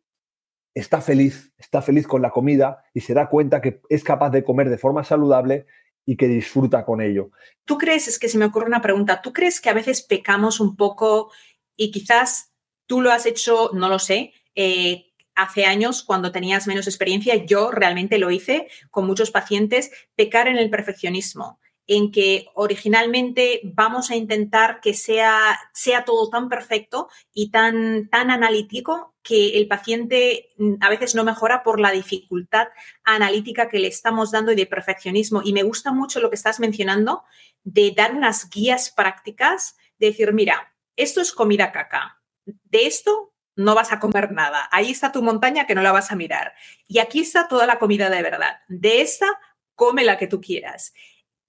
está 0.74 1.02
feliz, 1.02 1.52
está 1.58 1.82
feliz 1.82 2.08
con 2.08 2.22
la 2.22 2.32
comida 2.32 2.86
y 2.94 3.02
se 3.02 3.14
da 3.14 3.28
cuenta 3.28 3.60
que 3.60 3.82
es 3.90 4.06
capaz 4.06 4.30
de 4.30 4.46
comer 4.46 4.70
de 4.70 4.78
forma 4.78 5.04
saludable 5.04 5.66
y 6.06 6.16
que 6.16 6.30
disfruta 6.30 6.86
con 6.86 7.02
ello. 7.02 7.32
¿Tú 7.66 7.78
crees, 7.78 8.08
es 8.08 8.20
que 8.20 8.30
se 8.30 8.38
me 8.38 8.46
ocurre 8.46 8.68
una 8.68 8.82
pregunta, 8.82 9.22
¿tú 9.22 9.34
crees 9.34 9.60
que 9.60 9.70
a 9.70 9.74
veces 9.74 10.02
pecamos 10.02 10.62
un 10.62 10.78
poco 10.78 11.30
y 11.76 11.92
quizás 11.92 12.47
tú 12.88 13.02
lo 13.02 13.12
has 13.12 13.26
hecho, 13.26 13.70
no 13.74 13.90
lo 13.90 14.00
sé, 14.00 14.34
eh, 14.56 15.06
hace 15.36 15.66
años, 15.66 16.02
cuando 16.02 16.32
tenías 16.32 16.66
menos 16.66 16.88
experiencia, 16.88 17.36
yo 17.36 17.70
realmente 17.70 18.18
lo 18.18 18.32
hice 18.32 18.68
con 18.90 19.06
muchos 19.06 19.30
pacientes, 19.30 19.92
pecar 20.16 20.48
en 20.48 20.58
el 20.58 20.70
perfeccionismo 20.70 21.60
en 21.88 22.12
que 22.12 22.48
originalmente 22.54 23.62
vamos 23.64 24.12
a 24.12 24.16
intentar 24.16 24.82
que 24.82 24.94
sea, 24.94 25.58
sea 25.74 26.04
todo 26.04 26.30
tan 26.30 26.50
perfecto 26.50 27.08
y 27.34 27.50
tan, 27.50 28.10
tan 28.10 28.30
analítico 28.30 29.16
que 29.24 29.58
el 29.58 29.68
paciente 29.68 30.50
mm, 30.58 30.76
a 30.82 30.90
veces 30.90 31.16
no 31.16 31.24
mejora 31.24 31.64
por 31.64 31.80
la 31.80 31.92
dificultad 31.92 32.68
analítica 33.04 33.70
que 33.70 33.80
le 33.80 33.88
estamos 33.88 34.32
dando 34.32 34.52
y 34.52 34.56
de 34.56 34.66
perfeccionismo. 34.66 35.42
Y 35.44 35.54
me 35.54 35.64
gusta 35.64 35.94
mucho 35.94 36.20
lo 36.20 36.30
que 36.30 36.36
estás 36.36 36.60
mencionando 36.60 37.24
de 37.64 37.94
dar 37.96 38.14
unas 38.14 38.50
guías 38.50 38.90
prácticas, 38.90 39.78
de 39.98 40.08
decir, 40.08 40.34
mira, 40.34 40.76
esto 40.98 41.22
es 41.22 41.32
comida 41.32 41.72
caca. 41.72 42.17
De 42.64 42.86
esto 42.86 43.34
no 43.56 43.76
vas 43.76 43.92
a 43.92 44.00
comer 44.00 44.32
nada. 44.32 44.70
Ahí 44.72 44.92
está 44.92 45.12
tu 45.12 45.22
montaña 45.24 45.66
que 45.66 45.76
no 45.76 45.82
la 45.82 45.92
vas 45.92 46.12
a 46.12 46.16
mirar. 46.16 46.54
Y 46.88 47.00
aquí 47.00 47.20
está 47.20 47.48
toda 47.48 47.66
la 47.66 47.80
comida 47.80 48.10
de 48.10 48.22
verdad. 48.22 48.60
De 48.68 49.02
esta, 49.02 49.28
come 49.76 50.04
la 50.04 50.18
que 50.18 50.28
tú 50.28 50.40
quieras. 50.40 50.94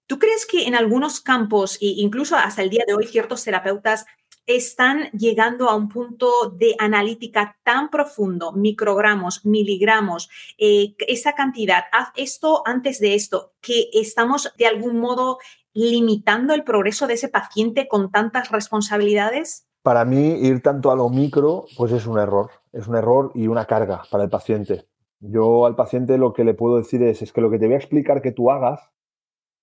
¿Tú 0.07 0.19
crees 0.19 0.47
que 0.47 0.67
en 0.67 0.75
algunos 0.75 1.21
campos, 1.21 1.77
e 1.77 1.87
incluso 1.99 2.35
hasta 2.37 2.63
el 2.63 2.71
día 2.71 2.85
de 2.87 2.95
hoy, 2.95 3.07
ciertos 3.07 3.45
terapeutas 3.45 4.07
están 4.47 5.11
llegando 5.11 5.69
a 5.69 5.75
un 5.75 5.91
punto 5.91 6.49
de 6.49 6.75
analítica 6.79 7.59
tan 7.63 7.91
profundo, 7.91 8.53
microgramos, 8.53 9.45
miligramos, 9.45 10.31
eh, 10.57 10.95
esa 11.07 11.35
cantidad, 11.35 11.85
haz 11.93 12.09
esto 12.17 12.63
antes 12.65 12.99
de 12.99 13.15
esto, 13.15 13.53
que 13.61 13.91
estamos 13.93 14.51
de 14.57 14.67
algún 14.67 14.99
modo 14.99 15.39
limitando 15.75 16.55
el 16.55 16.65
progreso 16.65 17.07
de 17.07 17.15
ese 17.15 17.29
paciente 17.29 17.87
con 17.87 18.11
tantas 18.11 18.51
responsabilidades? 18.51 19.68
Para 19.89 20.05
mí, 20.05 20.35
ir 20.43 20.61
tanto 20.61 20.91
a 20.91 20.97
lo 20.97 21.09
micro, 21.09 21.65
pues 21.79 21.93
es 21.93 22.07
un 22.07 22.19
error. 22.19 22.51
Es 22.75 22.89
un 22.89 22.97
error 22.97 23.33
y 23.35 23.47
una 23.47 23.65
carga 23.65 24.03
para 24.11 24.23
el 24.23 24.29
paciente. 24.29 24.85
Yo 25.19 25.65
al 25.65 25.77
paciente 25.77 26.19
lo 26.19 26.35
que 26.35 26.45
le 26.45 26.53
puedo 26.53 26.77
decir 26.77 27.03
es, 27.03 27.23
es 27.23 27.33
que 27.33 27.41
lo 27.41 27.51
que 27.51 27.59
te 27.59 27.65
voy 27.65 27.73
a 27.73 27.79
explicar 27.79 28.21
que 28.21 28.31
tú 28.31 28.51
hagas, 28.51 28.91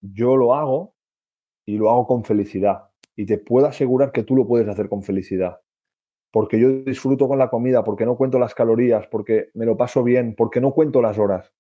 yo 0.02 0.36
lo 0.36 0.56
hago 0.56 0.96
y 1.64 1.78
lo 1.78 1.92
hago 1.92 2.08
con 2.08 2.24
felicidad. 2.24 2.90
Y 3.16 3.28
te 3.28 3.38
puedo 3.38 3.68
asegurar 3.68 4.12
que 4.12 4.24
tú 4.24 4.36
lo 4.36 4.48
puedes 4.48 4.68
hacer 4.68 4.90
con 4.90 5.04
felicidad. 5.04 5.62
Porque 6.32 6.60
yo 6.60 6.72
disfruto 6.72 7.28
con 7.28 7.38
la 7.38 7.52
comida, 7.52 7.84
porque 7.84 8.08
no 8.08 8.18
cuento 8.18 8.40
las 8.40 8.56
calorías, 8.56 9.06
porque 9.06 9.50
me 9.54 9.68
lo 9.68 9.78
paso 9.78 10.04
bien, 10.04 10.34
porque 10.36 10.60
no 10.60 10.72
cuento 10.74 11.04
las 11.04 11.20
horas. 11.20 11.54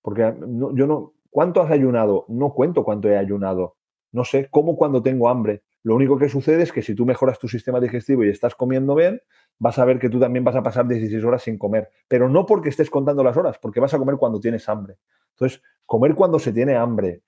Porque 0.00 0.32
yo 0.74 0.86
no. 0.86 1.14
¿Cuánto 1.28 1.60
has 1.60 1.72
ayunado? 1.72 2.24
No 2.28 2.54
cuento 2.54 2.84
cuánto 2.84 3.08
he 3.08 3.18
ayunado. 3.18 3.74
No 4.12 4.24
sé 4.24 4.46
cómo 4.48 4.76
cuando 4.76 5.02
tengo 5.02 5.28
hambre. 5.28 5.64
Lo 5.86 5.94
único 5.94 6.18
que 6.18 6.28
sucede 6.28 6.64
es 6.64 6.72
que 6.72 6.82
si 6.82 6.96
tú 6.96 7.06
mejoras 7.06 7.38
tu 7.38 7.46
sistema 7.46 7.78
digestivo 7.78 8.24
y 8.24 8.28
estás 8.28 8.56
comiendo 8.56 8.96
bien, 8.96 9.22
vas 9.60 9.78
a 9.78 9.84
ver 9.84 10.00
que 10.00 10.10
tú 10.10 10.18
también 10.18 10.42
vas 10.42 10.56
a 10.56 10.62
pasar 10.64 10.88
16 10.88 11.22
horas 11.22 11.44
sin 11.44 11.58
comer. 11.58 11.90
Pero 12.08 12.28
no 12.28 12.44
porque 12.44 12.70
estés 12.70 12.90
contando 12.90 13.22
las 13.22 13.36
horas, 13.36 13.56
porque 13.62 13.78
vas 13.78 13.94
a 13.94 13.98
comer 13.98 14.16
cuando 14.16 14.40
tienes 14.40 14.68
hambre. 14.68 14.98
Entonces, 15.30 15.62
comer 15.84 16.16
cuando 16.16 16.40
se 16.40 16.52
tiene 16.52 16.74
hambre, 16.74 17.22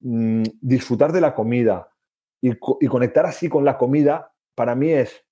mm, 0.00 0.42
disfrutar 0.58 1.12
de 1.12 1.20
la 1.20 1.34
comida, 1.34 1.90
y, 2.40 2.56
conectar 2.56 3.26
así 3.26 3.50
con 3.50 3.66
la 3.66 3.76
comida, 3.76 4.32
para 4.54 4.74
mí 4.74 4.90
es 4.90 5.26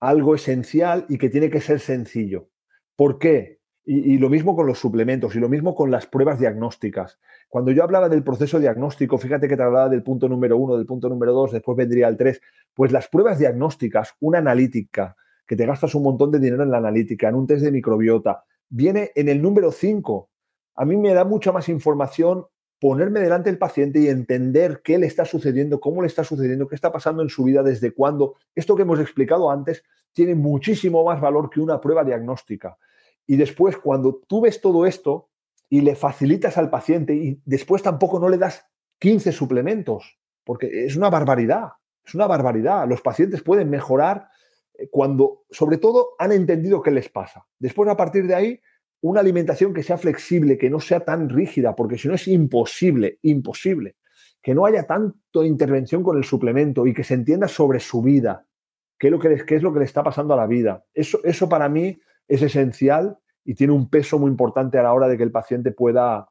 algo 0.00 0.34
esencial 0.34 1.04
y 1.10 1.18
que 1.18 1.28
tiene 1.28 1.50
que 1.50 1.60
ser 1.60 1.78
sencillo. 1.78 2.48
¿Por 2.96 3.18
qué? 3.18 3.60
Y, 3.84 4.18
lo 4.18 4.30
mismo 4.30 4.54
con 4.54 4.66
los 4.68 4.78
suplementos 4.78 5.34
y 5.34 5.40
lo 5.40 5.48
mismo 5.48 5.74
con 5.74 5.90
las 5.90 6.06
pruebas 6.06 6.38
diagnósticas. 6.38 7.18
Cuando 7.48 7.72
yo 7.72 7.82
hablaba 7.82 8.08
del 8.08 8.22
proceso 8.22 8.60
diagnóstico, 8.60 9.18
fíjate 9.18 9.48
que 9.48 9.56
te 9.56 9.62
hablaba 9.62 9.88
del 9.88 10.04
punto 10.04 10.28
número 10.28 10.56
uno, 10.56 10.76
del 10.76 10.86
punto 10.86 11.08
número 11.08 11.32
dos, 11.32 11.50
después 11.50 11.76
vendría 11.76 12.06
el 12.06 12.16
tres, 12.16 12.40
pues 12.74 12.92
las 12.92 13.08
pruebas 13.08 13.40
diagnósticas, 13.40 14.14
una 14.20 14.38
analítica, 14.38 15.16
que 15.46 15.56
te 15.56 15.66
gastas 15.66 15.96
un 15.96 16.04
montón 16.04 16.30
de 16.30 16.38
dinero 16.38 16.62
en 16.62 16.70
la 16.70 16.78
analítica, 16.78 17.28
en 17.28 17.34
un 17.34 17.46
test 17.48 17.64
de 17.64 17.72
microbiota, 17.72 18.44
viene 18.68 19.10
en 19.16 19.28
el 19.28 19.42
número 19.42 19.72
cinco. 19.72 20.30
A 20.76 20.84
mí 20.84 20.96
me 20.96 21.12
da 21.12 21.24
mucha 21.24 21.50
más 21.50 21.68
información 21.68 22.46
ponerme 22.82 23.20
delante 23.20 23.48
del 23.48 23.58
paciente 23.58 24.00
y 24.00 24.08
entender 24.08 24.80
qué 24.82 24.98
le 24.98 25.06
está 25.06 25.24
sucediendo, 25.24 25.78
cómo 25.78 26.02
le 26.02 26.08
está 26.08 26.24
sucediendo, 26.24 26.66
qué 26.66 26.74
está 26.74 26.90
pasando 26.90 27.22
en 27.22 27.28
su 27.28 27.44
vida, 27.44 27.62
desde 27.62 27.92
cuándo. 27.92 28.34
Esto 28.56 28.74
que 28.74 28.82
hemos 28.82 28.98
explicado 28.98 29.50
antes 29.50 29.84
tiene 30.12 30.34
muchísimo 30.34 31.04
más 31.04 31.20
valor 31.20 31.48
que 31.48 31.60
una 31.60 31.80
prueba 31.80 32.02
diagnóstica. 32.02 32.76
Y 33.26 33.36
después, 33.36 33.76
cuando 33.76 34.20
tú 34.26 34.40
ves 34.42 34.60
todo 34.60 34.86
esto 34.86 35.30
y 35.68 35.80
le 35.80 35.94
facilitas 35.94 36.58
al 36.58 36.70
paciente 36.70 37.14
y 37.14 37.40
después 37.44 37.82
tampoco 37.82 38.18
no 38.18 38.28
le 38.28 38.38
das 38.38 38.64
15 38.98 39.32
suplementos, 39.32 40.18
porque 40.44 40.84
es 40.84 40.96
una 40.96 41.10
barbaridad, 41.10 41.70
es 42.04 42.14
una 42.14 42.26
barbaridad. 42.26 42.86
Los 42.88 43.00
pacientes 43.00 43.42
pueden 43.42 43.70
mejorar 43.70 44.28
eh, 44.74 44.88
cuando, 44.90 45.44
sobre 45.50 45.78
todo, 45.78 46.10
han 46.18 46.32
entendido 46.32 46.82
qué 46.82 46.90
les 46.90 47.08
pasa. 47.08 47.46
Después, 47.58 47.88
a 47.88 47.96
partir 47.96 48.26
de 48.26 48.34
ahí, 48.34 48.60
una 49.00 49.20
alimentación 49.20 49.74
que 49.74 49.82
sea 49.82 49.98
flexible, 49.98 50.56
que 50.56 50.70
no 50.70 50.78
sea 50.80 51.00
tan 51.00 51.28
rígida, 51.28 51.74
porque 51.74 51.98
si 51.98 52.08
no 52.08 52.14
es 52.14 52.28
imposible, 52.28 53.18
imposible, 53.22 53.96
que 54.40 54.54
no 54.54 54.64
haya 54.64 54.86
tanto 54.86 55.44
intervención 55.44 56.02
con 56.02 56.16
el 56.16 56.24
suplemento 56.24 56.86
y 56.86 56.94
que 56.94 57.04
se 57.04 57.14
entienda 57.14 57.48
sobre 57.48 57.80
su 57.80 58.02
vida, 58.02 58.46
qué 58.98 59.08
es 59.08 59.10
lo 59.10 59.18
que, 59.18 59.44
qué 59.44 59.56
es 59.56 59.62
lo 59.62 59.72
que 59.72 59.80
le 59.80 59.84
está 59.84 60.04
pasando 60.04 60.34
a 60.34 60.36
la 60.36 60.46
vida. 60.46 60.84
Eso, 60.94 61.20
eso 61.24 61.48
para 61.48 61.68
mí 61.68 61.98
es 62.28 62.42
esencial 62.42 63.18
y 63.44 63.54
tiene 63.54 63.72
un 63.72 63.88
peso 63.88 64.18
muy 64.18 64.30
importante 64.30 64.78
a 64.78 64.82
la 64.82 64.92
hora 64.92 65.08
de 65.08 65.16
que 65.16 65.24
el 65.24 65.32
paciente 65.32 65.72
pueda, 65.72 66.28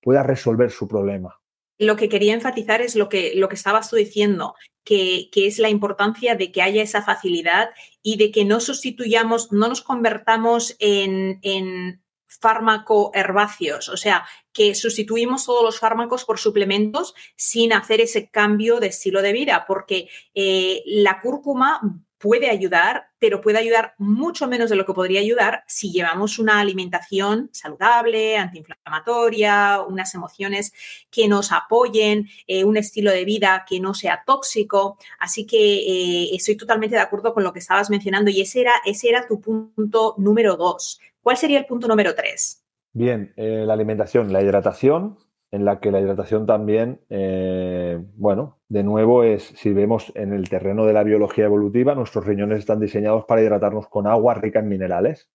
pueda 0.00 0.22
resolver 0.22 0.70
su 0.70 0.86
problema. 0.86 1.40
Lo 1.78 1.96
que 1.96 2.08
quería 2.08 2.34
enfatizar 2.34 2.80
es 2.80 2.94
lo 2.94 3.08
que, 3.08 3.32
lo 3.34 3.48
que 3.48 3.56
estabas 3.56 3.90
tú 3.90 3.96
diciendo, 3.96 4.54
que, 4.84 5.28
que, 5.32 5.48
es 5.48 5.58
la 5.58 5.70
importancia 5.70 6.36
de 6.36 6.52
que 6.52 6.62
haya 6.62 6.82
esa 6.82 7.02
facilidad 7.02 7.70
y 8.00 8.16
de 8.16 8.30
que 8.30 8.44
no 8.44 8.60
sustituyamos, 8.60 9.50
no 9.50 9.68
nos 9.68 9.82
convertamos 9.82 10.76
en, 10.78 11.40
en 11.42 12.04
fármaco 12.40 13.10
herbáceos, 13.14 13.88
o 13.88 13.96
sea, 13.96 14.24
que 14.52 14.74
sustituimos 14.74 15.46
todos 15.46 15.64
los 15.64 15.78
fármacos 15.78 16.24
por 16.24 16.38
suplementos 16.38 17.14
sin 17.36 17.72
hacer 17.72 18.00
ese 18.00 18.30
cambio 18.30 18.80
de 18.80 18.88
estilo 18.88 19.22
de 19.22 19.32
vida, 19.32 19.64
porque 19.66 20.08
eh, 20.34 20.82
la 20.86 21.20
cúrcuma 21.20 21.80
puede 22.24 22.48
ayudar, 22.48 23.08
pero 23.18 23.42
puede 23.42 23.58
ayudar 23.58 23.92
mucho 23.98 24.48
menos 24.48 24.70
de 24.70 24.76
lo 24.76 24.86
que 24.86 24.94
podría 24.94 25.20
ayudar 25.20 25.62
si 25.66 25.92
llevamos 25.92 26.38
una 26.38 26.58
alimentación 26.58 27.50
saludable, 27.52 28.38
antiinflamatoria, 28.38 29.82
unas 29.86 30.14
emociones 30.14 30.72
que 31.10 31.28
nos 31.28 31.52
apoyen, 31.52 32.26
eh, 32.46 32.64
un 32.64 32.78
estilo 32.78 33.10
de 33.10 33.26
vida 33.26 33.66
que 33.68 33.78
no 33.78 33.92
sea 33.92 34.22
tóxico. 34.24 34.96
Así 35.18 35.44
que 35.44 35.58
eh, 35.58 36.30
estoy 36.34 36.56
totalmente 36.56 36.96
de 36.96 37.02
acuerdo 37.02 37.34
con 37.34 37.44
lo 37.44 37.52
que 37.52 37.58
estabas 37.58 37.90
mencionando 37.90 38.30
y 38.30 38.40
ese 38.40 38.62
era, 38.62 38.72
ese 38.86 39.10
era 39.10 39.26
tu 39.28 39.42
punto 39.42 40.14
número 40.16 40.56
dos. 40.56 40.98
¿Cuál 41.20 41.36
sería 41.36 41.58
el 41.58 41.66
punto 41.66 41.88
número 41.88 42.14
tres? 42.14 42.64
Bien, 42.94 43.34
eh, 43.36 43.64
la 43.66 43.74
alimentación, 43.74 44.32
la 44.32 44.42
hidratación, 44.42 45.18
en 45.54 45.64
la 45.64 45.78
que 45.78 45.92
la 45.92 46.00
hidratación 46.00 46.46
también, 46.46 47.00
eh, 47.10 48.02
bueno, 48.16 48.58
de 48.68 48.82
nuevo 48.82 49.22
es, 49.22 49.44
si 49.44 49.72
vemos 49.72 50.10
en 50.16 50.32
el 50.32 50.48
terreno 50.48 50.84
de 50.84 50.92
la 50.92 51.04
biología 51.04 51.44
evolutiva, 51.44 51.94
nuestros 51.94 52.26
riñones 52.26 52.58
están 52.58 52.80
diseñados 52.80 53.24
para 53.24 53.40
hidratarnos 53.40 53.86
con 53.86 54.08
agua 54.08 54.34
rica 54.34 54.58
en 54.58 54.68
minerales. 54.68 55.30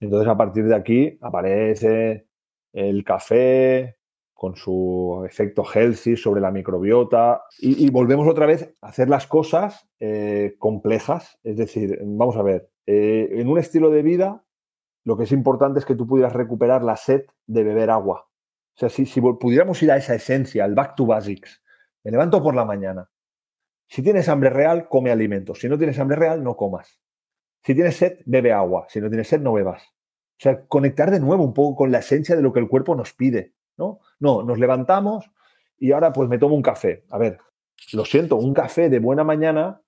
Entonces, 0.00 0.28
a 0.28 0.36
partir 0.36 0.66
de 0.66 0.74
aquí 0.74 1.18
aparece 1.22 2.26
el 2.74 3.04
café 3.04 3.96
con 4.34 4.54
su 4.54 5.24
efecto 5.26 5.64
healthy 5.64 6.14
sobre 6.18 6.42
la 6.42 6.50
microbiota 6.50 7.42
y, 7.58 7.88
volvemos 7.88 8.28
otra 8.28 8.44
vez 8.44 8.74
a 8.82 8.88
hacer 8.88 9.08
las 9.08 9.26
cosas 9.26 9.88
eh, 9.98 10.56
complejas. 10.58 11.38
Es 11.42 11.56
decir, 11.56 11.98
vamos 12.04 12.36
a 12.36 12.42
ver, 12.42 12.68
en 12.84 13.48
un 13.48 13.58
estilo 13.58 13.88
de 13.88 14.02
vida 14.02 14.44
lo 15.04 15.16
que 15.16 15.24
es 15.24 15.32
importante 15.32 15.78
es 15.78 15.86
que 15.86 15.94
tú 15.94 16.06
pudieras 16.06 16.34
recuperar 16.34 16.82
la 16.82 16.96
sed 16.96 17.24
de 17.46 17.64
beber 17.64 17.88
agua. 17.88 18.28
O 18.74 18.78
sea, 18.78 18.88
si, 18.88 19.04
pudiéramos 19.20 19.82
ir 19.82 19.92
a 19.92 19.96
esa 19.96 20.14
esencia, 20.14 20.64
al 20.64 20.74
back 20.74 20.94
to 20.96 21.06
basics, 21.06 21.62
me 22.04 22.10
levanto 22.10 22.42
por 22.42 22.54
la 22.54 22.64
mañana. 22.64 23.08
Si 23.86 24.02
tienes 24.02 24.28
hambre 24.28 24.50
real, 24.50 24.88
come 24.88 25.10
alimentos. 25.10 25.60
Si 25.60 25.68
no 25.68 25.76
tienes 25.76 25.98
hambre 25.98 26.16
real, 26.16 26.42
no 26.42 26.56
comas. 26.56 26.98
Si 27.62 27.74
tienes 27.74 27.96
sed, 27.96 28.20
bebe 28.24 28.52
agua. 28.52 28.86
Si 28.88 29.00
no 29.00 29.08
tienes 29.08 29.28
sed, 29.28 29.40
no 29.40 29.52
bebas. 29.52 29.82
O 29.82 30.42
sea, 30.42 30.66
conectar 30.66 31.10
de 31.10 31.20
nuevo 31.20 31.44
un 31.44 31.54
poco 31.54 31.76
con 31.76 31.92
la 31.92 31.98
esencia 31.98 32.34
de 32.34 32.42
lo 32.42 32.52
que 32.52 32.60
el 32.60 32.68
cuerpo 32.68 32.94
nos 32.94 33.12
pide. 33.12 33.54
No, 33.76 34.00
no 34.18 34.42
nos 34.42 34.58
levantamos 34.58 35.30
y 35.78 35.92
ahora 35.92 36.12
pues 36.12 36.28
me 36.28 36.38
tomo 36.38 36.54
un 36.54 36.62
café. 36.62 37.04
A 37.10 37.18
ver, 37.18 37.38
lo 37.92 38.04
siento, 38.04 38.36
un 38.36 38.54
café 38.54 38.88
de 38.88 38.98
buena 38.98 39.24
mañana 39.24 39.82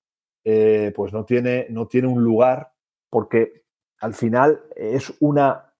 eh, 0.45 0.93
pues 0.95 1.13
no 1.13 1.25
tiene, 1.25 1.67
no 1.71 1.87
tiene 1.87 2.09
un 2.09 2.23
lugar 2.23 2.73
porque 3.11 3.65
al 4.01 4.15
final 4.15 4.63
es 4.77 5.15
una 5.21 5.74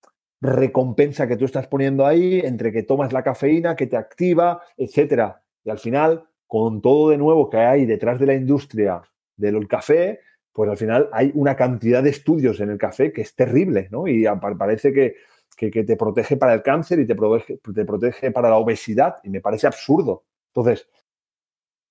recompensa 0.45 1.27
que 1.27 1.37
tú 1.37 1.47
estás 1.47 1.67
poniendo 1.67 2.07
ahí 2.07 2.41
entre 2.41 2.71
que 2.71 2.83
tomas 2.83 3.13
la 3.13 3.23
cafeína, 3.23 3.75
que 3.75 3.87
te 3.87 3.97
activa, 3.97 4.63
etcétera. 4.77 5.43
Y 5.65 5.71
al 5.71 5.79
final, 5.79 6.25
con 6.47 6.83
todo 6.83 7.09
de 7.09 7.17
nuevo 7.17 7.49
que 7.49 7.57
hay 7.57 7.87
detrás 7.87 8.21
de 8.21 8.27
la 8.27 8.35
industria 8.35 9.01
del 9.37 9.67
café, 9.67 10.21
pues 10.53 10.71
al 10.71 10.77
final 10.77 11.09
hay 11.13 11.33
una 11.35 11.57
cantidad 11.57 12.03
de 12.03 12.11
estudios 12.11 12.61
en 12.61 12.71
el 12.71 12.79
café 12.79 13.13
que 13.13 13.23
es 13.23 13.35
terrible, 13.35 13.89
¿no? 13.91 14.07
Y 14.07 14.27
parece 14.59 14.93
que, 14.93 15.17
que, 15.57 15.83
te 15.83 15.97
protege 15.97 16.37
para 16.37 16.53
el 16.53 16.63
cáncer 16.63 17.01
y 17.01 17.07
te 17.07 17.15
protege, 17.15 17.59
te 17.75 17.85
protege 17.85 18.31
para 18.31 18.51
la 18.51 18.57
obesidad, 18.57 19.17
y 19.25 19.31
me 19.31 19.41
parece 19.41 19.67
absurdo. 19.67 20.25
Entonces, 20.49 20.89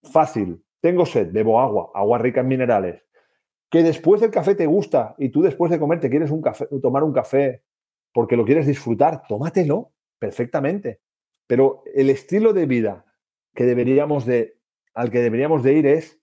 fácil, 0.04 0.64
tengo 0.80 1.06
sed, 1.06 1.32
bebo 1.32 1.60
agua, 1.60 1.90
agua 1.96 2.20
rica 2.20 2.42
en 2.42 2.48
minerales, 2.48 3.04
que 3.70 3.82
después 3.82 4.22
del 4.22 4.30
café 4.30 4.54
te 4.54 4.68
gusta 4.68 5.16
y 5.18 5.30
tú 5.30 5.42
después 5.42 5.72
de 5.72 5.80
comer 5.80 6.00
te 6.00 6.10
quieres 6.10 6.30
un 6.30 6.42
café, 6.42 6.68
tomar 6.82 7.04
un 7.04 7.14
café 7.14 7.64
porque 8.14 8.38
lo 8.38 8.46
quieres 8.46 8.68
disfrutar, 8.68 9.24
tómatelo 9.28 9.92
perfectamente. 10.20 11.02
Pero 11.48 11.84
el 11.94 12.10
estilo 12.10 12.54
de 12.54 12.66
vida 12.66 13.06
al 14.94 15.10
que 15.10 15.20
deberíamos 15.20 15.64
de 15.64 15.74
ir 15.74 15.88
es, 15.88 16.22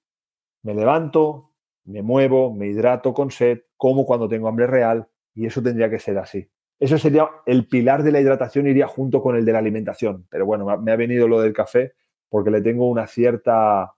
me 0.62 0.74
levanto, 0.74 1.53
me 1.84 2.03
muevo, 2.03 2.55
me 2.55 2.68
hidrato 2.68 3.12
con 3.12 3.30
sed, 3.30 3.62
como 3.76 4.07
cuando 4.07 4.28
tengo 4.28 4.49
hambre 4.49 4.66
real 4.66 5.09
y 5.34 5.47
eso 5.47 5.62
tendría 5.62 5.91
que 5.91 5.99
ser 5.99 6.18
así. 6.18 6.49
Eso 6.78 6.97
sería 6.99 7.28
el 7.47 7.66
pilar 7.66 8.03
de 8.03 8.12
la 8.12 8.20
hidratación, 8.20 8.66
iría 8.66 8.86
junto 8.86 9.22
con 9.22 9.36
el 9.36 9.45
de 9.45 9.53
la 9.53 9.59
alimentación. 9.59 10.26
Pero 10.30 10.47
bueno, 10.47 10.78
me 10.78 10.93
ha 10.93 10.97
venido 10.97 11.28
lo 11.28 11.41
del 11.41 11.53
café 11.53 11.93
porque 12.28 12.51
le 12.51 12.62
tengo 12.62 12.88
una 12.88 13.07
cierta, 13.07 13.95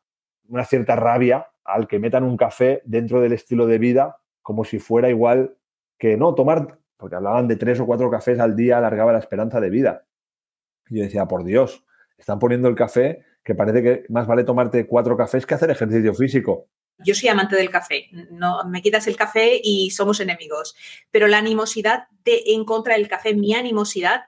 una 0.49 0.64
cierta 0.64 0.97
rabia 0.97 1.47
al 1.64 1.86
que 1.86 2.01
metan 2.01 2.24
un 2.24 2.36
café 2.36 2.82
dentro 2.84 3.20
del 3.20 3.34
estilo 3.34 3.66
de 3.66 3.78
vida 3.78 4.16
como 4.40 4.64
si 4.64 4.80
fuera 4.80 5.09
igual 5.09 5.57
que 5.99 6.16
no 6.16 6.34
tomar, 6.34 6.80
porque 7.03 7.16
hablaban 7.16 7.48
de 7.48 7.57
tres 7.57 7.80
o 7.80 7.84
cuatro 7.84 8.09
cafés 8.09 8.38
al 8.38 8.55
día 8.55 8.78
alargaba 8.78 9.12
la 9.12 9.18
esperanza 9.18 9.61
de 9.61 9.70
vida. 9.70 10.07
Y 10.88 10.98
yo 10.98 11.03
decía, 11.03 11.26
por 11.26 11.42
Dios, 11.42 11.84
están 12.16 12.38
poniendo 12.38 12.68
el 12.68 12.76
café 12.76 13.24
que 13.42 13.57
parece 13.57 13.82
que 13.82 14.05
más 14.09 14.28
vale 14.28 14.44
tomarte 14.44 14.86
cuatro 14.86 15.16
cafés 15.16 15.44
que 15.44 15.55
hacer 15.55 15.68
ejercicio 15.68 16.14
físico. 16.14 16.68
Yo 17.05 17.12
soy 17.16 17.28
amante 17.28 17.57
del 17.57 17.70
café, 17.70 18.09
no 18.30 18.62
me 18.68 18.82
quitas 18.82 19.09
el 19.09 19.16
café 19.16 19.61
y 19.61 19.90
somos 19.90 20.20
enemigos, 20.20 20.76
pero 21.11 21.26
la 21.26 21.38
animosidad 21.38 22.05
en 22.24 22.64
contra 22.64 22.94
del 22.94 23.09
café, 23.09 23.34
mi 23.34 23.53
animosidad 23.53 24.26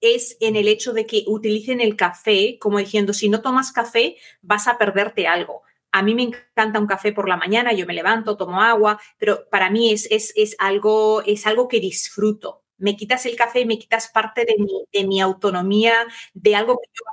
es 0.00 0.36
en 0.38 0.54
el 0.54 0.68
hecho 0.68 0.92
de 0.92 1.04
que 1.04 1.24
utilicen 1.26 1.80
el 1.80 1.96
café 1.96 2.58
como 2.60 2.78
diciendo, 2.78 3.12
si 3.12 3.28
no 3.28 3.42
tomas 3.42 3.72
café, 3.72 4.18
vas 4.40 4.68
a 4.68 4.78
perderte 4.78 5.26
algo. 5.26 5.62
A 5.92 6.02
mí 6.02 6.14
me 6.14 6.22
encanta 6.22 6.80
un 6.80 6.86
café 6.86 7.12
por 7.12 7.28
la 7.28 7.36
mañana, 7.36 7.72
yo 7.72 7.86
me 7.86 7.94
levanto, 7.94 8.36
tomo 8.36 8.62
agua, 8.62 9.00
pero 9.18 9.48
para 9.50 9.70
mí 9.70 9.92
es, 9.92 10.08
es, 10.10 10.32
es 10.36 10.56
algo, 10.58 11.22
es 11.22 11.46
algo 11.46 11.68
que 11.68 11.80
disfruto. 11.80 12.64
Me 12.78 12.96
quitas 12.96 13.26
el 13.26 13.36
café 13.36 13.60
y 13.60 13.66
me 13.66 13.78
quitas 13.78 14.08
parte 14.08 14.44
de 14.44 14.56
mi, 14.58 14.84
de 14.92 15.06
mi 15.06 15.20
autonomía, 15.20 15.94
de 16.34 16.56
algo 16.56 16.78
que 16.78 16.90
yo, 16.92 17.04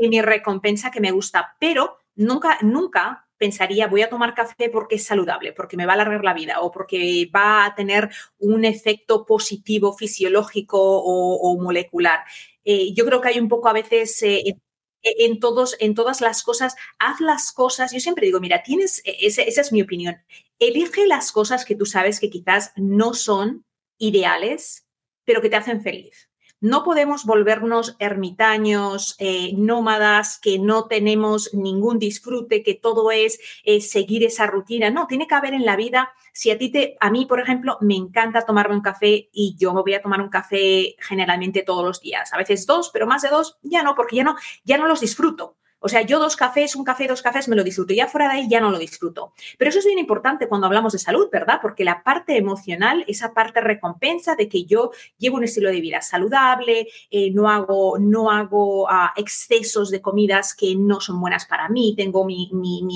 de 0.00 0.08
mi 0.08 0.22
recompensa 0.22 0.90
que 0.90 1.00
me 1.00 1.10
gusta, 1.10 1.56
pero 1.60 1.98
nunca, 2.14 2.58
nunca 2.62 3.26
pensaría, 3.38 3.86
voy 3.86 4.02
a 4.02 4.08
tomar 4.08 4.34
café 4.34 4.70
porque 4.70 4.96
es 4.96 5.04
saludable, 5.04 5.52
porque 5.52 5.76
me 5.76 5.86
va 5.86 5.92
a 5.92 5.94
alargar 5.94 6.24
la 6.24 6.34
vida 6.34 6.60
o 6.60 6.70
porque 6.70 7.30
va 7.34 7.66
a 7.66 7.74
tener 7.74 8.10
un 8.38 8.64
efecto 8.64 9.26
positivo 9.26 9.92
fisiológico 9.92 10.78
o, 10.80 11.58
molecular. 11.60 12.20
Eh, 12.64 12.92
yo 12.94 13.04
creo 13.04 13.20
que 13.20 13.28
hay 13.28 13.38
un 13.40 13.48
poco 13.48 13.68
a 13.68 13.72
veces... 13.72 14.22
Eh, 14.22 14.56
en, 15.02 15.40
todos, 15.40 15.76
en 15.80 15.94
todas 15.94 16.20
las 16.20 16.42
cosas, 16.42 16.74
haz 16.98 17.20
las 17.20 17.52
cosas. 17.52 17.92
Yo 17.92 18.00
siempre 18.00 18.26
digo, 18.26 18.40
mira, 18.40 18.62
tienes, 18.62 19.02
e, 19.04 19.16
esa 19.26 19.42
es 19.42 19.72
mi 19.72 19.82
opinión, 19.82 20.16
elige 20.58 21.06
las 21.06 21.32
cosas 21.32 21.64
que 21.64 21.76
tú 21.76 21.86
sabes 21.86 22.20
que 22.20 22.30
quizás 22.30 22.72
no 22.76 23.14
son 23.14 23.64
ideales, 23.98 24.86
pero 25.24 25.40
que 25.40 25.50
te 25.50 25.56
hacen 25.56 25.82
feliz. 25.82 26.25
No 26.60 26.84
podemos 26.84 27.24
volvernos 27.24 27.96
ermitaños, 27.98 29.14
eh, 29.18 29.52
nómadas, 29.56 30.38
que 30.40 30.58
no 30.58 30.86
tenemos 30.86 31.52
ningún 31.52 31.98
disfrute, 31.98 32.62
que 32.62 32.74
todo 32.74 33.10
es 33.10 33.38
seguir 33.80 34.24
esa 34.24 34.46
rutina. 34.46 34.90
No, 34.90 35.06
tiene 35.06 35.26
que 35.26 35.34
haber 35.34 35.54
en 35.54 35.66
la 35.66 35.76
vida, 35.76 36.12
si 36.32 36.50
a 36.50 36.58
ti 36.58 36.70
te, 36.70 36.96
a 37.00 37.10
mí, 37.10 37.26
por 37.26 37.40
ejemplo, 37.40 37.78
me 37.80 37.94
encanta 37.94 38.44
tomarme 38.44 38.74
un 38.74 38.82
café 38.82 39.28
y 39.32 39.56
yo 39.58 39.72
me 39.72 39.82
voy 39.82 39.94
a 39.94 40.02
tomar 40.02 40.20
un 40.20 40.28
café 40.28 40.96
generalmente 40.98 41.62
todos 41.62 41.84
los 41.84 42.00
días, 42.00 42.32
a 42.32 42.36
veces 42.36 42.66
dos, 42.66 42.90
pero 42.92 43.06
más 43.06 43.22
de 43.22 43.30
dos 43.30 43.58
ya 43.62 43.82
no, 43.82 43.94
porque 43.94 44.16
ya 44.16 44.24
no, 44.24 44.36
ya 44.64 44.76
no 44.76 44.86
los 44.86 45.00
disfruto. 45.00 45.56
O 45.78 45.88
sea, 45.88 46.02
yo 46.02 46.18
dos 46.18 46.36
cafés, 46.36 46.74
un 46.74 46.84
café, 46.84 47.06
dos 47.06 47.22
cafés, 47.22 47.48
me 47.48 47.56
lo 47.56 47.62
disfruto. 47.62 47.94
Ya 47.94 48.08
fuera 48.08 48.28
de 48.28 48.34
ahí 48.34 48.48
ya 48.48 48.60
no 48.60 48.70
lo 48.70 48.78
disfruto. 48.78 49.32
Pero 49.58 49.68
eso 49.68 49.78
es 49.78 49.84
bien 49.84 49.98
importante 49.98 50.48
cuando 50.48 50.66
hablamos 50.66 50.92
de 50.92 50.98
salud, 50.98 51.28
¿verdad? 51.30 51.58
Porque 51.60 51.84
la 51.84 52.02
parte 52.02 52.36
emocional, 52.36 53.04
esa 53.08 53.34
parte 53.34 53.60
recompensa 53.60 54.34
de 54.34 54.48
que 54.48 54.64
yo 54.64 54.90
llevo 55.18 55.36
un 55.36 55.44
estilo 55.44 55.70
de 55.70 55.80
vida 55.80 56.00
saludable, 56.00 56.88
eh, 57.10 57.30
no 57.32 57.50
hago, 57.50 57.98
no 57.98 58.30
hago 58.30 58.88
ah, 58.90 59.12
excesos 59.16 59.90
de 59.90 60.00
comidas 60.00 60.54
que 60.54 60.74
no 60.76 61.00
son 61.00 61.20
buenas 61.20 61.46
para 61.46 61.68
mí, 61.68 61.94
tengo 61.96 62.24
mi, 62.24 62.50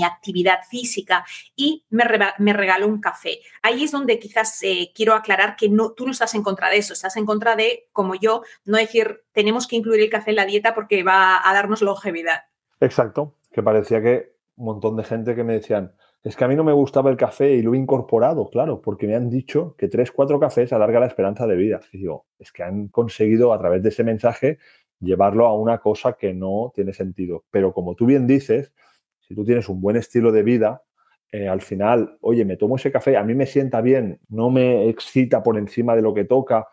actividad 0.05 0.61
física 0.69 1.25
y 1.55 1.85
me, 1.91 2.05
me, 2.39 2.53
regalo 2.53 2.87
un 2.87 3.01
café. 3.01 3.41
Ahí 3.63 3.85
es 3.85 3.93
donde 3.93 4.19
quizás 4.19 4.63
eh, 4.63 4.93
quiero 4.95 5.15
aclarar 5.15 5.57
que 5.57 5.69
no, 5.69 5.93
tú 5.93 6.07
no 6.07 6.13
estás 6.13 6.35
en 6.35 6.43
contra 6.43 6.71
de 6.71 6.79
eso, 6.79 6.95
estás 6.95 7.17
en 7.17 7.27
contra 7.27 7.55
de, 7.55 7.89
como 7.93 8.15
yo, 8.15 8.43
no 8.65 8.79
decir 8.79 9.25
tenemos 9.33 9.67
que 9.67 9.77
incluir 9.77 10.01
el 10.01 10.11
café 10.11 10.31
en 10.31 10.37
la 10.37 10.47
dieta 10.47 10.75
porque 10.75 11.03
va 11.03 11.49
a 11.49 11.53
darnos 11.53 11.83
longevidad. 11.83 12.50
Exacto, 12.81 13.37
que 13.53 13.63
parecía 13.63 14.03
que 14.03 14.33
un 14.57 14.67
montón 14.67 14.97
de 14.97 15.05
gente 15.05 15.35
que 15.35 15.45
me 15.45 15.55
decían, 15.55 15.93
es 16.23 16.37
que 16.37 16.45
a 16.45 16.49
mí 16.49 16.57
no 16.57 16.65
me 16.65 16.73
gustaba 16.73 17.11
el 17.11 17.17
café 17.17 17.55
y 17.55 17.63
lo 17.63 17.75
he 17.75 17.79
incorporado, 17.79 18.51
claro, 18.51 18.81
porque 18.83 19.07
me 19.07 19.15
han 19.17 19.31
dicho 19.31 19.75
que 19.79 19.89
tres, 19.89 20.13
cuatro 20.13 20.39
cafés 20.39 20.73
alarga 20.73 21.01
la 21.01 21.07
esperanza 21.07 21.47
de 21.47 21.57
vida. 21.57 21.81
Digo, 21.93 22.27
es 22.39 22.53
que 22.53 22.63
han 22.63 22.89
conseguido 22.89 23.53
a 23.53 23.59
través 23.59 23.83
de 23.83 23.89
ese 23.89 24.05
mensaje 24.05 24.59
llevarlo 25.01 25.47
a 25.47 25.55
una 25.55 25.79
cosa 25.79 26.15
que 26.15 26.35
no 26.35 26.73
tiene 26.75 26.93
sentido. 26.93 27.45
Pero 27.51 27.73
como 27.73 27.95
tú 27.95 28.05
bien 28.05 28.27
dices, 28.27 28.73
si 29.21 29.35
tú 29.35 29.45
tienes 29.45 29.69
un 29.71 29.81
buen 29.81 29.97
estilo 29.97 30.31
de 30.31 30.43
vida, 30.43 30.83
eh, 31.33 31.49
al 31.49 31.63
final, 31.63 32.19
oye, 32.21 32.45
me 32.45 32.57
tomo 32.57 32.77
ese 32.77 32.93
café, 32.93 33.17
a 33.17 33.25
mí 33.25 33.35
me 33.35 33.47
sienta 33.47 33.81
bien, 33.81 34.21
no 34.29 34.51
me 34.51 34.89
excita 34.89 35.43
por 35.43 35.57
encima 35.57 35.97
de 35.97 36.03
lo 36.03 36.13
que 36.13 36.25
toca, 36.25 36.69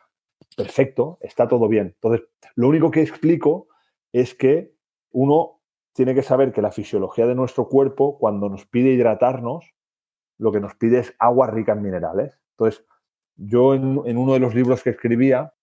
perfecto, 0.57 1.19
está 1.21 1.47
todo 1.47 1.69
bien. 1.69 1.93
Entonces, 1.95 2.27
lo 2.55 2.67
único 2.67 2.91
que 2.91 3.01
explico 3.01 3.67
es 4.11 4.35
que 4.35 4.73
uno 5.11 5.56
tiene 5.97 6.13
que 6.13 6.21
saber 6.21 6.53
que 6.53 6.61
la 6.61 6.69
fisiología 6.69 7.25
de 7.25 7.33
nuestro 7.33 7.67
cuerpo, 7.67 8.19
cuando 8.19 8.49
nos 8.49 8.67
pide 8.67 8.91
hidratarnos, 8.91 9.73
lo 10.37 10.51
que 10.51 10.59
nos 10.59 10.75
pide 10.75 10.99
es 10.99 11.15
agua 11.17 11.47
rica 11.47 11.71
en 11.71 11.81
minerales. 11.81 12.33
Entonces, 12.51 12.85
yo 13.35 13.73
en, 13.73 13.97
uno 14.15 14.33
de 14.33 14.39
los 14.39 14.53
libros 14.53 14.83
que 14.83 14.91
escribía, 14.91 15.55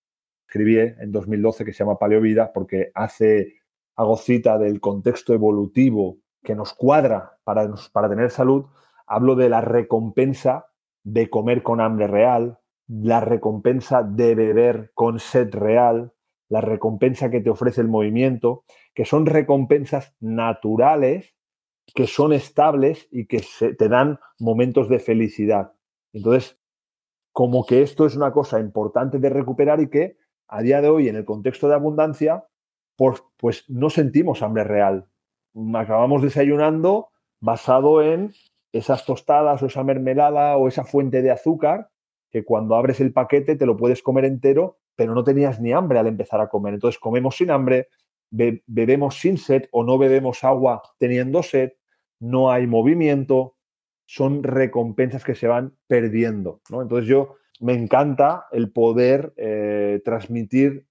escribí 0.49 0.77
en 0.81 1.13
2012 1.13 1.65
que 1.65 1.73
se 1.73 1.85
llama 1.85 2.01
Paleovida, 2.01 2.53
porque 2.53 2.91
hace, 2.97 3.61
hago 3.95 4.17
cita 4.17 4.59
del 4.59 4.81
contexto 4.81 5.35
evolutivo 5.35 6.19
que 6.43 6.57
nos 6.57 6.75
cuadra 6.75 7.39
para, 7.45 7.73
para 7.93 8.09
tener 8.09 8.33
salud, 8.33 8.65
hablo 9.07 9.37
de 9.37 9.49
la 9.49 9.61
recompensa 9.61 10.67
de 11.05 11.31
comer 11.31 11.63
con 11.63 11.81
hambre 11.81 12.09
real, 12.09 12.59
la 12.89 13.21
recompensa 13.21 14.03
de 14.03 14.35
beber 14.35 14.91
con 14.95 15.21
sed 15.21 15.55
real, 15.55 16.13
la 16.49 16.61
recompensa 16.61 17.31
que 17.31 17.41
te 17.41 17.51
ofrece 17.51 17.81
el 17.81 17.89
movimiento, 17.89 18.65
que 18.95 19.05
son 19.05 19.27
recompensas 19.27 20.15
naturales, 20.21 21.35
que 21.95 22.07
son 22.07 22.33
estables 22.33 23.09
y 23.11 23.27
que 23.27 23.45
te 23.77 23.89
dan 23.89 24.19
momentos 24.39 24.89
de 24.89 24.99
felicidad. 24.99 25.73
Entonces, 26.13 26.61
como 27.33 27.67
que 27.67 27.83
esto 27.83 28.07
es 28.07 28.17
una 28.17 28.33
cosa 28.33 28.61
importante 28.61 29.19
de 29.19 29.29
recuperar 29.29 29.81
y 29.81 29.91
que 29.91 30.17
a 30.47 30.63
día 30.63 30.81
de 30.81 30.89
hoy, 30.89 31.09
en 31.09 31.17
el 31.17 31.25
contexto 31.25 31.69
de 31.69 31.75
abundancia, 31.75 32.45
pues, 32.97 33.23
pues 33.37 33.65
no 33.69 33.91
sentimos 33.91 34.43
hambre 34.43 34.65
real. 34.65 35.09
Acabamos 35.75 36.23
desayunando 36.23 37.09
basado 37.41 38.03
en 38.03 38.33
esas 38.73 39.05
tostadas 39.05 39.63
o 39.63 39.67
esa 39.67 39.85
mermelada 39.85 40.57
o 40.57 40.69
esa 40.69 40.85
fuente 40.85 41.23
de 41.23 41.31
azúcar 41.31 41.91
que 42.31 42.45
cuando 42.45 42.75
abres 42.75 43.01
el 43.01 43.13
paquete 43.13 43.55
te 43.55 43.67
lo 43.67 43.77
puedes 43.77 44.03
comer 44.03 44.25
entero, 44.25 44.79
pero 44.97 45.15
no 45.15 45.25
tenías 45.25 45.61
ni 45.61 45.73
hambre 45.73 45.99
al 45.99 46.07
empezar 46.07 46.41
a 46.41 46.49
comer. 46.49 46.75
Entonces 46.75 46.99
comemos 46.99 47.37
sin 47.37 47.51
hambre, 47.51 47.89
bebemos 48.31 49.19
sin 49.19 49.39
sed 49.39 49.65
o 49.71 49.85
no 49.85 49.99
bebemos 49.99 50.45
agua 50.45 50.83
teniendo 50.99 51.43
sed, 51.43 51.73
no 52.21 52.51
hay 52.51 52.67
movimiento, 52.67 53.57
son 54.07 54.43
recompensas 54.43 55.25
que 55.25 55.35
se 55.35 55.47
van 55.47 55.77
perdiendo. 55.87 56.61
¿no? 56.71 56.83
Entonces 56.83 57.09
yo 57.09 57.37
me 57.61 57.75
encanta 57.75 58.47
el 58.53 58.71
poder 58.73 59.33
eh, 59.37 60.01
transmitir 60.05 60.87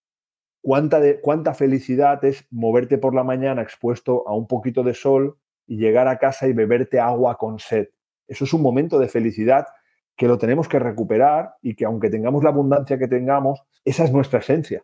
cuánta, 0.61 1.01
cuánta 1.21 1.53
felicidad 1.53 2.23
es 2.25 2.47
moverte 2.49 2.97
por 2.97 3.13
la 3.13 3.23
mañana 3.23 3.61
expuesto 3.61 4.27
a 4.27 4.33
un 4.33 4.47
poquito 4.47 4.83
de 4.83 4.93
sol 4.93 5.37
y 5.67 5.77
llegar 5.77 6.07
a 6.07 6.17
casa 6.17 6.47
y 6.47 6.53
beberte 6.53 6.99
agua 6.99 7.37
con 7.37 7.59
sed. 7.59 7.89
Eso 8.27 8.45
es 8.45 8.53
un 8.53 8.61
momento 8.61 8.99
de 8.99 9.09
felicidad 9.09 9.67
que 10.16 10.28
lo 10.28 10.38
tenemos 10.38 10.68
que 10.68 10.80
recuperar 10.80 11.55
y 11.61 11.76
que 11.76 11.86
aunque 11.86 12.09
tengamos 12.09 12.43
la 12.43 12.49
abundancia 12.49 12.97
que 12.97 13.07
tengamos, 13.07 13.61
esa 13.84 14.03
es 14.03 14.11
nuestra 14.11 14.39
esencia. 14.39 14.84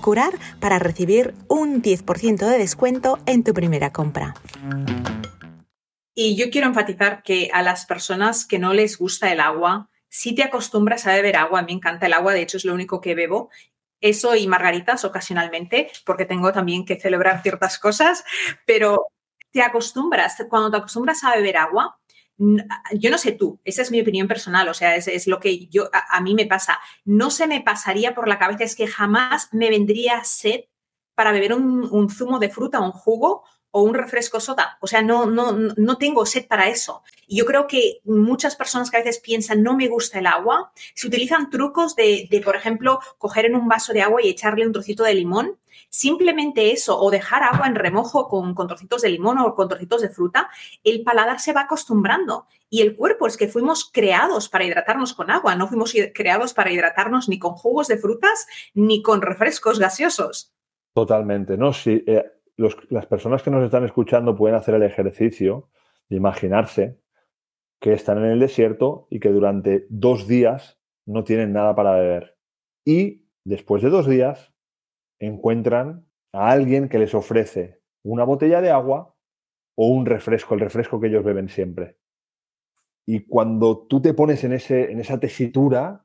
curar 0.00 0.32
para 0.60 0.78
recibir 0.78 1.34
un 1.48 1.82
10% 1.82 2.46
de 2.46 2.58
descuento 2.58 3.18
en 3.26 3.44
tu 3.44 3.54
primera 3.54 3.92
compra. 3.92 4.34
Y 6.14 6.36
yo 6.36 6.50
quiero 6.50 6.66
enfatizar 6.66 7.22
que 7.22 7.50
a 7.52 7.62
las 7.62 7.86
personas 7.86 8.44
que 8.44 8.58
no 8.58 8.74
les 8.74 8.98
gusta 8.98 9.30
el 9.30 9.38
agua, 9.40 9.88
si 10.08 10.34
te 10.34 10.42
acostumbras 10.42 11.06
a 11.06 11.12
beber 11.12 11.36
agua, 11.36 11.60
a 11.60 11.62
mí 11.62 11.72
me 11.72 11.76
encanta 11.76 12.06
el 12.06 12.12
agua, 12.12 12.32
de 12.32 12.42
hecho 12.42 12.56
es 12.56 12.64
lo 12.64 12.74
único 12.74 13.00
que 13.00 13.14
bebo, 13.14 13.50
eso 14.00 14.34
y 14.34 14.46
margaritas 14.46 15.04
ocasionalmente, 15.04 15.90
porque 16.04 16.24
tengo 16.24 16.52
también 16.52 16.84
que 16.84 16.98
celebrar 16.98 17.42
ciertas 17.42 17.78
cosas, 17.78 18.24
pero 18.66 19.06
te 19.52 19.62
acostumbras, 19.62 20.36
cuando 20.48 20.70
te 20.70 20.76
acostumbras 20.78 21.24
a 21.24 21.34
beber 21.34 21.56
agua, 21.56 21.97
yo 22.38 23.10
no 23.10 23.18
sé 23.18 23.32
tú, 23.32 23.60
esa 23.64 23.82
es 23.82 23.90
mi 23.90 24.00
opinión 24.00 24.28
personal, 24.28 24.68
o 24.68 24.74
sea, 24.74 24.94
es, 24.94 25.26
lo 25.26 25.40
que 25.40 25.66
yo 25.66 25.90
a, 25.92 26.20
mí 26.20 26.34
me 26.34 26.46
pasa. 26.46 26.78
No 27.04 27.30
se 27.30 27.48
me 27.48 27.60
pasaría 27.60 28.14
por 28.14 28.28
la 28.28 28.38
cabeza, 28.38 28.64
es 28.64 28.76
que 28.76 28.86
jamás 28.86 29.48
me 29.52 29.70
vendría 29.70 30.22
sed 30.24 30.64
para 31.16 31.32
beber 31.32 31.52
un, 31.52 32.08
zumo 32.10 32.38
de 32.38 32.48
fruta, 32.48 32.80
un 32.80 32.92
jugo 32.92 33.42
o 33.78 33.82
un 33.82 33.94
refresco 33.94 34.40
soda. 34.40 34.76
O 34.80 34.86
sea, 34.86 35.02
no, 35.02 35.26
no, 35.26 35.52
no 35.52 35.98
tengo 35.98 36.26
sed 36.26 36.46
para 36.46 36.68
eso. 36.68 37.02
Y 37.26 37.38
yo 37.38 37.44
creo 37.44 37.66
que 37.66 38.00
muchas 38.04 38.56
personas 38.56 38.90
que 38.90 38.96
a 38.96 39.00
veces 39.00 39.20
piensan 39.20 39.62
no 39.62 39.76
me 39.76 39.88
gusta 39.88 40.18
el 40.18 40.26
agua, 40.26 40.72
se 40.94 41.06
utilizan 41.06 41.50
trucos 41.50 41.94
de, 41.94 42.26
de, 42.30 42.40
por 42.40 42.56
ejemplo, 42.56 43.00
coger 43.18 43.46
en 43.46 43.54
un 43.54 43.68
vaso 43.68 43.92
de 43.92 44.02
agua 44.02 44.22
y 44.22 44.28
echarle 44.28 44.66
un 44.66 44.72
trocito 44.72 45.04
de 45.04 45.14
limón. 45.14 45.58
Simplemente 45.90 46.72
eso, 46.72 47.00
o 47.00 47.10
dejar 47.10 47.42
agua 47.44 47.66
en 47.66 47.74
remojo 47.74 48.28
con, 48.28 48.54
con 48.54 48.66
trocitos 48.66 49.00
de 49.02 49.08
limón 49.10 49.38
o 49.38 49.54
con 49.54 49.68
trocitos 49.68 50.02
de 50.02 50.10
fruta, 50.10 50.50
el 50.84 51.02
paladar 51.02 51.40
se 51.40 51.52
va 51.52 51.62
acostumbrando. 51.62 52.46
Y 52.68 52.82
el 52.82 52.96
cuerpo 52.96 53.26
es 53.26 53.36
que 53.36 53.48
fuimos 53.48 53.88
creados 53.90 54.48
para 54.48 54.64
hidratarnos 54.64 55.14
con 55.14 55.30
agua, 55.30 55.54
no 55.54 55.68
fuimos 55.68 55.94
creados 56.14 56.52
para 56.52 56.70
hidratarnos 56.70 57.28
ni 57.28 57.38
con 57.38 57.52
jugos 57.52 57.88
de 57.88 57.96
frutas 57.96 58.46
ni 58.74 59.02
con 59.02 59.22
refrescos 59.22 59.78
gaseosos. 59.78 60.52
Totalmente, 60.92 61.56
¿no? 61.56 61.72
Si 61.72 62.02
eh, 62.06 62.24
las 62.58 63.06
personas 63.06 63.42
que 63.42 63.50
nos 63.50 63.64
están 63.64 63.84
escuchando 63.84 64.36
pueden 64.36 64.56
hacer 64.56 64.74
el 64.74 64.82
ejercicio 64.82 65.70
de 66.08 66.16
imaginarse 66.16 67.00
que 67.80 67.92
están 67.92 68.18
en 68.18 68.32
el 68.32 68.40
desierto 68.40 69.06
y 69.10 69.20
que 69.20 69.30
durante 69.30 69.86
dos 69.88 70.26
días 70.26 70.80
no 71.06 71.24
tienen 71.24 71.52
nada 71.52 71.74
para 71.74 71.92
beber. 71.92 72.36
Y 72.84 73.28
después 73.44 73.82
de 73.82 73.90
dos 73.90 74.06
días 74.08 74.52
encuentran 75.20 76.06
a 76.32 76.50
alguien 76.50 76.88
que 76.88 76.98
les 76.98 77.14
ofrece 77.14 77.80
una 78.02 78.24
botella 78.24 78.60
de 78.60 78.70
agua 78.70 79.14
o 79.76 79.86
un 79.88 80.06
refresco, 80.06 80.54
el 80.54 80.60
refresco 80.60 81.00
que 81.00 81.06
ellos 81.06 81.24
beben 81.24 81.48
siempre. 81.48 81.96
Y 83.06 83.26
cuando 83.26 83.86
tú 83.86 84.02
te 84.02 84.12
pones 84.12 84.44
en, 84.44 84.52
ese, 84.52 84.90
en 84.90 85.00
esa 85.00 85.20
tesitura 85.20 86.04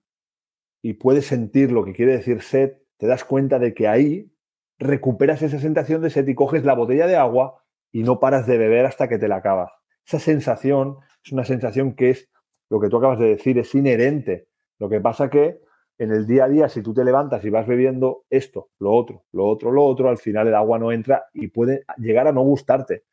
y 0.82 0.93
puedes 0.93 1.26
sentir 1.26 1.72
lo 1.72 1.84
que 1.84 1.93
quiere 1.93 2.14
decir 2.14 2.41
sed, 2.41 2.78
te 2.97 3.08
das 3.08 3.26
cuenta 3.26 3.60
de 3.60 3.74
que 3.74 3.88
ahí 3.88 4.33
recuperas 4.80 5.41
esa 5.41 5.59
sensación 5.59 6.01
de 6.01 6.09
sed 6.09 6.28
y 6.28 6.36
coges 6.36 6.63
la 6.65 6.74
botella 6.74 7.07
de 7.07 7.15
agua 7.15 7.63
y 7.91 8.03
no 8.03 8.19
paras 8.19 8.47
de 8.47 8.57
beber 8.57 8.86
hasta 8.86 9.07
que 9.07 9.17
te 9.17 9.28
la 9.28 9.38
acabas. 9.38 9.71
Esa 10.05 10.19
sensación 10.19 10.97
es 11.24 11.32
una 11.32 11.45
sensación 11.45 11.95
que 11.95 12.09
es, 12.11 12.30
lo 12.69 12.80
que 12.80 12.89
tú 12.89 12.97
acabas 12.97 13.19
de 13.19 13.30
decir, 13.30 13.57
es 13.59 13.74
inherente. 13.76 14.47
Lo 14.80 14.89
que 14.89 14.99
pasa 14.99 15.30
que 15.30 15.59
en 15.97 16.11
el 16.11 16.26
día 16.26 16.45
a 16.45 16.49
día, 16.49 16.69
si 16.69 16.82
tú 16.82 16.93
te 16.93 17.05
levantas 17.05 17.45
y 17.45 17.49
vas 17.49 17.67
bebiendo 17.67 18.26
esto, 18.30 18.71
lo 18.80 18.91
otro, 18.91 19.26
lo 19.32 19.45
otro, 19.45 19.71
lo 19.71 19.86
otro, 19.86 20.09
al 20.09 20.17
final 20.17 20.47
el 20.47 20.55
agua 20.55 20.80
no 20.80 20.91
entra 20.91 21.26
y 21.34 21.47
puede 21.47 21.86
llegar 21.97 22.28
a 22.28 22.32
no 22.32 22.41
gustarte, 22.41 23.03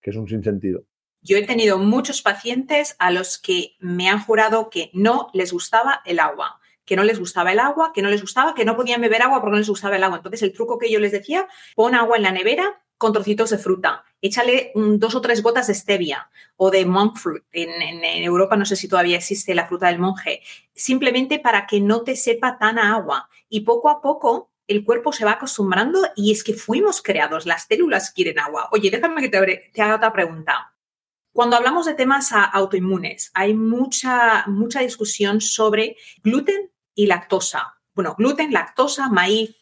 que 0.00 0.10
es 0.10 0.16
un 0.16 0.26
sinsentido. 0.26 0.82
Yo 1.22 1.36
he 1.36 1.46
tenido 1.46 1.78
muchos 1.78 2.22
pacientes 2.22 2.96
a 2.98 3.10
los 3.10 3.38
que 3.38 3.72
me 3.78 4.08
han 4.08 4.20
jurado 4.20 4.70
que 4.70 4.90
no 4.94 5.28
les 5.34 5.52
gustaba 5.52 6.00
el 6.06 6.18
agua 6.18 6.59
que 6.90 6.96
no 6.96 7.04
les 7.04 7.20
gustaba 7.20 7.52
el 7.52 7.60
agua, 7.60 7.92
que 7.94 8.02
no 8.02 8.10
les 8.10 8.20
gustaba, 8.20 8.52
que 8.52 8.64
no 8.64 8.74
podían 8.74 9.00
beber 9.00 9.22
agua 9.22 9.40
porque 9.40 9.52
no 9.52 9.58
les 9.58 9.68
gustaba 9.68 9.94
el 9.94 10.02
agua. 10.02 10.16
Entonces, 10.16 10.42
el 10.42 10.52
truco 10.52 10.76
que 10.76 10.90
yo 10.90 10.98
les 10.98 11.12
decía, 11.12 11.46
pon 11.76 11.94
agua 11.94 12.16
en 12.16 12.24
la 12.24 12.32
nevera 12.32 12.82
con 12.98 13.12
trocitos 13.12 13.50
de 13.50 13.58
fruta, 13.58 14.02
échale 14.20 14.72
dos 14.74 15.14
o 15.14 15.20
tres 15.20 15.40
gotas 15.40 15.68
de 15.68 15.74
stevia 15.74 16.28
o 16.56 16.68
de 16.72 16.84
monk 16.84 17.16
fruit. 17.16 17.44
En, 17.52 18.24
Europa 18.24 18.56
no 18.56 18.64
sé 18.64 18.74
si 18.74 18.88
todavía 18.88 19.18
existe 19.18 19.54
la 19.54 19.68
fruta 19.68 19.86
del 19.86 20.00
monje, 20.00 20.42
simplemente 20.74 21.38
para 21.38 21.64
que 21.68 21.80
no 21.80 22.02
te 22.02 22.16
sepa 22.16 22.58
tan 22.58 22.76
agua. 22.80 23.28
Y 23.48 23.60
poco 23.60 23.88
a 23.88 24.02
poco 24.02 24.50
el 24.66 24.84
cuerpo 24.84 25.12
se 25.12 25.24
va 25.24 25.34
acostumbrando 25.34 26.00
y 26.16 26.32
es 26.32 26.42
que 26.42 26.54
fuimos 26.54 27.02
creados, 27.02 27.46
las 27.46 27.68
células 27.68 28.10
quieren 28.10 28.40
agua. 28.40 28.68
Oye, 28.72 28.90
déjame 28.90 29.22
que 29.22 29.28
te, 29.28 29.70
te 29.72 29.80
haga 29.80 29.94
otra 29.94 30.12
pregunta. 30.12 30.74
Cuando 31.32 31.54
hablamos 31.54 31.86
de 31.86 31.94
temas 31.94 32.32
autoinmunes, 32.32 33.30
hay 33.32 33.54
mucha, 33.54 34.44
mucha 34.48 34.80
discusión 34.80 35.40
sobre 35.40 35.96
gluten 36.24 36.72
y 37.00 37.06
lactosa. 37.06 37.78
Bueno, 37.94 38.14
gluten, 38.18 38.52
lactosa, 38.52 39.08
maíz. 39.08 39.56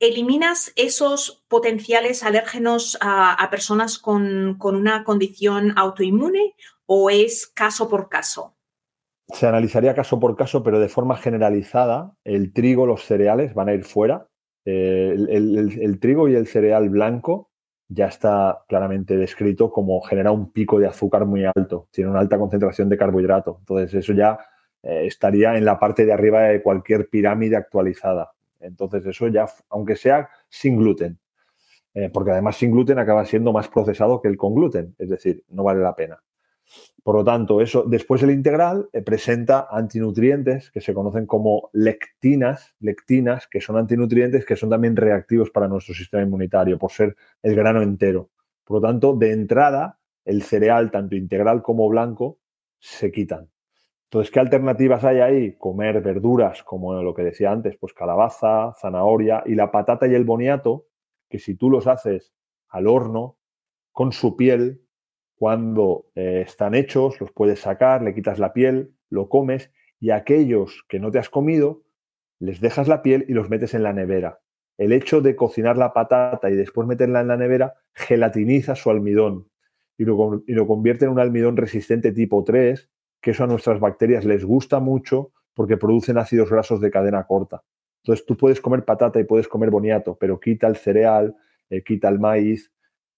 ¿Eliminas 0.00 0.72
esos 0.74 1.44
potenciales 1.46 2.24
alérgenos 2.24 2.98
a, 3.00 3.48
personas 3.52 3.98
con, 4.00 4.58
una 4.60 5.04
condición 5.04 5.74
autoinmune 5.78 6.56
o 6.86 7.08
es 7.08 7.46
caso 7.46 7.88
por 7.88 8.08
caso? 8.08 8.56
Se 9.28 9.46
analizaría 9.46 9.94
caso 9.94 10.18
por 10.18 10.34
caso, 10.36 10.64
pero 10.64 10.80
de 10.80 10.88
forma 10.88 11.16
generalizada, 11.16 12.16
el 12.24 12.52
trigo, 12.52 12.84
los 12.84 13.04
cereales 13.04 13.54
van 13.54 13.68
a 13.68 13.74
ir 13.74 13.84
fuera. 13.84 14.26
Eh, 14.64 15.14
el, 15.14 16.00
trigo 16.00 16.28
y 16.28 16.34
el 16.34 16.48
cereal 16.48 16.88
blanco 16.88 17.52
ya 17.88 18.06
está 18.06 18.64
claramente 18.66 19.16
descrito 19.16 19.70
como 19.70 20.00
genera 20.00 20.32
un 20.32 20.50
pico 20.50 20.80
de 20.80 20.88
azúcar 20.88 21.26
muy 21.26 21.44
alto, 21.44 21.86
tiene 21.92 22.10
una 22.10 22.20
alta 22.20 22.38
concentración 22.38 22.88
de 22.88 22.96
carbohidrato. 22.96 23.58
Entonces, 23.60 23.94
eso 23.94 24.12
ya 24.12 24.40
eh, 24.82 25.06
estaría 25.06 25.56
en 25.56 25.64
la 25.64 25.78
parte 25.78 26.04
de 26.04 26.12
arriba 26.12 26.42
de 26.42 26.62
cualquier 26.62 27.08
pirámide 27.08 27.56
actualizada. 27.56 28.32
Entonces, 28.60 29.04
eso 29.06 29.28
ya, 29.28 29.46
aunque 29.70 29.96
sea 29.96 30.28
sin 30.48 30.76
gluten, 30.76 31.18
eh, 31.94 32.10
porque 32.12 32.30
además 32.30 32.56
sin 32.56 32.70
gluten 32.70 32.98
acaba 32.98 33.24
siendo 33.24 33.52
más 33.52 33.68
procesado 33.68 34.20
que 34.20 34.28
el 34.28 34.36
con 34.36 34.54
gluten, 34.54 34.94
es 34.98 35.08
decir, 35.08 35.44
no 35.50 35.64
vale 35.64 35.80
la 35.80 35.94
pena. 35.94 36.22
Por 37.02 37.16
lo 37.16 37.24
tanto, 37.24 37.60
eso 37.60 37.82
después 37.82 38.22
el 38.22 38.30
integral 38.30 38.88
eh, 38.92 39.02
presenta 39.02 39.66
antinutrientes 39.70 40.70
que 40.70 40.80
se 40.80 40.94
conocen 40.94 41.26
como 41.26 41.68
lectinas, 41.72 42.74
lectinas, 42.78 43.48
que 43.48 43.60
son 43.60 43.76
antinutrientes 43.76 44.46
que 44.46 44.56
son 44.56 44.70
también 44.70 44.96
reactivos 44.96 45.50
para 45.50 45.68
nuestro 45.68 45.94
sistema 45.94 46.22
inmunitario 46.22 46.78
por 46.78 46.92
ser 46.92 47.16
el 47.42 47.56
grano 47.56 47.82
entero. 47.82 48.30
Por 48.64 48.80
lo 48.80 48.88
tanto, 48.88 49.14
de 49.16 49.32
entrada, 49.32 49.98
el 50.24 50.42
cereal, 50.42 50.90
tanto 50.90 51.16
integral 51.16 51.62
como 51.62 51.88
blanco, 51.88 52.38
se 52.78 53.10
quitan. 53.10 53.48
Entonces, 54.12 54.30
¿qué 54.30 54.40
alternativas 54.40 55.04
hay 55.04 55.20
ahí? 55.20 55.56
Comer 55.56 56.02
verduras, 56.02 56.62
como 56.64 57.02
lo 57.02 57.14
que 57.14 57.22
decía 57.22 57.50
antes, 57.50 57.78
pues 57.78 57.94
calabaza, 57.94 58.74
zanahoria 58.78 59.42
y 59.46 59.54
la 59.54 59.70
patata 59.70 60.06
y 60.06 60.14
el 60.14 60.26
boniato, 60.26 60.84
que 61.30 61.38
si 61.38 61.54
tú 61.54 61.70
los 61.70 61.86
haces 61.86 62.34
al 62.68 62.88
horno, 62.88 63.38
con 63.90 64.12
su 64.12 64.36
piel, 64.36 64.82
cuando 65.34 66.10
eh, 66.14 66.42
están 66.46 66.74
hechos, 66.74 67.22
los 67.22 67.32
puedes 67.32 67.60
sacar, 67.60 68.02
le 68.02 68.14
quitas 68.14 68.38
la 68.38 68.52
piel, 68.52 68.94
lo 69.08 69.30
comes 69.30 69.72
y 69.98 70.10
aquellos 70.10 70.84
que 70.90 71.00
no 71.00 71.10
te 71.10 71.18
has 71.18 71.30
comido, 71.30 71.82
les 72.38 72.60
dejas 72.60 72.88
la 72.88 73.00
piel 73.00 73.24
y 73.28 73.32
los 73.32 73.48
metes 73.48 73.72
en 73.72 73.82
la 73.82 73.94
nevera. 73.94 74.40
El 74.76 74.92
hecho 74.92 75.22
de 75.22 75.36
cocinar 75.36 75.78
la 75.78 75.94
patata 75.94 76.50
y 76.50 76.54
después 76.54 76.86
meterla 76.86 77.22
en 77.22 77.28
la 77.28 77.38
nevera 77.38 77.76
gelatiniza 77.94 78.74
su 78.74 78.90
almidón 78.90 79.48
y 79.96 80.04
lo, 80.04 80.42
y 80.46 80.52
lo 80.52 80.66
convierte 80.66 81.06
en 81.06 81.12
un 81.12 81.18
almidón 81.18 81.56
resistente 81.56 82.12
tipo 82.12 82.44
3 82.44 82.90
que 83.22 83.30
eso 83.30 83.44
a 83.44 83.46
nuestras 83.46 83.80
bacterias 83.80 84.24
les 84.24 84.44
gusta 84.44 84.80
mucho 84.80 85.32
porque 85.54 85.76
producen 85.76 86.18
ácidos 86.18 86.50
grasos 86.50 86.80
de 86.80 86.90
cadena 86.90 87.24
corta. 87.24 87.62
Entonces 88.02 88.26
tú 88.26 88.36
puedes 88.36 88.60
comer 88.60 88.84
patata 88.84 89.20
y 89.20 89.24
puedes 89.24 89.46
comer 89.46 89.70
boniato, 89.70 90.16
pero 90.18 90.40
quita 90.40 90.66
el 90.66 90.76
cereal, 90.76 91.36
eh, 91.70 91.82
quita 91.82 92.08
el 92.08 92.18
maíz 92.18 92.72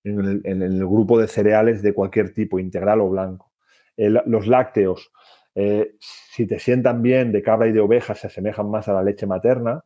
en 0.04 0.62
el, 0.62 0.86
grupo 0.86 1.18
de 1.18 1.26
cereales 1.26 1.80
de 1.80 1.94
cualquier 1.94 2.34
tipo, 2.34 2.58
integral 2.58 3.00
o 3.00 3.08
blanco. 3.08 3.52
los 3.96 4.46
lácteos, 4.46 5.10
eh, 5.54 5.94
si 5.98 6.46
te 6.46 6.58
sientan 6.58 7.00
bien 7.00 7.32
de 7.32 7.42
cabra 7.42 7.68
y 7.68 7.72
de 7.72 7.80
oveja, 7.80 8.14
se 8.14 8.26
asemejan 8.26 8.70
más 8.70 8.86
a 8.88 8.92
la 8.92 9.02
leche 9.02 9.26
materna, 9.26 9.82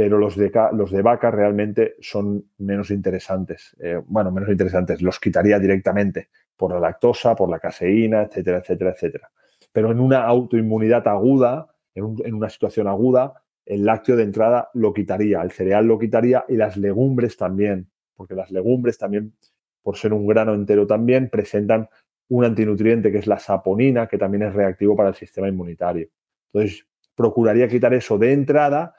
pero 0.00 0.16
los 0.16 0.34
de, 0.34 0.50
los 0.72 0.90
de 0.90 1.02
vaca 1.02 1.30
realmente 1.30 1.96
son 2.00 2.42
menos 2.56 2.90
interesantes. 2.90 3.76
Eh, 3.78 4.00
bueno, 4.06 4.32
menos 4.32 4.48
interesantes, 4.48 5.02
los 5.02 5.20
quitaría 5.20 5.58
directamente 5.58 6.30
por 6.56 6.72
la 6.72 6.80
lactosa, 6.80 7.36
por 7.36 7.50
la 7.50 7.58
caseína, 7.58 8.22
etcétera, 8.22 8.60
etcétera, 8.60 8.92
etcétera. 8.92 9.30
Pero 9.70 9.92
en 9.92 10.00
una 10.00 10.24
autoinmunidad 10.24 11.06
aguda, 11.06 11.66
en, 11.94 12.34
una 12.34 12.48
situación 12.48 12.88
aguda, 12.88 13.42
el 13.66 13.84
lácteo 13.84 14.16
de 14.16 14.22
entrada 14.22 14.70
lo 14.72 14.94
quitaría, 14.94 15.42
el 15.42 15.50
cereal 15.50 15.84
lo 15.84 15.98
quitaría 15.98 16.46
y 16.48 16.56
las 16.56 16.78
legumbres 16.78 17.36
también, 17.36 17.90
porque 18.16 18.34
las 18.34 18.50
legumbres 18.50 18.96
también, 18.96 19.34
por 19.82 19.98
ser 19.98 20.14
un 20.14 20.26
grano 20.26 20.54
entero 20.54 20.86
también, 20.86 21.28
presentan 21.28 21.90
un 22.30 22.46
antinutriente 22.46 23.12
que 23.12 23.18
es 23.18 23.26
la 23.26 23.38
saponina, 23.38 24.06
que 24.06 24.16
también 24.16 24.44
es 24.44 24.54
reactivo 24.54 24.96
para 24.96 25.10
el 25.10 25.14
sistema 25.14 25.46
inmunitario. 25.46 26.08
Entonces, 26.54 26.86
procuraría 27.14 27.68
quitar 27.68 27.92
eso 27.92 28.16
de 28.16 28.32
entrada 28.32 28.94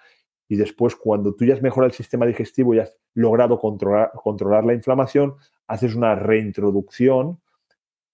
y 0.52 0.58
después, 0.58 0.97
cuando 0.97 1.34
tú 1.34 1.45
ya 1.45 1.54
has 1.54 1.62
mejorado 1.62 1.88
el 1.88 1.95
sistema 1.95 2.26
digestivo 2.26 2.76
y 2.76 2.80
has 2.80 2.93
logrado 3.14 3.58
controlar, 3.58 4.12
controlar 4.14 4.66
la 4.66 4.74
inflamación, 4.74 5.36
haces 5.66 5.95
una 5.95 6.14
reintroducción 6.16 7.39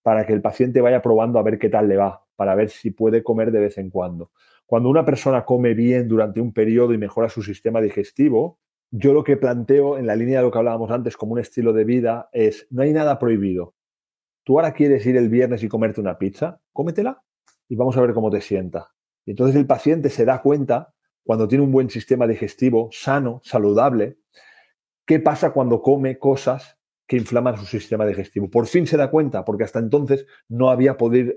para 0.04 0.24
que 0.28 0.34
el 0.34 0.42
paciente 0.44 0.80
vaya 0.80 1.02
probando 1.02 1.40
a 1.40 1.42
ver 1.42 1.58
qué 1.58 1.68
tal 1.68 1.88
le 1.88 1.98
va, 1.98 2.28
para 2.36 2.54
ver 2.54 2.70
si 2.70 2.92
puede 2.92 3.24
comer 3.24 3.52
de 3.52 3.62
vez 3.62 3.80
en 3.80 3.90
cuando. 3.90 4.30
Cuando 4.68 4.88
una 4.88 5.04
persona 5.04 5.46
come 5.46 5.74
bien 5.74 6.08
durante 6.08 6.40
un 6.40 6.54
periodo 6.54 6.94
y 6.94 7.00
mejora 7.00 7.28
su 7.28 7.42
sistema 7.42 7.82
digestivo, 7.82 8.60
yo 8.92 9.14
lo 9.14 9.24
que 9.24 9.38
planteo 9.38 9.98
en 9.98 10.06
la 10.06 10.16
línea 10.16 10.38
de 10.38 10.46
lo 10.46 10.52
que 10.52 10.60
hablábamos 10.60 10.92
antes 10.92 11.18
como 11.18 11.34
un 11.34 11.40
estilo 11.40 11.74
de 11.74 11.86
vida 11.86 12.30
es, 12.34 12.68
no 12.70 12.84
hay 12.84 12.94
nada 12.94 13.18
prohibido. 13.18 13.74
Tú 14.44 14.60
ahora 14.60 14.74
quieres 14.74 15.04
ir 15.08 15.18
el 15.18 15.30
viernes 15.30 15.64
y 15.64 15.70
comerte 15.70 16.02
una 16.02 16.20
pizza, 16.20 16.62
cómetela 16.72 17.24
y 17.68 17.76
vamos 17.76 17.98
a 17.98 18.02
ver 18.02 18.14
cómo 18.14 18.30
te 18.30 18.42
sienta. 18.42 18.92
Y 19.26 19.32
entonces 19.32 19.56
el 19.56 19.66
paciente 19.66 20.12
se 20.12 20.24
da 20.24 20.40
cuenta, 20.44 20.94
cuando 21.28 21.46
tiene 21.46 21.66
un 21.66 21.74
buen 21.74 21.90
sistema 21.90 22.26
digestivo, 22.26 22.88
sano, 22.94 23.42
saludable, 23.44 24.18
qué 25.06 25.20
pasa 25.20 25.52
cuando 25.52 25.82
come 25.82 26.18
cosas 26.18 26.78
que 27.06 27.18
inflaman 27.18 27.58
su 27.58 27.66
sistema 27.66 28.06
digestivo. 28.06 28.50
Por 28.50 28.66
fin 28.66 28.88
se 28.88 28.96
da 28.96 29.12
cuenta, 29.12 29.44
porque 29.44 29.66
hasta 29.66 29.80
entonces 29.80 30.26
no 30.48 30.70
había, 30.70 30.96
podido, 30.96 31.36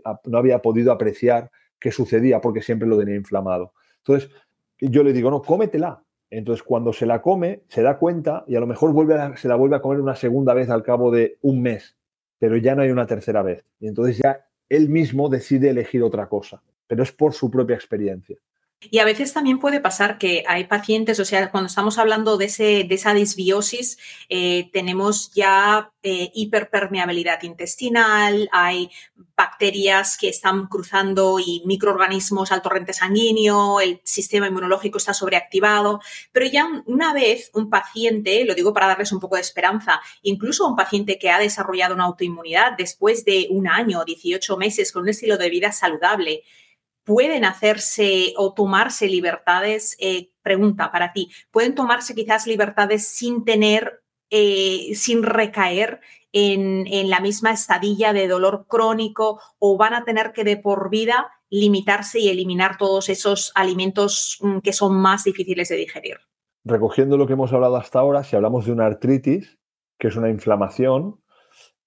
apreciar 0.93 1.51
qué 1.81 1.91
sucedía, 1.91 2.41
porque 2.41 2.63
siempre 2.63 2.87
lo 2.87 2.97
tenía 3.01 3.17
inflamado. 3.17 3.75
Entonces, 3.97 4.31
yo 4.79 5.03
le 5.03 5.13
digo, 5.13 5.29
no, 5.29 5.43
cómetela, 5.43 6.05
Entonces, 6.31 6.63
cuando 6.63 6.93
se 6.93 7.05
la 7.05 7.21
come, 7.21 7.65
se 7.67 7.83
da 7.83 7.99
cuenta 7.99 8.45
y 8.47 8.55
a 8.55 8.61
lo 8.61 8.69
mejor 8.69 8.95
se 9.37 9.49
la 9.49 9.57
vuelve 9.57 9.75
a 9.75 9.83
comer 9.83 10.01
una 10.01 10.15
segunda 10.15 10.55
vez 10.55 10.71
al 10.71 10.85
cabo 10.85 11.11
de 11.11 11.37
un 11.43 11.63
mes, 11.63 11.97
pero 12.39 12.57
ya 12.57 12.77
no 12.77 12.83
hay 12.83 12.91
una 12.93 13.09
tercera 13.09 13.43
vez. 13.43 13.65
Y 13.81 13.89
entonces 13.89 14.21
ya 14.23 14.47
él 14.69 14.89
mismo 14.89 15.29
decide 15.29 15.71
elegir 15.71 16.05
otra 16.05 16.29
cosa, 16.29 16.63
pero 16.87 17.03
es 17.03 17.11
por 17.11 17.33
su 17.33 17.51
propia 17.51 17.75
experiencia. 17.75 18.39
Y 18.89 18.99
a 18.99 19.05
veces 19.05 19.35
también 19.35 19.59
puede 19.59 19.79
pasar 19.79 20.17
que 20.17 20.43
hay 20.49 20.65
pacientes, 20.65 21.21
o 21.21 21.27
sea, 21.27 21.51
cuando 21.51 21.67
estamos 21.67 21.99
hablando 21.99 22.39
de, 22.39 22.47
ese, 22.47 22.87
esa 22.89 23.13
disbiosis, 23.13 23.99
eh, 24.31 24.71
tenemos 24.73 25.33
ya 25.35 25.93
eh, 26.03 26.31
hiperpermeabilidad 26.33 27.43
intestinal, 27.43 28.49
hay 28.53 28.91
bacterias 29.37 30.17
que 30.17 30.31
están 30.31 30.67
cruzando 30.67 31.39
y 31.39 31.63
microorganismos 31.67 32.53
al 32.53 32.63
torrente 32.63 32.95
sanguíneo, 32.95 33.83
el 33.83 34.01
sistema 34.03 34.47
inmunológico 34.47 34.97
está 34.97 35.13
sobreactivado, 35.13 36.01
pero 36.33 36.47
ya 36.47 36.67
una 36.87 37.13
vez 37.13 37.51
un 37.53 37.69
paciente, 37.69 38.47
lo 38.47 38.55
digo 38.55 38.73
para 38.73 38.87
darles 38.87 39.13
un 39.13 39.21
poco 39.21 39.37
de 39.37 39.43
esperanza, 39.43 40.01
incluso 40.23 40.67
un 40.67 40.75
paciente 40.75 41.19
que 41.19 41.29
ha 41.29 41.39
desarrollado 41.39 41.95
una 41.95 42.05
autoinmunidad 42.05 42.79
después 42.79 43.27
de 43.27 43.47
un 43.51 43.69
año, 43.69 44.07
18 44.07 44.57
meses, 44.57 44.91
con 44.91 45.03
un 45.03 45.11
estilo 45.11 45.37
de 45.37 45.51
vida 45.51 45.71
saludable, 45.71 46.45
pueden 47.05 47.45
hacerse 47.45 48.35
o 48.37 48.55
tomarse 48.55 49.09
libertades, 49.09 49.97
eh, 50.01 50.31
pregunta 50.43 50.93
para 50.93 51.13
ti, 51.13 51.31
pueden 51.51 51.75
tomarse 51.75 52.15
quizás 52.15 52.47
libertades 52.47 53.09
sin 53.09 53.45
tener, 53.45 54.03
eh, 54.31 54.93
sin 54.95 55.23
recaer 55.23 56.01
en, 56.33 56.87
en, 56.87 57.11
la 57.11 57.21
misma 57.21 57.51
estadilla 57.51 58.13
de 58.13 58.29
dolor 58.29 58.67
crónico 58.69 59.41
o 59.59 59.77
van 59.77 59.95
a 59.95 60.05
tener 60.05 60.33
que 60.33 60.45
de 60.45 60.57
por 60.57 60.91
vida 60.91 61.33
limitarse 61.51 62.21
y 62.21 62.29
eliminar 62.29 62.77
todos 62.79 63.09
esos 63.09 63.53
alimentos 63.55 64.39
mm, 64.41 64.59
que 64.59 64.73
son 64.73 64.95
más 64.95 65.25
difíciles 65.25 65.69
de 65.69 65.77
digerir. 65.77 66.19
Recogiendo 66.65 67.17
lo 67.17 67.27
que 67.27 67.33
hemos 67.33 67.53
hablado 67.53 67.77
hasta 67.77 67.99
ahora, 67.99 68.23
si 68.23 68.37
hablamos 68.37 68.67
de 68.67 68.73
una 68.73 68.87
artritis, 68.87 69.59
que 69.99 70.09
es 70.09 70.17
una 70.17 70.31
inflamación 70.31 71.21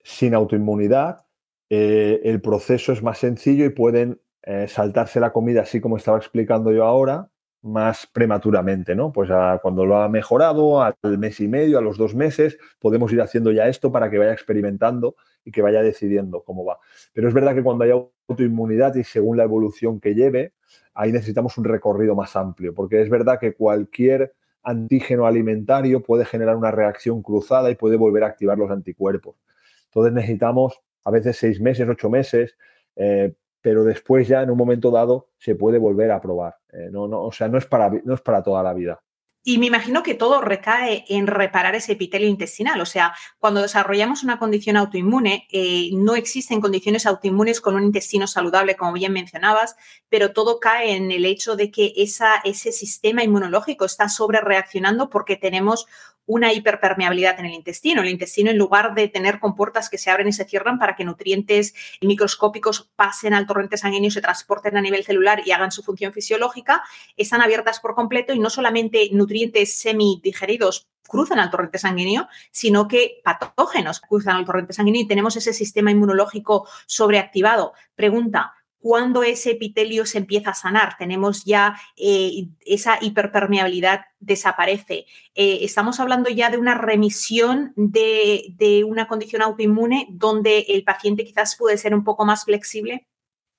sin 0.03 0.36
autoinmunidad, 0.36 1.26
eh, 1.70 2.22
el 2.26 2.41
proceso 2.41 2.91
es 2.91 3.01
más 3.01 3.20
sencillo 3.20 3.66
y 3.66 3.70
pueden 3.70 4.22
eh, 4.43 4.67
saltarse 4.67 5.19
la 5.19 5.31
comida 5.31 5.61
así 5.61 5.79
como 5.79 5.97
estaba 5.97 6.17
explicando 6.17 6.71
yo 6.71 6.85
ahora, 6.85 7.29
más 7.63 8.07
prematuramente, 8.11 8.93
¿no? 8.93 9.13
Pues 9.13 9.29
cuando 9.61 9.85
lo 9.85 9.97
ha 9.97 10.09
mejorado, 10.09 10.81
al 10.81 10.95
mes 11.17 11.39
y 11.39 11.47
medio, 11.47 11.77
a 11.77 11.81
los 11.81 11.97
dos 11.97 12.13
meses, 12.13 12.57
podemos 12.79 13.11
ir 13.13 13.21
haciendo 13.21 13.51
ya 13.51 13.69
esto 13.69 13.89
para 13.91 14.09
que 14.09 14.17
vaya 14.17 14.33
experimentando 14.33 15.15
y 15.45 15.51
que 15.51 15.61
vaya 15.61 15.81
decidiendo 15.81 16.43
cómo 16.43 16.65
va. 16.65 16.79
Pero 17.13 17.29
es 17.29 17.33
verdad 17.33 17.55
que 17.55 17.63
cuando 17.63 17.85
hay 17.85 17.91
autoinmunidad 17.91 18.95
y 18.95 19.05
según 19.05 19.37
la 19.37 19.43
evolución 19.43 20.01
que 20.01 20.13
lleve, 20.13 20.51
ahí 20.93 21.13
necesitamos 21.13 21.57
un 21.57 21.63
recorrido 21.63 22.15
más 22.15 22.35
amplio, 22.35 22.73
porque 22.73 23.01
es 23.01 23.09
verdad 23.09 23.39
que 23.39 23.53
cualquier 23.53 24.33
antígeno 24.61 25.25
alimentario 25.25 26.03
puede 26.03 26.25
generar 26.25 26.57
una 26.57 26.71
reacción 26.71 27.21
cruzada 27.21 27.71
y 27.71 27.75
puede 27.75 27.95
volver 27.95 28.23
a 28.23 28.27
activar 28.27 28.57
los 28.57 28.71
anticuerpos. 28.71 29.37
Entonces 29.85 30.13
necesitamos 30.13 30.81
a 31.05 31.11
veces 31.11 31.37
seis 31.37 31.61
meses, 31.61 31.87
ocho 31.87 32.09
meses, 32.09 32.57
eh, 32.95 33.33
pero 33.64 33.86
después 33.86 34.28
ya 34.28 34.41
en 34.43 34.51
un 34.51 34.57
momento 34.57 34.91
dado 34.91 35.30
se 35.39 35.55
puede 35.55 35.80
volver 35.80 36.11
a 36.11 36.22
probar. 36.22 36.57
Eh, 36.74 36.89
no, 36.91 37.07
no, 37.07 37.24
o 37.24 37.32
sea, 37.32 37.47
no 37.47 37.57
es, 37.57 37.66
para, 37.66 37.89
no 38.03 38.14
es 38.14 38.22
para 38.22 38.43
toda 38.43 38.61
la 38.61 38.74
vida. 38.74 39.01
Y 39.45 39.57
me 39.57 39.66
imagino 39.66 40.03
que 40.03 40.14
todo 40.14 40.39
recae 40.39 41.03
en 41.09 41.28
reparar 41.28 41.76
ese 41.76 41.93
epitelio 41.93 42.30
intestinal. 42.30 42.80
O 42.80 42.86
sea, 42.86 43.14
cuando 43.39 43.61
desarrollamos 43.61 44.24
una 44.24 44.39
condición 44.39 44.78
autoinmune, 44.78 45.47
eh, 45.51 45.89
no 45.93 46.16
existen 46.16 46.61
condiciones 46.61 47.05
autoinmunes 47.05 47.59
con 47.59 47.76
un 47.76 47.84
intestino 47.84 48.28
saludable, 48.28 48.76
como 48.76 48.93
bien 48.93 49.11
mencionabas, 49.11 49.76
pero 50.07 50.32
todo 50.32 50.59
cae 50.59 50.95
en 50.95 51.11
el 51.11 51.26
hecho 51.26 51.57
de 51.57 51.72
que 51.72 51.93
esa, 51.97 52.38
ese 52.45 52.72
sistema 52.72 53.24
inmunológico 53.24 53.84
está 53.84 54.07
sobre 54.07 54.39
reaccionando 54.39 55.09
porque 55.09 55.36
tenemos 55.36 55.88
una 56.26 56.53
hiperpermeabilidad 56.53 57.39
en 57.39 57.45
el 57.45 57.53
intestino. 57.53 58.01
El 58.01 58.09
intestino, 58.09 58.51
en 58.51 58.57
lugar 58.57 58.93
de 58.93 59.07
tener 59.07 59.39
compuertas 59.39 59.89
que 59.89 59.97
se 59.97 60.09
abren 60.09 60.28
y 60.28 60.34
se 60.34 60.45
cierran 60.45 60.80
para 60.80 60.95
que 60.95 61.03
nutrientes 61.03 61.74
microscópicos 62.01 62.89
pasen 62.95 63.34
al 63.34 63.45
torrente 63.45 63.78
sanguíneo, 63.78 64.11
se 64.11 64.21
transporten 64.21 64.78
a 64.78 64.82
nivel 64.82 65.03
celular 65.03 65.41
y 65.45 65.51
hagan 65.51 65.71
su 65.71 65.84
función 65.84 66.13
fisiológica, 66.13 66.84
están 67.17 67.41
abiertas 67.41 67.80
por 67.80 67.95
completo 67.95 68.34
y 68.34 68.39
no 68.39 68.49
solamente 68.49 69.09
nutrientes 69.11 69.78
semidigeridos 69.80 70.88
cruzan 71.07 71.39
al 71.39 71.51
torrente 71.51 71.78
sanguíneo, 71.78 72.28
sino 72.51 72.88
que 72.88 73.21
patógenos 73.24 73.99
cruzan 73.99 74.38
al 74.38 74.45
torrente 74.45 74.74
sanguíneo 74.74 75.01
y 75.01 75.07
tenemos 75.07 75.36
ese 75.36 75.53
sistema 75.53 75.91
inmunológico 75.91 76.67
sobreactivado. 76.88 77.74
Pregunta, 77.95 78.53
cuando 78.84 79.23
ese 79.23 79.51
epitelio 79.51 80.05
se 80.05 80.17
empieza 80.17 80.49
a 80.49 80.53
sanar, 80.53 80.97
tenemos 80.99 81.45
ya 81.45 81.73
eh, 81.95 82.49
esa 82.65 82.97
hiperpermeabilidad 82.99 84.01
desaparece. 84.19 85.05
Eh, 85.34 85.59
estamos 85.61 86.01
hablando 86.01 86.29
ya 86.29 86.49
de 86.49 86.57
una 86.57 86.73
remisión 86.73 87.71
de, 87.77 88.84
una 88.86 89.07
condición 89.07 89.41
autoinmune 89.41 90.07
donde 90.11 90.65
el 90.67 90.84
paciente 90.84 91.23
quizás 91.23 91.55
puede 91.57 91.77
ser 91.77 91.95
un 91.95 92.03
poco 92.03 92.25
más 92.25 92.43
flexible. 92.43 93.07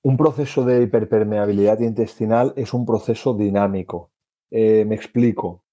Un 0.03 0.15
proceso 0.15 0.63
de 0.63 0.83
hiperpermeabilidad 0.83 1.79
intestinal 1.79 2.53
es 2.55 2.71
un 2.75 2.85
proceso 2.85 3.33
dinámico. 3.33 4.11
Eh, 4.51 4.85
me 4.85 4.93
explico. 4.93 5.63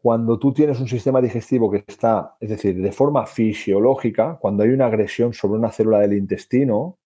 Cuando 0.00 0.38
tú 0.38 0.52
tienes 0.52 0.78
un 0.78 0.86
sistema 0.86 1.20
digestivo 1.20 1.68
que 1.68 1.82
está, 1.84 2.36
es 2.38 2.50
decir, 2.50 2.80
de 2.80 2.92
forma 2.92 3.26
fisiológica, 3.26 4.38
cuando 4.40 4.62
hay 4.62 4.68
una 4.68 4.86
agresión 4.86 5.32
sobre 5.32 5.58
una 5.58 5.72
célula 5.72 5.98
del 5.98 6.12
intestino, 6.12 7.00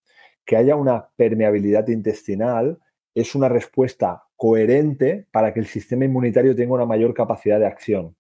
que 0.48 0.56
haya 0.56 0.76
una 0.76 1.10
permeabilidad 1.14 1.86
intestinal 1.88 2.78
es 3.14 3.34
una 3.34 3.50
respuesta 3.50 4.24
coherente 4.34 5.28
para 5.30 5.52
que 5.52 5.60
el 5.60 5.66
sistema 5.66 6.06
inmunitario 6.06 6.56
tenga 6.56 6.72
una 6.72 6.86
mayor 6.86 7.12
capacidad 7.12 7.58
de 7.58 7.66
acción. 7.66 8.16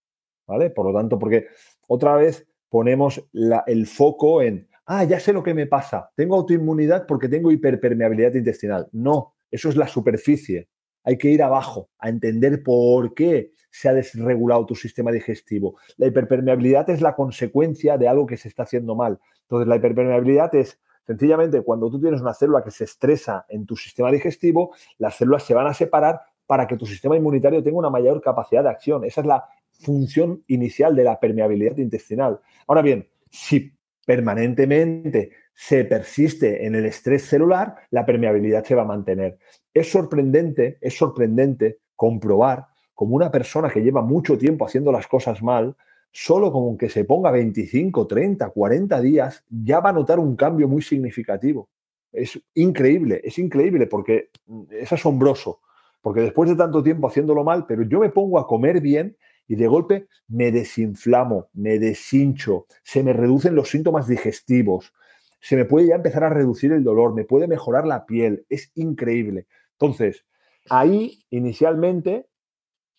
¿Vale? 0.46 0.68
Por 0.68 0.84
lo 0.84 0.92
tanto, 0.92 1.18
porque 1.18 1.46
otra 1.86 2.16
vez 2.16 2.46
ponemos 2.68 3.26
el 3.66 3.86
foco 3.86 4.42
en, 4.42 4.68
ah, 4.84 5.04
ya 5.04 5.18
sé 5.20 5.32
lo 5.32 5.42
que 5.42 5.54
me 5.54 5.66
pasa, 5.66 6.10
tengo 6.16 6.36
autoinmunidad 6.36 7.06
porque 7.06 7.30
tengo 7.30 7.50
hiperpermeabilidad 7.50 8.34
intestinal. 8.34 8.88
No, 8.92 9.32
eso 9.50 9.70
es 9.70 9.76
la 9.76 9.88
superficie. 9.88 10.68
Hay 11.04 11.16
que 11.16 11.30
ir 11.30 11.42
abajo 11.42 11.88
a 11.98 12.10
entender 12.10 12.62
por 12.62 13.14
qué 13.14 13.52
se 13.70 13.88
ha 13.88 13.94
desregulado 13.94 14.66
tu 14.66 14.74
sistema 14.74 15.10
digestivo. 15.12 15.78
La 15.96 16.08
hiperpermeabilidad 16.08 16.90
es 16.90 17.00
la 17.00 17.14
consecuencia 17.14 17.96
de 17.96 18.06
algo 18.06 18.26
que 18.26 18.36
se 18.36 18.48
está 18.48 18.64
haciendo 18.64 18.94
mal. 18.94 19.18
Entonces, 19.44 19.66
la 19.66 19.76
hiperpermeabilidad 19.76 20.54
es 20.54 20.78
Sencillamente, 21.08 21.62
cuando 21.62 21.88
tú 21.88 21.98
tienes 21.98 22.20
una 22.20 22.34
célula 22.34 22.62
que 22.62 22.70
se 22.70 22.84
estresa 22.84 23.46
en 23.48 23.64
tu 23.64 23.74
sistema 23.76 24.12
digestivo, 24.12 24.74
las 24.98 25.16
células 25.16 25.42
se 25.42 25.54
van 25.54 25.66
a 25.66 25.72
separar 25.72 26.20
para 26.46 26.66
que 26.66 26.76
tu 26.76 26.84
sistema 26.84 27.16
inmunitario 27.16 27.62
tenga 27.62 27.78
una 27.78 27.88
mayor 27.88 28.20
capacidad 28.20 28.62
de 28.62 28.68
acción. 28.68 29.04
Esa 29.04 29.22
es 29.22 29.26
la 29.26 29.46
función 29.70 30.44
inicial 30.48 30.94
de 30.94 31.04
la 31.04 31.18
permeabilidad 31.18 31.78
intestinal. 31.78 32.40
Ahora 32.66 32.82
bien, 32.82 33.08
si 33.30 33.72
permanentemente 34.04 35.30
se 35.54 35.86
persiste 35.86 36.66
en 36.66 36.74
el 36.74 36.84
estrés 36.84 37.24
celular, 37.24 37.76
la 37.88 38.04
permeabilidad 38.04 38.62
se 38.64 38.74
va 38.74 38.82
a 38.82 38.84
mantener. 38.84 39.38
Es 39.72 39.90
sorprendente, 39.90 40.76
es 40.82 40.94
sorprendente 40.94 41.78
comprobar 41.96 42.66
como 42.92 43.16
una 43.16 43.30
persona 43.30 43.70
que 43.70 43.80
lleva 43.80 44.02
mucho 44.02 44.36
tiempo 44.36 44.66
haciendo 44.66 44.92
las 44.92 45.06
cosas 45.06 45.42
mal, 45.42 45.74
solo 46.12 46.52
con 46.52 46.76
que 46.76 46.88
se 46.88 47.04
ponga 47.04 47.30
25, 47.30 48.06
30, 48.06 48.50
40 48.50 49.00
días, 49.00 49.44
ya 49.48 49.80
va 49.80 49.90
a 49.90 49.92
notar 49.92 50.18
un 50.18 50.36
cambio 50.36 50.68
muy 50.68 50.82
significativo. 50.82 51.68
Es 52.12 52.40
increíble, 52.54 53.20
es 53.22 53.38
increíble 53.38 53.86
porque 53.86 54.30
mm, 54.46 54.62
es 54.70 54.92
asombroso, 54.92 55.60
porque 56.00 56.22
después 56.22 56.48
de 56.48 56.56
tanto 56.56 56.82
tiempo 56.82 57.08
haciéndolo 57.08 57.44
mal, 57.44 57.66
pero 57.66 57.82
yo 57.82 58.00
me 58.00 58.08
pongo 58.10 58.38
a 58.38 58.46
comer 58.46 58.80
bien 58.80 59.16
y 59.46 59.56
de 59.56 59.66
golpe 59.66 60.08
me 60.28 60.50
desinflamo, 60.52 61.48
me 61.54 61.78
deshincho, 61.78 62.66
se 62.82 63.02
me 63.02 63.12
reducen 63.12 63.54
los 63.54 63.70
síntomas 63.70 64.06
digestivos, 64.06 64.92
se 65.40 65.56
me 65.56 65.64
puede 65.64 65.88
ya 65.88 65.94
empezar 65.94 66.24
a 66.24 66.30
reducir 66.30 66.72
el 66.72 66.84
dolor, 66.84 67.14
me 67.14 67.24
puede 67.24 67.46
mejorar 67.46 67.86
la 67.86 68.06
piel, 68.06 68.44
es 68.48 68.72
increíble. 68.74 69.46
Entonces, 69.72 70.24
ahí 70.68 71.22
inicialmente, 71.30 72.26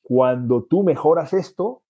cuando 0.02 0.64
tú 0.64 0.84
mejoras 0.84 1.34
esto, 1.34 1.84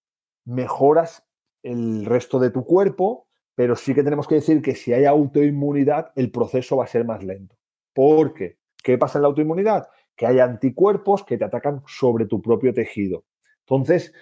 mejoras 0.45 1.23
el 1.63 2.05
resto 2.05 2.39
de 2.39 2.51
tu 2.51 2.63
cuerpo, 2.65 3.27
pero 3.55 3.75
sí 3.75 3.93
que 3.93 4.03
tenemos 4.03 4.27
que 4.27 4.35
decir 4.35 4.61
que 4.61 4.75
si 4.75 4.93
hay 4.93 5.05
autoinmunidad, 5.05 6.11
el 6.15 6.31
proceso 6.31 6.77
va 6.77 6.85
a 6.85 6.87
ser 6.87 7.05
más 7.05 7.23
lento. 7.23 7.57
¿Por 7.93 8.33
qué? 8.33 8.57
¿Qué 8.83 8.97
pasa 8.97 9.17
en 9.17 9.23
la 9.23 9.27
autoinmunidad? 9.27 9.89
Que 10.15 10.25
hay 10.25 10.39
anticuerpos 10.39 11.23
que 11.23 11.37
te 11.37 11.45
atacan 11.45 11.81
sobre 11.85 12.25
tu 12.25 12.41
propio 12.41 12.73
tejido. 12.73 13.25
Entonces, 13.67 14.13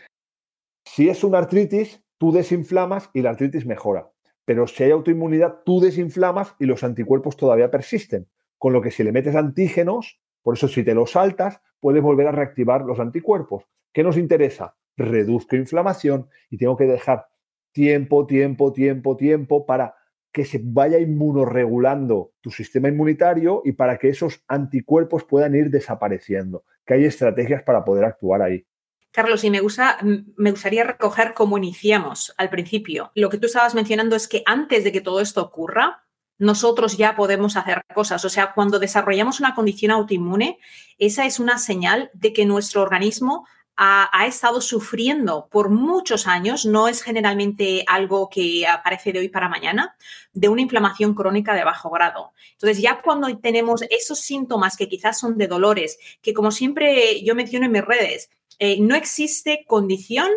si 0.85 1.09
es 1.09 1.23
una 1.23 1.37
artritis, 1.37 2.03
tú 2.17 2.31
desinflamas 2.31 3.09
y 3.13 3.21
la 3.21 3.29
artritis 3.29 3.65
mejora. 3.65 4.09
Pero 4.45 4.65
si 4.65 4.83
hay 4.83 4.91
autoinmunidad, 4.91 5.59
tú 5.65 5.79
desinflamas 5.79 6.55
y 6.59 6.65
los 6.65 6.83
anticuerpos 6.83 7.37
todavía 7.37 7.69
persisten. 7.69 8.27
Con 8.57 8.73
lo 8.73 8.81
que 8.81 8.91
si 8.91 9.03
le 9.03 9.11
metes 9.11 9.35
antígenos, 9.35 10.19
por 10.41 10.55
eso 10.55 10.67
si 10.67 10.83
te 10.83 10.93
los 10.93 11.11
saltas, 11.11 11.61
puedes 11.79 12.01
volver 12.01 12.27
a 12.27 12.31
reactivar 12.31 12.81
los 12.81 12.99
anticuerpos. 12.99 13.65
¿Qué 13.93 14.03
nos 14.03 14.17
interesa? 14.17 14.75
Reduzco 14.97 15.55
inflamación 15.55 16.27
y 16.49 16.57
tengo 16.57 16.75
que 16.75 16.85
dejar 16.85 17.27
tiempo, 17.71 18.25
tiempo, 18.25 18.73
tiempo, 18.73 19.15
tiempo 19.15 19.65
para 19.65 19.95
que 20.31 20.45
se 20.45 20.59
vaya 20.61 20.99
inmunoregulando 20.99 22.33
tu 22.41 22.51
sistema 22.51 22.89
inmunitario 22.89 23.61
y 23.63 23.71
para 23.71 23.97
que 23.97 24.09
esos 24.09 24.43
anticuerpos 24.47 25.23
puedan 25.23 25.55
ir 25.55 25.69
desapareciendo, 25.69 26.63
que 26.85 26.95
hay 26.95 27.05
estrategias 27.05 27.63
para 27.63 27.83
poder 27.85 28.05
actuar 28.05 28.41
ahí. 28.41 28.65
Carlos, 29.11 29.43
y 29.43 29.49
me, 29.49 29.61
gusta, 29.61 29.97
me 30.35 30.51
gustaría 30.51 30.83
recoger 30.83 31.33
cómo 31.33 31.57
iniciamos 31.57 32.35
al 32.37 32.49
principio. 32.49 33.11
Lo 33.15 33.29
que 33.29 33.37
tú 33.37 33.47
estabas 33.47 33.73
mencionando 33.73 34.15
es 34.15 34.27
que 34.27 34.43
antes 34.45 34.83
de 34.83 34.91
que 34.91 35.01
todo 35.01 35.21
esto 35.21 35.41
ocurra, 35.41 36.03
nosotros 36.37 36.97
ya 36.97 37.15
podemos 37.15 37.57
hacer 37.57 37.81
cosas. 37.95 38.23
O 38.25 38.29
sea, 38.29 38.53
cuando 38.53 38.77
desarrollamos 38.77 39.39
una 39.39 39.55
condición 39.55 39.91
autoinmune, 39.91 40.59
esa 40.99 41.25
es 41.25 41.39
una 41.39 41.57
señal 41.57 42.11
de 42.13 42.31
que 42.33 42.45
nuestro 42.45 42.81
organismo 42.81 43.47
ha, 43.77 44.25
estado 44.25 44.59
sufriendo 44.59 45.47
por 45.51 45.69
muchos 45.69 46.25
años, 46.25 46.65
no 46.65 46.87
es 46.87 47.03
generalmente 47.03 47.83
algo 47.87 48.27
que 48.29 48.65
aparece 48.65 49.13
de 49.13 49.19
hoy 49.19 49.29
para 49.29 49.49
mañana, 49.49 49.95
de 50.33 50.49
una 50.49 50.61
inflamación 50.61 51.13
crónica 51.13 51.53
de 51.53 51.63
bajo 51.63 51.91
grado. 51.91 52.33
Entonces, 52.53 52.81
ya 52.81 53.01
cuando 53.01 53.37
tenemos 53.37 53.83
esos 53.89 54.19
síntomas 54.19 54.75
que 54.75 54.89
quizás 54.89 55.19
son 55.19 55.37
de 55.37 55.47
dolores, 55.47 55.99
que 56.21 56.33
como 56.33 56.51
siempre 56.51 57.23
yo 57.23 57.35
menciono 57.35 57.67
en 57.67 57.71
mis 57.71 57.85
redes, 57.85 58.31
eh, 58.57 58.79
no 58.81 58.95
existe 58.95 59.63
condición 59.67 60.31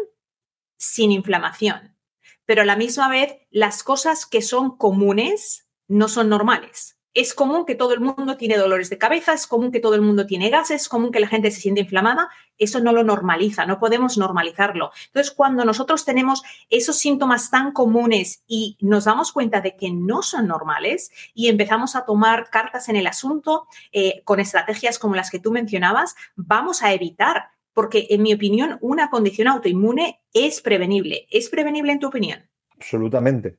sin 0.76 1.10
inflamación, 1.10 1.96
pero 2.44 2.62
a 2.62 2.66
la 2.66 2.76
misma 2.76 3.08
vez 3.08 3.38
las 3.50 3.82
cosas 3.82 4.26
que 4.26 4.42
son 4.42 4.76
comunes 4.76 5.66
no 5.88 6.08
son 6.08 6.28
normales. 6.28 6.99
Es 7.12 7.34
común 7.34 7.66
que 7.66 7.74
todo 7.74 7.92
el 7.92 8.00
mundo 8.00 8.36
tiene 8.36 8.56
dolores 8.56 8.88
de 8.88 8.98
cabeza, 8.98 9.32
es 9.32 9.48
común 9.48 9.72
que 9.72 9.80
todo 9.80 9.96
el 9.96 10.00
mundo 10.00 10.26
tiene 10.26 10.48
gases, 10.48 10.82
es 10.82 10.88
común 10.88 11.10
que 11.10 11.18
la 11.18 11.26
gente 11.26 11.50
se 11.50 11.60
siente 11.60 11.80
inflamada. 11.80 12.28
Eso 12.56 12.78
no 12.78 12.92
lo 12.92 13.02
normaliza, 13.02 13.66
no 13.66 13.80
podemos 13.80 14.16
normalizarlo. 14.16 14.92
Entonces, 15.06 15.32
cuando 15.32 15.64
nosotros 15.64 16.04
tenemos 16.04 16.42
esos 16.68 16.98
síntomas 16.98 17.50
tan 17.50 17.72
comunes 17.72 18.44
y 18.46 18.76
nos 18.80 19.06
damos 19.06 19.32
cuenta 19.32 19.60
de 19.60 19.76
que 19.76 19.90
no 19.90 20.22
son 20.22 20.46
normales 20.46 21.10
y 21.34 21.48
empezamos 21.48 21.96
a 21.96 22.04
tomar 22.04 22.48
cartas 22.50 22.88
en 22.88 22.96
el 22.96 23.08
asunto 23.08 23.66
eh, 23.90 24.22
con 24.24 24.38
estrategias 24.38 24.98
como 24.98 25.16
las 25.16 25.30
que 25.30 25.40
tú 25.40 25.50
mencionabas, 25.50 26.14
vamos 26.36 26.82
a 26.82 26.92
evitar 26.92 27.50
porque 27.72 28.06
en 28.10 28.22
mi 28.22 28.34
opinión 28.34 28.78
una 28.80 29.10
condición 29.10 29.48
autoinmune 29.48 30.20
es 30.32 30.60
prevenible. 30.60 31.26
¿Es 31.30 31.48
prevenible 31.48 31.92
en 31.92 31.98
tu 31.98 32.08
opinión? 32.08 32.40
Absolutamente. 32.76 33.58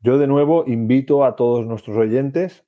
Yo 0.00 0.18
de 0.18 0.26
nuevo 0.26 0.64
invito 0.66 1.24
a 1.24 1.36
todos 1.36 1.64
nuestros 1.64 1.96
oyentes 1.96 2.64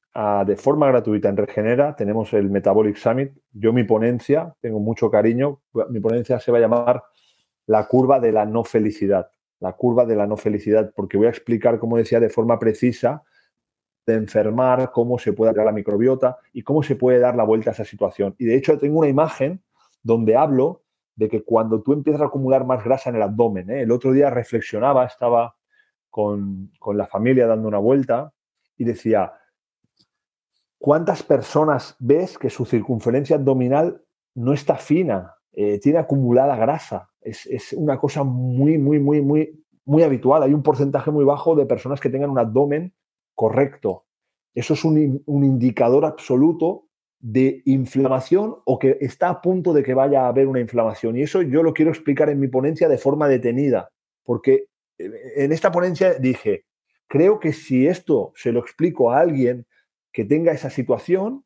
de 0.47 0.57
forma 0.57 0.87
gratuita 0.87 1.29
en 1.29 1.37
Regenera, 1.37 1.97
tenemos 1.97 2.33
el 2.33 2.49
Metabolic 2.49 2.97
Summit. 2.97 3.33
Yo 3.53 3.73
mi 3.73 3.85
ponencia, 3.85 4.55
tengo 4.61 4.79
mucho 4.79 5.11
cariño, 5.11 5.61
mi 5.91 6.01
ponencia 6.01 6.39
se 6.39 6.53
va 6.53 6.59
a 6.59 6.61
llamar 6.61 7.03
la 7.67 7.87
curva 7.89 8.21
de 8.21 8.33
la 8.33 8.45
no 8.45 8.63
felicidad. 8.63 9.31
La 9.61 9.73
curva 9.73 10.05
de 10.05 10.15
la 10.15 10.27
no 10.27 10.37
felicidad, 10.37 10.93
porque 10.95 11.17
voy 11.17 11.27
a 11.27 11.31
explicar, 11.31 11.79
como 11.79 11.97
decía, 11.97 12.21
de 12.21 12.29
forma 12.29 12.59
precisa 12.59 13.25
de 14.07 14.15
enfermar, 14.15 14.93
cómo 14.93 15.19
se 15.19 15.33
puede 15.33 15.53
dar 15.53 15.65
la 15.65 15.73
microbiota 15.73 16.39
y 16.53 16.63
cómo 16.63 16.83
se 16.83 16.95
puede 16.95 17.19
dar 17.19 17.35
la 17.37 17.45
vuelta 17.45 17.71
a 17.71 17.73
esa 17.73 17.85
situación. 17.85 18.35
Y 18.39 18.45
de 18.45 18.57
hecho 18.57 18.79
tengo 18.79 18.99
una 18.99 19.09
imagen 19.09 19.63
donde 20.03 20.37
hablo 20.37 20.83
de 21.17 21.29
que 21.29 21.43
cuando 21.43 21.83
tú 21.83 21.93
empiezas 21.93 22.21
a 22.21 22.27
acumular 22.27 22.67
más 22.67 22.85
grasa 22.85 23.11
en 23.11 23.17
el 23.17 23.23
abdomen, 23.23 23.71
¿eh? 23.71 23.83
el 23.83 23.91
otro 23.91 24.13
día 24.13 24.31
reflexionaba, 24.31 25.07
estaba 25.07 25.57
con, 26.11 26.71
la 26.93 27.07
familia 27.07 27.47
dando 27.47 27.67
una 27.67 27.79
vuelta 27.79 28.33
y 28.77 28.85
decía, 28.85 29.33
¿cuántas 30.85 31.23
personas 31.23 31.97
ves 31.99 32.37
que 32.37 32.51
su 32.51 32.67
circunferencia 32.67 33.37
abdominal 33.37 34.03
no 34.35 34.53
está 34.53 34.77
fina, 34.77 35.35
eh, 35.51 35.81
tiene 35.81 35.99
acumulada 35.99 36.57
grasa? 36.57 37.09
Es, 37.23 37.73
una 37.73 37.99
cosa 37.99 38.23
muy, 38.23 38.77
muy, 38.77 38.99
muy, 38.99 39.23
muy, 39.23 39.65
muy 39.87 40.03
habitual. 40.03 40.43
Hay 40.43 40.53
un 40.53 40.63
porcentaje 40.63 41.11
muy 41.11 41.25
bajo 41.25 41.57
de 41.57 41.65
personas 41.65 42.01
que 42.01 42.11
tengan 42.11 42.29
un 42.29 42.39
abdomen 42.39 42.93
correcto. 43.35 44.05
Eso 44.55 44.75
es 44.75 44.85
un, 44.85 45.23
un 45.25 45.45
indicador 45.45 46.05
absoluto 46.05 46.85
de 47.19 47.63
inflamación 47.65 48.57
o 48.67 48.79
que 48.79 48.99
está 49.01 49.31
a 49.31 49.41
punto 49.41 49.73
de 49.73 49.83
que 49.83 49.95
vaya 49.95 50.27
a 50.27 50.29
haber 50.29 50.49
una 50.49 50.61
inflamación. 50.61 51.17
Y 51.17 51.23
eso 51.23 51.41
yo 51.41 51.63
lo 51.63 51.73
quiero 51.73 51.93
explicar 51.93 52.29
en 52.29 52.41
mi 52.41 52.49
ponencia 52.49 52.91
de 52.91 52.99
forma 52.99 53.27
detenida, 53.27 53.89
porque 54.23 54.67
en 54.99 55.51
esta 55.51 55.73
ponencia 55.73 56.13
dije, 56.13 56.67
creo 57.07 57.41
que 57.41 57.55
si 57.55 57.87
esto 57.87 58.35
se 58.37 58.53
lo 58.53 58.61
explico 58.61 59.11
a 59.11 59.21
alguien 59.21 59.67
que 60.15 60.25
tenga 60.25 60.53
esa 60.53 60.71
situación, 60.71 61.45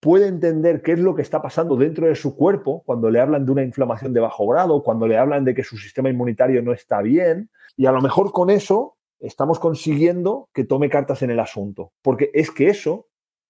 puede 0.00 0.26
entender 0.26 0.82
qué 0.82 0.92
es 0.92 0.98
lo 0.98 1.14
que 1.14 1.22
está 1.22 1.40
pasando 1.40 1.76
dentro 1.76 2.06
de 2.06 2.16
su 2.16 2.36
cuerpo 2.36 2.82
cuando 2.84 3.08
le 3.10 3.20
hablan 3.20 3.46
de 3.46 3.52
una 3.52 3.62
inflamación 3.62 4.12
de 4.12 4.20
bajo 4.20 4.46
grado, 4.46 4.82
cuando 4.82 5.06
le 5.06 5.16
hablan 5.16 5.44
de 5.44 5.54
que 5.54 5.62
su 5.62 5.78
sistema 5.78 6.10
inmunitario 6.10 6.60
no 6.62 6.72
está 6.72 7.00
bien, 7.00 7.48
y 7.76 7.86
a 7.86 7.92
lo 7.92 8.02
mejor 8.02 8.32
con 8.32 8.50
eso 8.50 8.96
estamos 9.20 9.58
consiguiendo 9.58 10.50
que 10.52 10.64
tome 10.64 10.90
cartas 10.90 11.22
en 11.22 11.30
el 11.30 11.40
asunto, 11.40 11.92
porque 12.02 12.30
es 12.34 12.50
que 12.50 12.68
eso, 12.68 13.08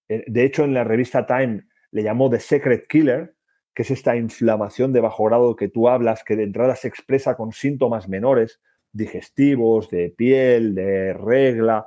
eh, 0.09 0.22
de 0.26 0.45
hecho 0.45 0.64
en 0.64 0.74
la 0.74 0.84
revista 0.84 1.26
Time 1.26 1.66
le 1.91 2.03
llamó 2.03 2.30
The 2.30 2.39
Secret 2.39 2.87
Killer, 2.87 3.34
que 3.74 3.82
es 3.82 3.91
esta 3.91 4.16
inflamación 4.16 4.93
de 4.93 5.01
bajo 5.01 5.24
grado 5.24 5.57
que 5.57 5.68
tú 5.68 5.89
hablas, 5.89 6.22
que 6.24 6.37
de 6.37 6.45
entrada 6.45 6.76
se 6.76 6.89
expresa 6.89 7.37
con 7.37 7.53
síntomas 7.53 8.09
menores, 8.09 8.61
digestivos, 8.93 9.91
de 9.91 10.11
piel, 10.11 10.74
de 10.74 11.14
regla. 11.14 11.87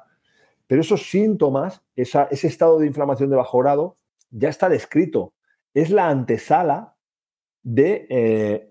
Pero 0.69 0.81
esos 0.81 1.09
síntomas, 1.09 1.81
ese 1.95 2.27
estado 2.29 2.77
de 2.77 2.85
inflamación 2.85 3.31
de 3.31 3.35
bajo 3.35 3.57
grado, 3.57 3.95
ya 4.29 4.49
está 4.49 4.69
descrito. 4.69 5.33
Es 5.73 5.89
la 5.89 6.09
antesala 6.09 6.95
de 7.63 8.05
eh, 8.11 8.69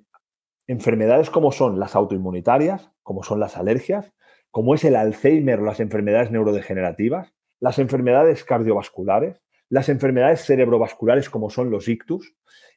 enfermedades 0.69 1.29
como 1.29 1.51
son 1.51 1.81
las 1.81 1.97
autoinmunitarias, 1.97 2.93
como 3.03 3.25
son 3.25 3.41
las 3.41 3.57
alergias, 3.57 4.13
como 4.53 4.77
es 4.77 4.85
el 4.85 4.95
Alzheimer 4.95 5.59
o 5.59 5.65
las 5.65 5.81
enfermedades 5.81 6.31
neurodegenerativas, 6.31 7.35
las 7.59 7.81
enfermedades 7.81 8.45
cardiovasculares, 8.45 9.43
las 9.69 9.89
enfermedades 9.89 10.45
cerebrovasculares 10.45 11.29
como 11.29 11.51
son 11.51 11.73
los 11.73 11.89
ictus 11.89 12.33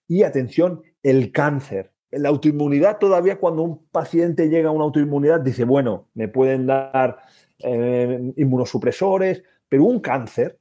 y, 0.07 0.23
atención, 0.23 0.81
el 1.03 1.31
cáncer 1.31 1.93
la 2.11 2.29
autoinmunidad 2.29 2.97
todavía 2.97 3.39
cuando 3.39 3.63
un 3.63 3.87
paciente 3.87 4.49
llega 4.49 4.69
a 4.69 4.73
una 4.73 4.83
autoinmunidad 4.83 5.39
dice, 5.39 5.63
bueno, 5.63 6.09
me 6.13 6.27
pueden 6.27 6.67
dar 6.67 7.19
eh, 7.63 8.33
inmunosupresores, 8.37 9.43
pero 9.67 9.83
un 9.85 9.99
cáncer, 9.99 10.59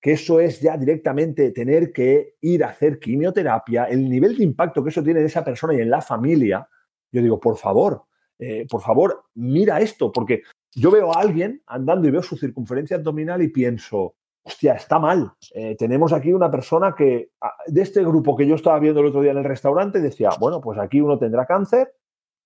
que 0.00 0.12
eso 0.12 0.38
es 0.38 0.60
ya 0.60 0.76
directamente 0.76 1.50
tener 1.50 1.92
que 1.92 2.34
ir 2.42 2.62
a 2.62 2.68
hacer 2.68 2.98
quimioterapia, 2.98 3.84
el 3.84 4.08
nivel 4.08 4.36
de 4.36 4.44
impacto 4.44 4.82
que 4.82 4.90
eso 4.90 5.02
tiene 5.02 5.20
en 5.20 5.26
esa 5.26 5.44
persona 5.44 5.74
y 5.74 5.80
en 5.80 5.90
la 5.90 6.02
familia, 6.02 6.68
yo 7.10 7.22
digo, 7.22 7.40
por 7.40 7.56
favor, 7.56 8.02
eh, 8.38 8.66
por 8.68 8.82
favor, 8.82 9.24
mira 9.34 9.80
esto, 9.80 10.12
porque 10.12 10.42
yo 10.74 10.90
veo 10.90 11.10
a 11.12 11.20
alguien 11.20 11.62
andando 11.66 12.08
y 12.08 12.10
veo 12.10 12.22
su 12.22 12.36
circunferencia 12.36 12.96
abdominal 12.96 13.40
y 13.42 13.48
pienso, 13.48 14.16
hostia, 14.42 14.74
está 14.74 14.98
mal. 14.98 15.32
Eh, 15.54 15.76
tenemos 15.76 16.12
aquí 16.12 16.32
una 16.32 16.50
persona 16.50 16.94
que, 16.94 17.30
ah, 17.40 17.54
de 17.66 17.82
este 17.82 18.02
grupo 18.02 18.36
que 18.36 18.46
yo 18.46 18.56
estaba 18.56 18.78
viendo 18.78 19.00
el 19.00 19.06
otro 19.06 19.22
día 19.22 19.32
en 19.32 19.38
el 19.38 19.44
restaurante, 19.44 20.00
decía, 20.00 20.30
bueno, 20.38 20.60
pues 20.60 20.78
aquí 20.78 21.00
uno 21.00 21.18
tendrá 21.18 21.46
cáncer, 21.46 21.94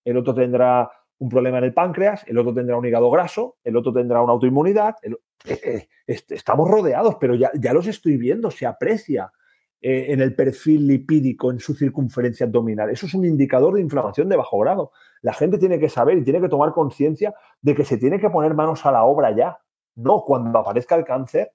el 0.04 0.16
otro 0.16 0.34
tendrá 0.34 0.90
un 1.18 1.28
problema 1.28 1.58
en 1.58 1.64
el 1.64 1.74
páncreas, 1.74 2.24
el 2.26 2.38
otro 2.38 2.54
tendrá 2.54 2.76
un 2.76 2.86
hígado 2.86 3.10
graso, 3.10 3.56
el 3.64 3.76
otro 3.76 3.92
tendrá 3.92 4.22
una 4.22 4.32
autoinmunidad. 4.32 4.96
Eh, 5.02 5.88
eh, 6.06 6.20
estamos 6.28 6.70
rodeados, 6.70 7.16
pero 7.20 7.34
ya, 7.34 7.50
ya, 7.54 7.72
los 7.72 7.86
estoy 7.86 8.16
viendo, 8.16 8.50
se 8.50 8.66
aprecia 8.66 9.32
en 9.80 10.20
el 10.20 10.34
perfil 10.34 10.88
lipídico, 10.88 11.52
en 11.52 11.60
su 11.60 11.72
circunferencia 11.72 12.46
abdominal. 12.46 12.90
Eso 12.90 13.06
es 13.06 13.14
un 13.14 13.24
indicador 13.24 13.74
de 13.74 13.80
inflamación 13.80 14.28
de 14.28 14.36
bajo 14.36 14.58
grado. 14.58 14.90
La 15.22 15.32
gente 15.32 15.56
tiene 15.56 15.78
que 15.78 15.88
saber 15.88 16.18
y 16.18 16.24
tiene 16.24 16.40
que 16.40 16.48
tomar 16.48 16.72
conciencia 16.72 17.32
de 17.62 17.76
que 17.76 17.84
se 17.84 17.96
tiene 17.96 18.18
que 18.18 18.28
poner 18.28 18.54
manos 18.54 18.84
a 18.86 18.90
la 18.90 19.04
obra 19.04 19.34
ya. 19.36 19.58
No 19.94 20.24
cuando 20.26 20.58
aparezca 20.58 20.96
el 20.96 21.04
cáncer, 21.04 21.52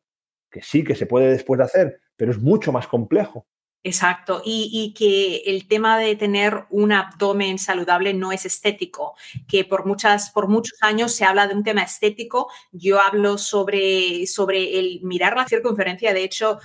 que 0.49 0.61
sí 0.61 0.83
que 0.83 0.95
se 0.95 1.05
puede 1.05 1.27
después 1.31 1.57
de 1.57 1.63
hacer, 1.65 2.01
pero 2.15 2.31
es 2.31 2.39
mucho 2.39 2.71
más 2.71 2.87
complejo. 2.87 3.45
Exacto, 3.85 4.41
y, 4.45 4.93
que 4.97 5.43
el 5.45 5.67
tema 5.67 5.97
de 5.97 6.15
tener 6.15 6.65
un 6.69 6.93
abdomen 6.93 7.59
saludable 7.59 8.13
no 8.13 8.31
es 8.31 8.45
estético, 8.45 9.15
que 9.45 9.65
por, 9.65 9.85
muchas, 9.85 10.31
por 10.31 10.47
muchos 10.47 10.81
años 10.81 11.11
se 11.13 11.25
habla 11.25 11.47
de 11.47 11.55
un 11.55 11.65
tema 11.65 11.83
estético. 11.83 12.49
Yo 12.71 13.01
hablo 13.01 13.37
sobre, 13.37 14.25
sobre 14.25 14.79
el 14.79 15.01
mirar 15.03 15.35
la 15.35 15.45
circunferencia. 15.45 16.13
De 16.13 16.23
hecho, 16.23 16.59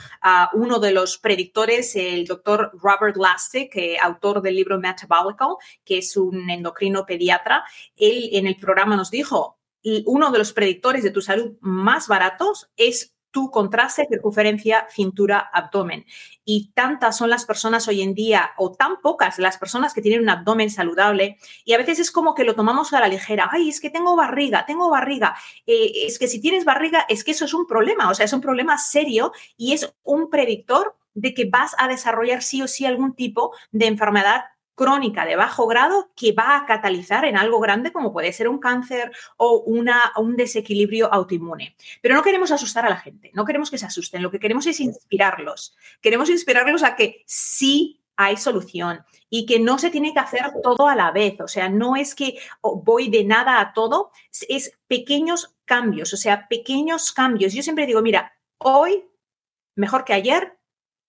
uno 0.53 0.79
de 0.79 0.93
los 0.93 1.19
predictores, 1.19 1.97
el 1.97 2.25
doctor 2.25 2.71
Robert 2.81 3.17
Lastic, 3.17 3.77
autor 4.01 4.41
del 4.41 4.55
libro 4.55 4.79
Metabolical, 4.79 5.57
que 5.85 5.99
es 5.99 6.17
un 6.17 6.49
endocrino 6.49 7.05
pediatra, 7.05 7.65
él 7.97 8.31
en 8.33 8.47
el 8.47 8.55
programa 8.55 8.95
nos 8.95 9.11
dijo, 9.11 9.59
uno 10.07 10.31
de 10.31 10.39
los 10.39 10.53
predictores 10.53 11.03
de 11.03 11.11
tu 11.11 11.21
salud 11.21 11.57
más 11.61 12.07
baratos 12.07 12.71
es 12.77 13.18
contraste, 13.47 14.07
circunferencia, 14.11 14.87
cintura, 14.91 15.39
abdomen. 15.53 16.05
Y 16.45 16.73
tantas 16.75 17.17
son 17.17 17.31
las 17.31 17.45
personas 17.45 17.89
hoy 17.89 18.03
en 18.03 18.15
día, 18.15 18.51
o 18.57 18.73
tan 18.73 19.01
pocas 19.01 19.39
las 19.39 19.59
personas 19.59 19.95
que 19.95 20.03
tienen 20.03 20.23
un 20.23 20.29
abdomen 20.29 20.71
saludable, 20.71 21.39
y 21.65 21.73
a 21.73 21.79
veces 21.79 21.99
es 21.99 22.11
como 22.11 22.35
que 22.35 22.45
lo 22.45 22.55
tomamos 22.55 22.93
a 22.93 23.01
la 23.01 23.09
ligera. 23.09 23.49
Ay, 23.53 23.69
es 23.69 23.81
que 23.81 23.91
tengo 23.91 24.17
barriga, 24.17 24.67
tengo 24.67 24.91
barriga. 24.91 25.35
Eh, 25.67 26.07
es 26.07 26.19
que 26.19 26.29
si 26.29 26.41
tienes 26.41 26.65
barriga, 26.65 27.07
es 27.09 27.25
que 27.25 27.31
eso 27.31 27.45
es 27.45 27.55
un 27.55 27.67
problema, 27.67 28.11
o 28.11 28.15
sea, 28.15 28.25
es 28.25 28.33
un 28.33 28.41
problema 28.41 28.79
serio 28.79 29.33
y 29.57 29.73
es 29.73 29.95
un 30.03 30.31
predictor 30.31 30.97
de 31.15 31.35
que 31.35 31.47
vas 31.47 31.75
a 31.79 31.89
desarrollar 31.89 32.43
sí 32.43 32.63
o 32.63 32.69
sí 32.69 32.87
algún 32.87 33.15
tipo 33.15 33.53
de 33.73 33.87
enfermedad 33.87 34.45
crónica 34.79 35.27
de 35.27 35.35
bajo 35.35 35.67
grado 35.67 36.13
que 36.15 36.33
va 36.33 36.57
a 36.57 36.65
catalizar 36.65 37.25
en 37.25 37.37
algo 37.37 37.59
grande 37.59 37.93
como 37.93 38.13
puede 38.13 38.33
ser 38.33 38.49
un 38.49 38.59
cáncer 38.59 39.11
o 39.37 39.65
una, 39.67 40.13
un 40.17 40.37
desequilibrio 40.37 41.13
autoinmune. 41.13 41.77
Pero 42.01 42.15
no 42.15 42.23
queremos 42.23 42.53
asustar 42.53 42.87
a 42.87 42.89
la 42.89 42.97
gente, 42.97 43.33
no 43.35 43.45
queremos 43.45 43.71
que 43.71 43.77
se 43.77 43.87
asusten, 43.87 44.23
lo 44.23 44.31
que 44.31 44.39
queremos 44.39 44.67
es 44.67 44.79
inspirarlos. 44.79 45.77
Queremos 46.01 46.31
inspirarlos 46.31 46.85
a 46.85 46.95
que 46.95 47.25
sí 47.27 48.01
hay 48.17 48.37
solución 48.37 49.05
y 49.29 49.47
que 49.47 49.59
no 49.59 49.79
se 49.79 49.91
tiene 49.91 50.13
que 50.13 50.21
hacer 50.21 50.53
todo 50.63 50.89
a 50.89 50.95
la 50.95 51.11
vez. 51.11 51.41
O 51.41 51.49
sea, 51.49 51.69
no 51.69 51.97
es 51.97 52.15
que 52.15 52.39
voy 52.63 53.09
de 53.09 53.25
nada 53.25 53.61
a 53.61 53.73
todo, 53.73 54.13
es 54.49 54.79
pequeños 54.87 55.57
cambios, 55.65 56.13
o 56.15 56.17
sea, 56.17 56.47
pequeños 56.49 57.13
cambios. 57.13 57.53
Yo 57.53 57.63
siempre 57.63 57.87
digo, 57.87 58.01
mira, 58.01 58.33
hoy 58.59 59.05
mejor 59.75 60.05
que 60.05 60.13
ayer, 60.13 60.57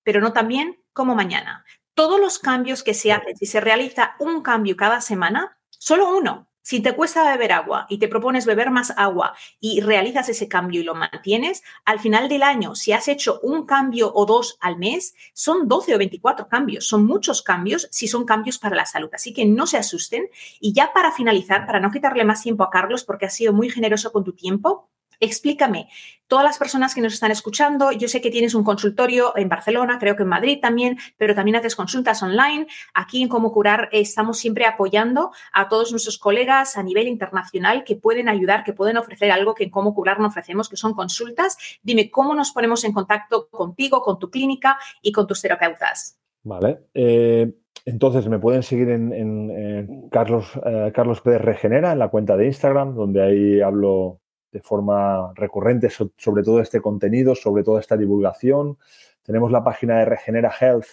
pero 0.04 0.22
no 0.22 0.34
tan 0.34 0.48
bien 0.48 0.84
como 0.92 1.16
mañana. 1.16 1.66
Todos 2.00 2.18
los 2.18 2.40
cambios 2.40 2.82
que 2.82 2.94
se 2.94 3.12
hacen, 3.12 3.36
si 3.36 3.46
se 3.46 3.60
realiza 3.60 4.16
un 4.20 4.42
cambio 4.42 4.78
cada 4.78 5.02
semana, 5.02 5.58
solo 5.68 6.18
uno, 6.18 6.48
si 6.62 6.80
te 6.80 6.96
cuesta 6.96 7.30
beber 7.30 7.52
agua 7.52 7.88
y 7.90 7.98
te 7.98 8.08
propones 8.08 8.46
beber 8.46 8.72
más 8.72 8.94
agua 8.96 9.36
y 9.60 9.82
realizas 9.82 10.30
ese 10.30 10.48
cambio 10.48 10.80
y 10.80 10.86
lo 10.86 10.96
mantienes, 10.96 11.62
al 11.84 12.00
final 12.00 12.30
del 12.30 12.44
año, 12.44 12.74
si 12.74 12.94
has 12.94 13.10
hecho 13.10 13.42
un 13.44 13.66
cambio 13.66 14.14
o 14.16 14.26
dos 14.26 14.58
al 14.62 14.78
mes, 14.78 15.14
son 15.34 15.68
12 15.68 15.96
o 15.96 15.98
24 15.98 16.48
cambios. 16.48 16.88
Son 16.88 17.06
muchos 17.06 17.42
cambios 17.42 17.90
si 17.92 18.08
son 18.08 18.24
cambios 18.24 18.60
para 18.60 18.78
la 18.78 18.86
salud. 18.86 19.10
Así 19.12 19.34
que 19.34 19.44
no 19.44 19.68
se 19.68 19.76
asusten. 19.76 20.30
Y 20.62 20.72
ya 20.72 20.94
para 20.94 21.12
finalizar, 21.12 21.66
para 21.66 21.82
no 21.82 21.92
quitarle 21.92 22.24
más 22.24 22.42
tiempo 22.42 22.64
a 22.64 22.70
Carlos, 22.70 23.04
porque 23.04 23.26
ha 23.26 23.30
sido 23.30 23.52
muy 23.52 23.70
generoso 23.70 24.14
con 24.14 24.24
tu 24.24 24.32
tiempo, 24.32 24.90
Explícame, 25.22 25.90
todas 26.28 26.46
las 26.46 26.58
personas 26.58 26.96
que 26.96 27.02
nos 27.02 27.14
están 27.14 27.32
escuchando, 27.32 27.92
yo 27.92 28.08
sé 28.08 28.22
que 28.22 28.32
tienes 28.32 28.56
un 28.56 28.64
consultorio 28.64 29.36
en 29.36 29.50
Barcelona, 29.50 29.98
creo 30.00 30.16
que 30.16 30.24
en 30.24 30.30
Madrid 30.30 30.60
también, 30.62 30.98
pero 31.18 31.36
también 31.36 31.58
haces 31.58 31.76
consultas 31.76 32.24
online. 32.24 32.68
Aquí 32.94 33.22
en 33.22 33.28
Cómo 33.28 33.52
Curar 33.52 33.90
estamos 33.92 34.38
siempre 34.38 34.66
apoyando 34.66 35.32
a 35.52 35.68
todos 35.68 35.92
nuestros 35.92 36.18
colegas 36.18 36.78
a 36.78 36.84
nivel 36.84 37.08
internacional 37.08 37.84
que 37.84 37.98
pueden 37.98 38.30
ayudar, 38.30 38.64
que 38.64 38.72
pueden 38.72 38.96
ofrecer 38.96 39.32
algo 39.32 39.56
que 39.56 39.66
en 39.66 39.72
Cómo 39.72 39.94
Curar 39.94 40.20
no 40.20 40.28
ofrecemos, 40.28 40.70
que 40.70 40.78
son 40.78 40.94
consultas. 40.94 41.58
Dime 41.84 42.10
cómo 42.10 42.34
nos 42.34 42.52
ponemos 42.52 42.84
en 42.86 42.94
contacto 42.94 43.50
contigo, 43.50 44.02
con 44.02 44.20
tu 44.20 44.30
clínica 44.30 44.78
y 45.02 45.12
con 45.12 45.28
tus 45.28 45.42
terapeutas. 45.42 46.18
Vale. 46.44 46.80
Eh, 46.94 47.52
entonces 47.86 48.28
me 48.28 48.40
pueden 48.40 48.64
seguir 48.64 48.90
en, 48.90 50.10
Carlos, 50.12 50.52
eh, 50.66 50.92
Carlos 50.94 51.22
Pérez 51.22 51.42
Regenera, 51.42 51.92
en 51.92 52.00
la 52.00 52.10
cuenta 52.10 52.38
de 52.38 52.46
Instagram, 52.46 52.96
donde 52.96 53.22
ahí 53.22 53.62
hablo 53.62 54.22
de 54.52 54.62
forma 54.62 55.34
recurrente 55.36 55.90
sobre 55.90 56.44
todo 56.44 56.60
este 56.62 56.82
contenido, 56.82 57.36
sobre 57.36 57.64
toda 57.64 57.80
esta 57.80 57.98
divulgación. 57.98 58.78
Tenemos 59.22 59.52
la 59.52 59.64
página 59.64 60.00
de 60.00 60.06
Regenera 60.06 60.52
Health, 60.60 60.88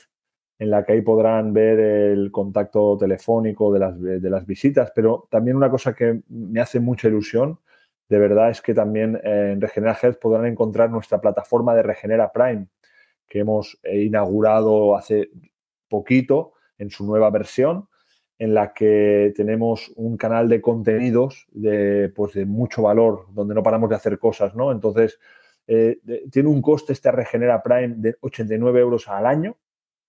en 0.59 0.71
la 0.71 0.85
que 0.85 0.93
ahí 0.93 1.03
podrán 1.03 1.53
ver 1.53 1.79
el 1.79 2.31
contacto 2.33 2.97
telefónico 2.99 3.73
de 3.73 3.79
las, 3.79 4.01
de 4.01 4.31
las 4.31 4.47
visitas, 4.47 4.93
pero 4.95 5.27
también 5.31 5.57
una 5.57 5.71
cosa 5.71 5.95
que 5.95 6.23
me 6.29 6.61
hace 6.61 6.81
mucha 6.81 7.09
ilusión, 7.09 7.59
de 8.09 8.19
verdad, 8.19 8.51
es 8.51 8.63
que 8.63 8.73
también 8.73 9.21
en 9.25 9.61
Regenera 9.61 9.99
Health 10.01 10.19
podrán 10.21 10.47
encontrar 10.47 10.91
nuestra 10.91 11.21
plataforma 11.21 11.75
de 11.75 11.83
Regenera 11.83 12.33
Prime, 12.33 12.69
que 13.27 13.41
hemos 13.41 13.79
inaugurado 13.85 14.97
hace 14.97 15.31
poquito 15.89 16.53
en 16.79 16.91
su 16.91 17.05
nueva 17.05 17.31
versión 17.31 17.89
en 18.39 18.55
la 18.55 18.73
que 18.73 19.33
tenemos 19.35 19.93
un 19.97 20.17
canal 20.17 20.49
de 20.49 20.61
contenidos 20.61 21.47
de, 21.53 22.13
pues 22.15 22.35
de 22.35 22.45
mucho 22.45 22.83
valor, 22.83 23.27
donde 23.33 23.55
no 23.55 23.63
paramos 23.63 23.89
de 23.89 23.97
hacer 23.97 24.19
cosas, 24.19 24.55
¿no? 24.55 24.73
Entonces, 24.73 25.19
eh, 25.67 25.99
tiene 26.31 26.49
un 26.49 26.63
coste 26.63 26.93
este 26.93 27.11
Regenera 27.11 27.63
Prime 27.63 27.95
de 27.97 28.17
89 28.21 28.81
euros 28.81 29.09
al 29.09 29.27
año 29.27 29.57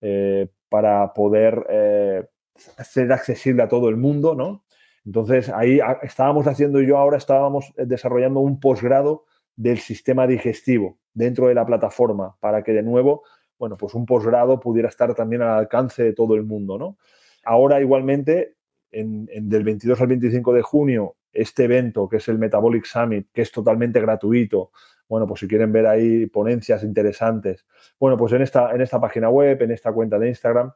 eh, 0.00 0.48
para 0.68 1.12
poder 1.14 1.66
eh, 1.70 2.26
ser 2.54 3.12
accesible 3.12 3.62
a 3.62 3.68
todo 3.68 3.88
el 3.88 3.96
mundo, 3.96 4.34
¿no? 4.34 4.64
Entonces, 5.06 5.48
ahí 5.48 5.80
estábamos 6.02 6.46
haciendo, 6.46 6.82
yo 6.82 6.98
ahora 6.98 7.16
estábamos 7.16 7.72
desarrollando 7.76 8.40
un 8.40 8.60
posgrado 8.60 9.24
del 9.56 9.78
sistema 9.78 10.26
digestivo 10.26 10.98
dentro 11.14 11.48
de 11.48 11.54
la 11.54 11.64
plataforma 11.64 12.36
para 12.40 12.62
que 12.62 12.72
de 12.72 12.82
nuevo, 12.82 13.22
bueno, 13.58 13.76
pues 13.78 13.94
un 13.94 14.04
posgrado 14.04 14.60
pudiera 14.60 14.88
estar 14.88 15.14
también 15.14 15.40
al 15.40 15.58
alcance 15.58 16.02
de 16.02 16.12
todo 16.12 16.34
el 16.34 16.44
mundo, 16.44 16.78
¿no? 16.78 16.98
Ahora 17.44 17.80
igualmente, 17.80 18.56
en, 18.90 19.26
del 19.48 19.64
22 19.64 20.00
al 20.00 20.06
25 20.08 20.52
de 20.52 20.62
junio, 20.62 21.16
este 21.32 21.64
evento 21.64 22.08
que 22.08 22.16
es 22.16 22.28
el 22.28 22.38
Metabolic 22.38 22.84
Summit, 22.84 23.28
que 23.32 23.42
es 23.42 23.52
totalmente 23.52 24.00
gratuito. 24.00 24.70
Bueno, 25.08 25.26
pues 25.26 25.40
si 25.40 25.48
quieren 25.48 25.72
ver 25.72 25.86
ahí 25.86 26.26
ponencias 26.26 26.82
interesantes, 26.82 27.66
bueno, 27.98 28.16
pues 28.16 28.32
en 28.32 28.42
esta, 28.42 28.72
en 28.74 28.80
esta 28.80 29.00
página 29.00 29.30
web, 29.30 29.62
en 29.62 29.70
esta 29.70 29.92
cuenta 29.92 30.18
de 30.18 30.28
Instagram, 30.28 30.72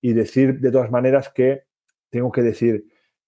y 0.00 0.12
decir 0.12 0.60
de 0.60 0.70
todas 0.70 0.90
maneras 0.90 1.30
que 1.30 1.64
tengo 2.10 2.30
que 2.30 2.42
decir 2.42 2.86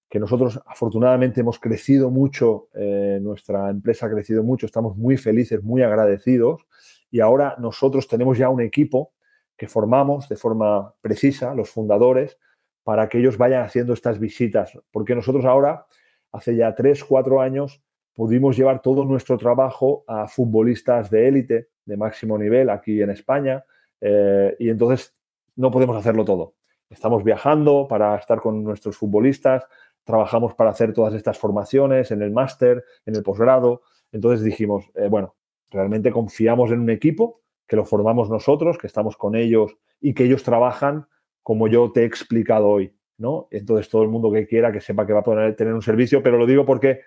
que 0.08 0.20
nosotros 0.20 0.60
afortunadamente 0.66 1.40
hemos 1.40 1.58
crecido 1.58 2.10
mucho, 2.10 2.68
eh, 2.74 3.18
nuestra 3.20 3.70
empresa 3.70 4.06
ha 4.06 4.10
crecido 4.10 4.42
mucho, 4.42 4.66
estamos 4.66 4.96
muy 4.96 5.16
felices, 5.16 5.62
muy 5.62 5.82
agradecidos, 5.82 6.66
y 7.10 7.20
ahora 7.20 7.56
nosotros 7.58 8.06
tenemos 8.08 8.38
ya 8.38 8.48
un 8.48 8.60
equipo 8.60 9.12
que 9.56 9.68
formamos 9.68 10.28
de 10.28 10.36
forma 10.36 10.94
precisa, 11.00 11.54
los 11.54 11.70
fundadores, 11.70 12.38
para 12.86 13.08
que 13.08 13.18
ellos 13.18 13.36
vayan 13.36 13.64
haciendo 13.64 13.94
estas 13.94 14.20
visitas. 14.20 14.78
Porque 14.92 15.16
nosotros 15.16 15.44
ahora, 15.44 15.86
hace 16.30 16.54
ya 16.54 16.72
tres, 16.72 17.02
cuatro 17.02 17.40
años, 17.40 17.82
pudimos 18.14 18.56
llevar 18.56 18.80
todo 18.80 19.04
nuestro 19.04 19.36
trabajo 19.36 20.04
a 20.06 20.28
futbolistas 20.28 21.10
de 21.10 21.26
élite, 21.26 21.68
de 21.84 21.96
máximo 21.96 22.38
nivel, 22.38 22.70
aquí 22.70 23.02
en 23.02 23.10
España, 23.10 23.64
eh, 24.00 24.54
y 24.60 24.68
entonces 24.68 25.12
no 25.56 25.72
podemos 25.72 25.96
hacerlo 25.96 26.24
todo. 26.24 26.54
Estamos 26.88 27.24
viajando 27.24 27.88
para 27.88 28.14
estar 28.14 28.40
con 28.40 28.62
nuestros 28.62 28.96
futbolistas, 28.96 29.64
trabajamos 30.04 30.54
para 30.54 30.70
hacer 30.70 30.92
todas 30.92 31.12
estas 31.14 31.36
formaciones 31.40 32.12
en 32.12 32.22
el 32.22 32.30
máster, 32.30 32.84
en 33.04 33.16
el 33.16 33.24
posgrado. 33.24 33.82
Entonces 34.12 34.44
dijimos, 34.44 34.84
eh, 34.94 35.08
bueno, 35.08 35.34
realmente 35.72 36.12
confiamos 36.12 36.70
en 36.70 36.78
un 36.78 36.90
equipo 36.90 37.40
que 37.66 37.74
lo 37.74 37.84
formamos 37.84 38.30
nosotros, 38.30 38.78
que 38.78 38.86
estamos 38.86 39.16
con 39.16 39.34
ellos 39.34 39.76
y 40.00 40.14
que 40.14 40.22
ellos 40.22 40.44
trabajan 40.44 41.08
como 41.46 41.68
yo 41.68 41.92
te 41.92 42.02
he 42.02 42.04
explicado 42.04 42.66
hoy, 42.66 42.92
¿no? 43.18 43.46
Entonces 43.52 43.88
todo 43.88 44.02
el 44.02 44.08
mundo 44.08 44.32
que 44.32 44.48
quiera 44.48 44.72
que 44.72 44.80
sepa 44.80 45.06
que 45.06 45.12
va 45.12 45.20
a 45.20 45.22
poder 45.22 45.54
tener 45.54 45.74
un 45.74 45.80
servicio, 45.80 46.20
pero 46.20 46.38
lo 46.38 46.44
digo 46.44 46.66
porque 46.66 47.02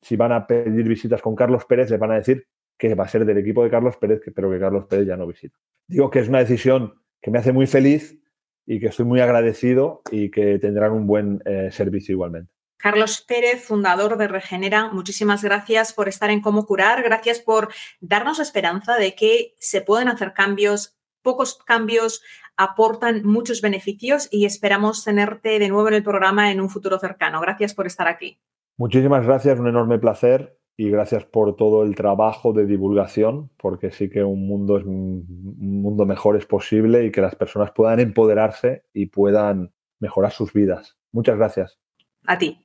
si 0.00 0.16
van 0.16 0.32
a 0.32 0.46
pedir 0.46 0.88
visitas 0.88 1.20
con 1.20 1.36
Carlos 1.36 1.66
Pérez, 1.66 1.90
le 1.90 1.98
van 1.98 2.12
a 2.12 2.14
decir 2.14 2.46
que 2.78 2.94
va 2.94 3.04
a 3.04 3.08
ser 3.08 3.26
del 3.26 3.36
equipo 3.36 3.62
de 3.62 3.68
Carlos 3.68 3.98
Pérez, 3.98 4.22
pero 4.34 4.50
que 4.50 4.58
Carlos 4.58 4.86
Pérez 4.86 5.06
ya 5.06 5.18
no 5.18 5.26
visita. 5.26 5.58
Digo 5.86 6.08
que 6.08 6.20
es 6.20 6.30
una 6.30 6.38
decisión 6.38 6.94
que 7.20 7.30
me 7.30 7.40
hace 7.40 7.52
muy 7.52 7.66
feliz 7.66 8.18
y 8.64 8.80
que 8.80 8.86
estoy 8.86 9.04
muy 9.04 9.20
agradecido 9.20 10.00
y 10.10 10.30
que 10.30 10.58
tendrán 10.58 10.92
un 10.92 11.06
buen 11.06 11.42
eh, 11.44 11.68
servicio 11.70 12.14
igualmente. 12.14 12.50
Carlos 12.78 13.20
Pérez, 13.20 13.62
fundador 13.62 14.16
de 14.16 14.28
Regenera, 14.28 14.88
muchísimas 14.94 15.44
gracias 15.44 15.92
por 15.92 16.08
estar 16.08 16.30
en 16.30 16.40
Cómo 16.40 16.64
Curar, 16.64 17.02
gracias 17.02 17.38
por 17.38 17.68
darnos 18.00 18.38
esperanza 18.38 18.96
de 18.96 19.14
que 19.14 19.54
se 19.58 19.82
pueden 19.82 20.08
hacer 20.08 20.32
cambios, 20.32 20.96
pocos 21.20 21.58
cambios 21.66 22.22
aportan 22.58 23.24
muchos 23.24 23.62
beneficios 23.62 24.28
y 24.30 24.44
esperamos 24.44 25.04
tenerte 25.04 25.58
de 25.58 25.68
nuevo 25.68 25.88
en 25.88 25.94
el 25.94 26.02
programa 26.02 26.50
en 26.50 26.60
un 26.60 26.68
futuro 26.68 26.98
cercano. 26.98 27.40
Gracias 27.40 27.72
por 27.72 27.86
estar 27.86 28.08
aquí. 28.08 28.38
Muchísimas 28.76 29.24
gracias, 29.24 29.58
un 29.58 29.68
enorme 29.68 29.98
placer 29.98 30.58
y 30.76 30.90
gracias 30.90 31.24
por 31.24 31.56
todo 31.56 31.84
el 31.84 31.94
trabajo 31.94 32.52
de 32.52 32.66
divulgación, 32.66 33.50
porque 33.56 33.90
sí 33.90 34.10
que 34.10 34.22
un 34.22 34.46
mundo, 34.46 34.78
es, 34.78 34.84
un 34.84 35.24
mundo 35.58 36.04
mejor 36.04 36.36
es 36.36 36.46
posible 36.46 37.04
y 37.04 37.10
que 37.10 37.20
las 37.20 37.34
personas 37.34 37.70
puedan 37.72 38.00
empoderarse 38.00 38.84
y 38.92 39.06
puedan 39.06 39.72
mejorar 40.00 40.32
sus 40.32 40.52
vidas. 40.52 40.96
Muchas 41.12 41.36
gracias. 41.38 41.80
A 42.26 42.38
ti. 42.38 42.64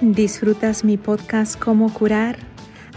¿Disfrutas 0.00 0.82
mi 0.84 0.96
podcast 0.96 1.60
Cómo 1.60 1.92
curar? 1.92 2.49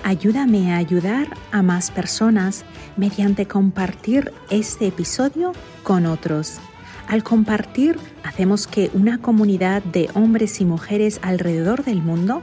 Ayúdame 0.03 0.73
a 0.73 0.77
ayudar 0.77 1.29
a 1.51 1.61
más 1.61 1.89
personas 1.89 2.65
mediante 2.97 3.47
compartir 3.47 4.33
este 4.49 4.87
episodio 4.87 5.53
con 5.81 6.05
otros. 6.05 6.59
Al 7.07 7.23
compartir, 7.23 7.97
hacemos 8.23 8.67
que 8.67 8.91
una 8.93 9.19
comunidad 9.19 9.81
de 9.81 10.09
hombres 10.13 10.59
y 10.59 10.65
mujeres 10.65 11.19
alrededor 11.21 11.85
del 11.85 12.01
mundo 12.01 12.41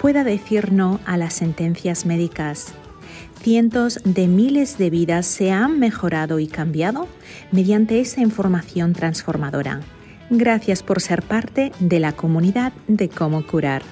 pueda 0.00 0.24
decir 0.24 0.72
no 0.72 0.98
a 1.04 1.18
las 1.18 1.34
sentencias 1.34 2.06
médicas. 2.06 2.72
Cientos 3.40 4.00
de 4.04 4.26
miles 4.26 4.78
de 4.78 4.88
vidas 4.88 5.26
se 5.26 5.52
han 5.52 5.78
mejorado 5.78 6.38
y 6.38 6.46
cambiado 6.46 7.06
mediante 7.52 8.00
esa 8.00 8.22
información 8.22 8.94
transformadora. 8.94 9.80
Gracias 10.30 10.82
por 10.82 11.02
ser 11.02 11.20
parte 11.20 11.70
de 11.80 12.00
la 12.00 12.12
comunidad 12.12 12.72
de 12.88 13.10
cómo 13.10 13.46
curar. 13.46 13.82